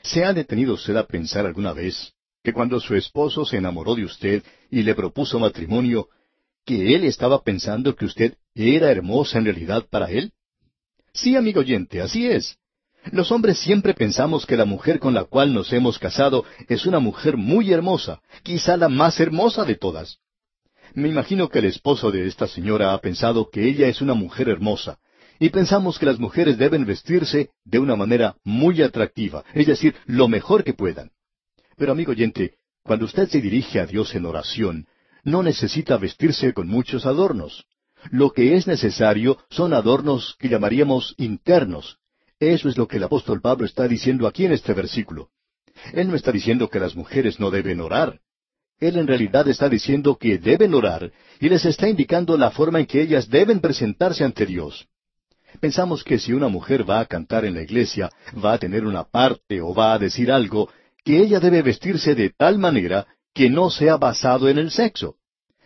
¿Se 0.01 0.23
ha 0.23 0.34
detenido 0.34 0.73
usted 0.73 0.95
a 0.95 1.07
pensar 1.07 1.45
alguna 1.45 1.73
vez 1.73 2.13
que 2.41 2.53
cuando 2.53 2.79
su 2.79 2.95
esposo 2.95 3.45
se 3.45 3.57
enamoró 3.57 3.95
de 3.95 4.05
usted 4.05 4.43
y 4.69 4.84
le 4.84 4.95
propuso 4.95 5.39
matrimonio, 5.39 6.09
que 6.65 6.95
él 6.95 7.03
estaba 7.05 7.41
pensando 7.41 7.95
que 7.95 8.05
usted 8.05 8.38
era 8.55 8.91
hermosa 8.91 9.39
en 9.39 9.45
realidad 9.45 9.86
para 9.89 10.09
él? 10.09 10.31
Sí, 11.13 11.36
amigo 11.36 11.61
oyente, 11.61 12.01
así 12.01 12.27
es. 12.27 12.57
Los 13.12 13.32
hombres 13.32 13.60
siempre 13.60 13.93
pensamos 13.93 14.45
que 14.45 14.56
la 14.56 14.66
mujer 14.66 14.99
con 14.99 15.14
la 15.14 15.26
cual 15.26 15.54
nos 15.54 15.74
hemos 15.74 15.99
casado 15.99 16.45
es 16.70 16.86
una 16.86 16.99
mujer 16.99 17.38
muy 17.38 17.72
hermosa, 17.72 18.22
quizá 18.43 18.78
la 18.78 18.89
más 18.89 19.20
hermosa 19.20 19.66
de 19.66 19.76
todas. 19.76 20.20
Me 20.93 21.10
imagino 21.10 21.49
que 21.49 21.60
el 21.60 21.66
esposo 21.66 22.12
de 22.12 22.28
esta 22.28 22.47
señora 22.47 22.93
ha 22.93 23.01
pensado 23.01 23.49
que 23.49 23.68
ella 23.68 23.88
es 23.88 24.01
una 24.01 24.14
mujer 24.14 24.47
hermosa, 24.47 24.99
y 25.39 25.49
pensamos 25.49 25.99
que 25.99 26.06
las 26.06 26.20
mujeres 26.20 26.58
deben 26.58 26.86
vestirse 26.86 27.49
de 27.66 27.80
una 27.80 27.95
manera 27.95 28.36
muy 28.43 28.82
atractiva, 28.82 29.43
es 29.54 29.68
decir, 29.68 29.95
lo 30.06 30.28
mejor 30.28 30.64
que 30.64 30.74
puedan. 30.74 31.12
Pero 31.76 31.91
amigo 31.91 32.12
oyente, 32.12 32.56
cuando 32.84 33.06
usted 33.06 33.28
se 33.28 33.41
dirige 33.41 33.80
a 33.80 33.86
Dios 33.86 34.14
en 34.16 34.26
oración, 34.26 34.88
no 35.24 35.41
necesita 35.43 35.97
vestirse 35.97 36.54
con 36.54 36.68
muchos 36.68 37.06
adornos. 37.06 37.66
Lo 38.12 38.32
que 38.32 38.56
es 38.56 38.68
necesario 38.68 39.38
son 39.49 39.74
adornos 39.74 40.36
que 40.38 40.49
llamaríamos 40.49 41.16
internos. 41.18 41.97
Eso 42.39 42.69
es 42.69 42.77
lo 42.77 42.88
que 42.88 42.97
el 42.97 43.03
apóstol 43.03 43.41
Pablo 43.41 43.65
está 43.65 43.88
diciendo 43.88 44.27
aquí 44.27 44.45
en 44.45 44.53
este 44.53 44.73
versículo. 44.73 45.29
Él 45.93 46.07
no 46.07 46.15
está 46.15 46.31
diciendo 46.31 46.69
que 46.69 46.79
las 46.79 46.95
mujeres 46.95 47.39
no 47.39 47.51
deben 47.51 47.81
orar. 47.81 48.19
Él 48.79 48.97
en 48.97 49.07
realidad 49.07 49.47
está 49.47 49.69
diciendo 49.69 50.17
que 50.17 50.38
deben 50.38 50.73
orar 50.73 51.11
y 51.39 51.49
les 51.49 51.65
está 51.65 51.88
indicando 51.88 52.38
la 52.38 52.51
forma 52.51 52.79
en 52.79 52.86
que 52.86 53.01
ellas 53.01 53.29
deben 53.29 53.59
presentarse 53.59 54.23
ante 54.23 54.45
Dios. 54.45 54.88
Pensamos 55.59 56.03
que 56.03 56.19
si 56.19 56.34
una 56.34 56.47
mujer 56.47 56.89
va 56.89 56.99
a 56.99 57.05
cantar 57.05 57.45
en 57.45 57.53
la 57.53 57.61
iglesia, 57.61 58.09
va 58.43 58.53
a 58.53 58.57
tener 58.57 58.86
una 58.86 59.03
parte 59.03 59.61
o 59.61 59.73
va 59.73 59.93
a 59.93 59.99
decir 59.99 60.31
algo, 60.31 60.69
que 61.03 61.19
ella 61.19 61.39
debe 61.39 61.61
vestirse 61.61 62.15
de 62.15 62.31
tal 62.31 62.57
manera 62.57 63.07
que 63.34 63.49
no 63.49 63.69
sea 63.69 63.97
basado 63.97 64.49
en 64.49 64.57
el 64.57 64.71
sexo. 64.71 65.15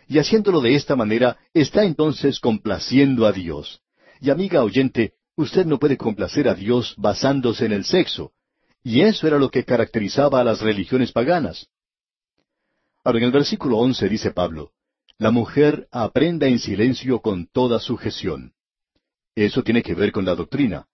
Y 0.06 0.18
haciéndolo 0.18 0.60
de 0.60 0.74
esta 0.74 0.96
manera, 0.96 1.38
está 1.52 1.84
entonces 1.84 2.40
complaciendo 2.40 3.26
a 3.26 3.32
Dios. 3.32 3.80
Y 4.20 4.30
amiga 4.30 4.62
oyente, 4.62 5.12
usted 5.38 5.66
no 5.66 5.78
puede 5.78 5.96
complacer 5.96 6.48
a 6.48 6.54
Dios 6.54 6.94
basándose 6.98 7.64
en 7.64 7.72
el 7.72 7.84
sexo. 7.84 8.32
Y 8.82 9.02
eso 9.02 9.26
era 9.26 9.38
lo 9.38 9.50
que 9.50 9.64
caracterizaba 9.64 10.40
a 10.40 10.44
las 10.44 10.60
religiones 10.60 11.12
paganas. 11.12 11.68
Ahora 13.04 13.18
en 13.18 13.24
el 13.26 13.30
versículo 13.30 13.78
once 13.78 14.08
dice 14.08 14.32
Pablo, 14.32 14.72
La 15.16 15.30
mujer 15.30 15.88
aprenda 15.92 16.46
en 16.48 16.58
silencio 16.58 17.20
con 17.20 17.46
toda 17.46 17.78
sujeción. 17.78 18.52
Eso 19.36 19.62
tiene 19.62 19.82
que 19.82 19.94
ver 19.94 20.10
con 20.10 20.24
la 20.24 20.34
doctrina. 20.34 20.86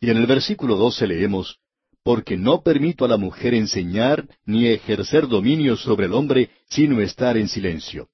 Y 0.00 0.10
en 0.10 0.16
el 0.16 0.26
versículo 0.26 0.76
doce 0.76 1.06
leemos, 1.06 1.58
porque 2.02 2.36
no 2.38 2.62
permito 2.62 3.04
a 3.04 3.08
la 3.08 3.18
mujer 3.18 3.52
enseñar 3.52 4.26
ni 4.46 4.66
ejercer 4.66 5.28
dominio 5.28 5.76
sobre 5.76 6.06
el 6.06 6.14
hombre, 6.14 6.50
sino 6.68 7.00
estar 7.00 7.36
en 7.36 7.48
silencio. 7.48 8.08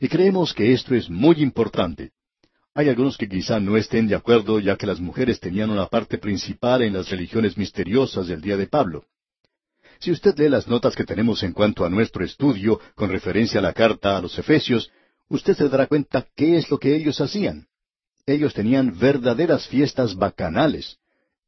Y 0.00 0.08
creemos 0.08 0.52
que 0.52 0.72
esto 0.72 0.94
es 0.94 1.08
muy 1.08 1.42
importante. 1.42 2.12
Hay 2.76 2.88
algunos 2.88 3.16
que 3.16 3.28
quizá 3.28 3.60
no 3.60 3.76
estén 3.76 4.08
de 4.08 4.16
acuerdo, 4.16 4.58
ya 4.58 4.76
que 4.76 4.86
las 4.86 4.98
mujeres 4.98 5.38
tenían 5.38 5.70
una 5.70 5.86
parte 5.86 6.18
principal 6.18 6.82
en 6.82 6.92
las 6.94 7.08
religiones 7.08 7.56
misteriosas 7.56 8.26
del 8.26 8.40
día 8.40 8.56
de 8.56 8.66
Pablo. 8.66 9.04
Si 10.00 10.10
usted 10.10 10.36
lee 10.36 10.48
las 10.48 10.66
notas 10.66 10.96
que 10.96 11.04
tenemos 11.04 11.44
en 11.44 11.52
cuanto 11.52 11.84
a 11.84 11.88
nuestro 11.88 12.24
estudio 12.24 12.80
con 12.96 13.10
referencia 13.10 13.60
a 13.60 13.62
la 13.62 13.72
carta 13.72 14.16
a 14.16 14.20
los 14.20 14.36
Efesios, 14.36 14.90
usted 15.28 15.54
se 15.54 15.68
dará 15.68 15.86
cuenta 15.86 16.26
qué 16.34 16.56
es 16.56 16.68
lo 16.68 16.78
que 16.78 16.96
ellos 16.96 17.20
hacían. 17.20 17.68
Ellos 18.26 18.52
tenían 18.54 18.98
verdaderas 18.98 19.68
fiestas 19.68 20.16
bacanales. 20.16 20.98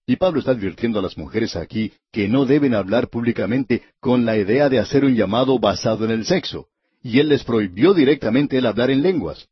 Y 0.06 0.14
Pablo 0.14 0.38
está 0.38 0.52
advirtiendo 0.52 1.00
a 1.00 1.02
las 1.02 1.18
mujeres 1.18 1.56
aquí 1.56 1.92
que 2.12 2.28
no 2.28 2.44
deben 2.44 2.72
hablar 2.72 3.08
públicamente 3.08 3.82
con 3.98 4.24
la 4.24 4.36
idea 4.36 4.68
de 4.68 4.78
hacer 4.78 5.04
un 5.04 5.16
llamado 5.16 5.58
basado 5.58 6.04
en 6.04 6.12
el 6.12 6.24
sexo. 6.24 6.68
Y 7.02 7.18
él 7.18 7.30
les 7.30 7.42
prohibió 7.42 7.94
directamente 7.94 8.58
el 8.58 8.66
hablar 8.66 8.92
en 8.92 9.02
lenguas. 9.02 9.48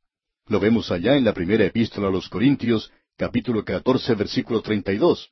Lo 0.46 0.60
vemos 0.60 0.90
allá 0.90 1.16
en 1.16 1.24
la 1.24 1.32
primera 1.32 1.64
epístola 1.64 2.08
a 2.08 2.10
los 2.10 2.28
Corintios, 2.28 2.92
capítulo 3.16 3.64
14, 3.64 4.14
versículo 4.14 4.60
32. 4.60 5.30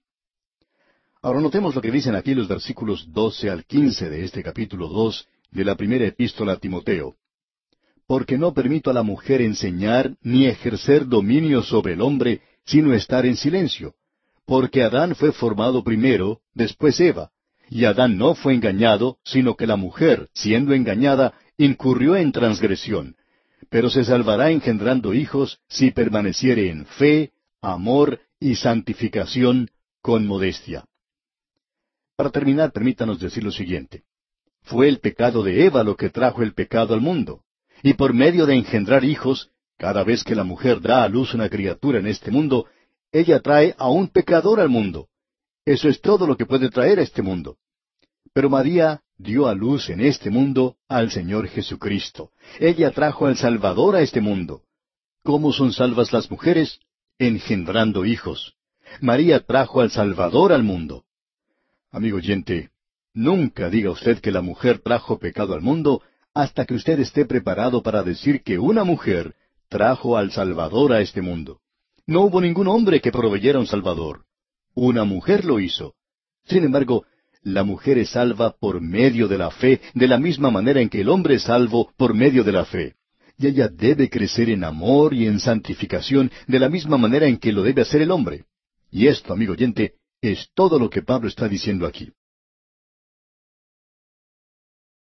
Ahora 1.20 1.40
notemos 1.40 1.74
lo 1.74 1.80
que 1.80 1.90
dicen 1.90 2.14
aquí 2.14 2.34
los 2.34 2.48
versículos 2.48 3.12
12 3.12 3.50
al 3.50 3.64
15 3.64 4.10
de 4.10 4.24
este 4.24 4.42
capítulo 4.42 4.88
2 4.88 5.28
de 5.50 5.64
la 5.64 5.76
primera 5.76 6.06
epístola 6.06 6.52
a 6.54 6.56
Timoteo. 6.56 7.16
Porque 8.06 8.38
no 8.38 8.52
permito 8.52 8.90
a 8.90 8.94
la 8.94 9.02
mujer 9.02 9.42
enseñar 9.42 10.16
ni 10.22 10.46
ejercer 10.46 11.06
dominio 11.06 11.62
sobre 11.62 11.92
el 11.92 12.00
hombre, 12.00 12.40
sino 12.64 12.94
estar 12.94 13.26
en 13.26 13.36
silencio 13.36 13.94
porque 14.46 14.82
Adán 14.82 15.14
fue 15.14 15.32
formado 15.32 15.82
primero, 15.82 16.40
después 16.54 16.98
Eva, 17.00 17.30
y 17.70 17.84
Adán 17.84 18.18
no 18.18 18.34
fue 18.34 18.54
engañado, 18.54 19.18
sino 19.24 19.56
que 19.56 19.66
la 19.66 19.76
mujer, 19.76 20.28
siendo 20.34 20.74
engañada, 20.74 21.32
incurrió 21.56 22.16
en 22.16 22.32
transgresión, 22.32 23.16
pero 23.72 23.88
se 23.88 24.04
salvará 24.04 24.50
engendrando 24.50 25.14
hijos 25.14 25.58
si 25.66 25.92
permaneciere 25.92 26.68
en 26.68 26.84
fe, 26.84 27.32
amor 27.62 28.20
y 28.38 28.56
santificación 28.56 29.70
con 30.02 30.26
modestia. 30.26 30.84
Para 32.14 32.28
terminar, 32.28 32.72
permítanos 32.72 33.18
decir 33.18 33.42
lo 33.42 33.50
siguiente. 33.50 34.02
Fue 34.60 34.88
el 34.90 34.98
pecado 34.98 35.42
de 35.42 35.64
Eva 35.64 35.82
lo 35.84 35.96
que 35.96 36.10
trajo 36.10 36.42
el 36.42 36.52
pecado 36.52 36.92
al 36.92 37.00
mundo, 37.00 37.44
y 37.82 37.94
por 37.94 38.12
medio 38.12 38.44
de 38.44 38.56
engendrar 38.56 39.06
hijos, 39.06 39.50
cada 39.78 40.04
vez 40.04 40.22
que 40.22 40.34
la 40.34 40.44
mujer 40.44 40.82
da 40.82 41.02
a 41.02 41.08
luz 41.08 41.32
una 41.32 41.48
criatura 41.48 41.98
en 41.98 42.08
este 42.08 42.30
mundo, 42.30 42.66
ella 43.10 43.40
trae 43.40 43.74
a 43.78 43.88
un 43.88 44.08
pecador 44.08 44.60
al 44.60 44.68
mundo. 44.68 45.08
Eso 45.64 45.88
es 45.88 46.02
todo 46.02 46.26
lo 46.26 46.36
que 46.36 46.44
puede 46.44 46.68
traer 46.68 46.98
a 46.98 47.02
este 47.02 47.22
mundo. 47.22 47.56
Pero 48.34 48.50
María 48.50 49.00
dio 49.22 49.46
a 49.46 49.54
luz 49.54 49.88
en 49.88 50.00
este 50.00 50.30
mundo 50.30 50.76
al 50.88 51.10
Señor 51.10 51.48
Jesucristo. 51.48 52.30
Ella 52.58 52.90
trajo 52.90 53.26
al 53.26 53.36
Salvador 53.36 53.96
a 53.96 54.02
este 54.02 54.20
mundo. 54.20 54.62
¿Cómo 55.22 55.52
son 55.52 55.72
salvas 55.72 56.12
las 56.12 56.30
mujeres? 56.30 56.80
Engendrando 57.18 58.04
hijos. 58.04 58.56
María 59.00 59.40
trajo 59.40 59.80
al 59.80 59.90
Salvador 59.90 60.52
al 60.52 60.64
mundo. 60.64 61.04
Amigo 61.90 62.16
oyente, 62.16 62.70
nunca 63.14 63.70
diga 63.70 63.90
usted 63.90 64.20
que 64.20 64.32
la 64.32 64.42
mujer 64.42 64.80
trajo 64.80 65.18
pecado 65.18 65.54
al 65.54 65.60
mundo 65.60 66.02
hasta 66.34 66.64
que 66.64 66.74
usted 66.74 66.98
esté 66.98 67.24
preparado 67.24 67.82
para 67.82 68.02
decir 68.02 68.42
que 68.42 68.58
una 68.58 68.84
mujer 68.84 69.34
trajo 69.68 70.16
al 70.16 70.32
Salvador 70.32 70.92
a 70.92 71.00
este 71.00 71.22
mundo. 71.22 71.60
No 72.06 72.22
hubo 72.22 72.40
ningún 72.40 72.66
hombre 72.66 73.00
que 73.00 73.12
proveyera 73.12 73.58
un 73.58 73.66
Salvador. 73.66 74.24
Una 74.74 75.04
mujer 75.04 75.44
lo 75.44 75.60
hizo. 75.60 75.94
Sin 76.44 76.64
embargo, 76.64 77.04
la 77.42 77.64
mujer 77.64 77.98
es 77.98 78.10
salva 78.10 78.54
por 78.58 78.80
medio 78.80 79.28
de 79.28 79.38
la 79.38 79.50
fe, 79.50 79.80
de 79.94 80.08
la 80.08 80.18
misma 80.18 80.50
manera 80.50 80.80
en 80.80 80.88
que 80.88 81.00
el 81.00 81.08
hombre 81.08 81.34
es 81.34 81.42
salvo 81.42 81.92
por 81.96 82.14
medio 82.14 82.44
de 82.44 82.52
la 82.52 82.64
fe. 82.64 82.94
Y 83.38 83.46
ella 83.46 83.68
debe 83.68 84.08
crecer 84.08 84.50
en 84.50 84.64
amor 84.64 85.14
y 85.14 85.26
en 85.26 85.40
santificación 85.40 86.30
de 86.46 86.58
la 86.58 86.68
misma 86.68 86.96
manera 86.96 87.26
en 87.26 87.38
que 87.38 87.52
lo 87.52 87.62
debe 87.62 87.82
hacer 87.82 88.02
el 88.02 88.10
hombre. 88.10 88.44
Y 88.90 89.06
esto, 89.06 89.32
amigo 89.32 89.52
oyente, 89.52 89.94
es 90.20 90.48
todo 90.54 90.78
lo 90.78 90.88
que 90.88 91.02
Pablo 91.02 91.28
está 91.28 91.48
diciendo 91.48 91.86
aquí. 91.86 92.12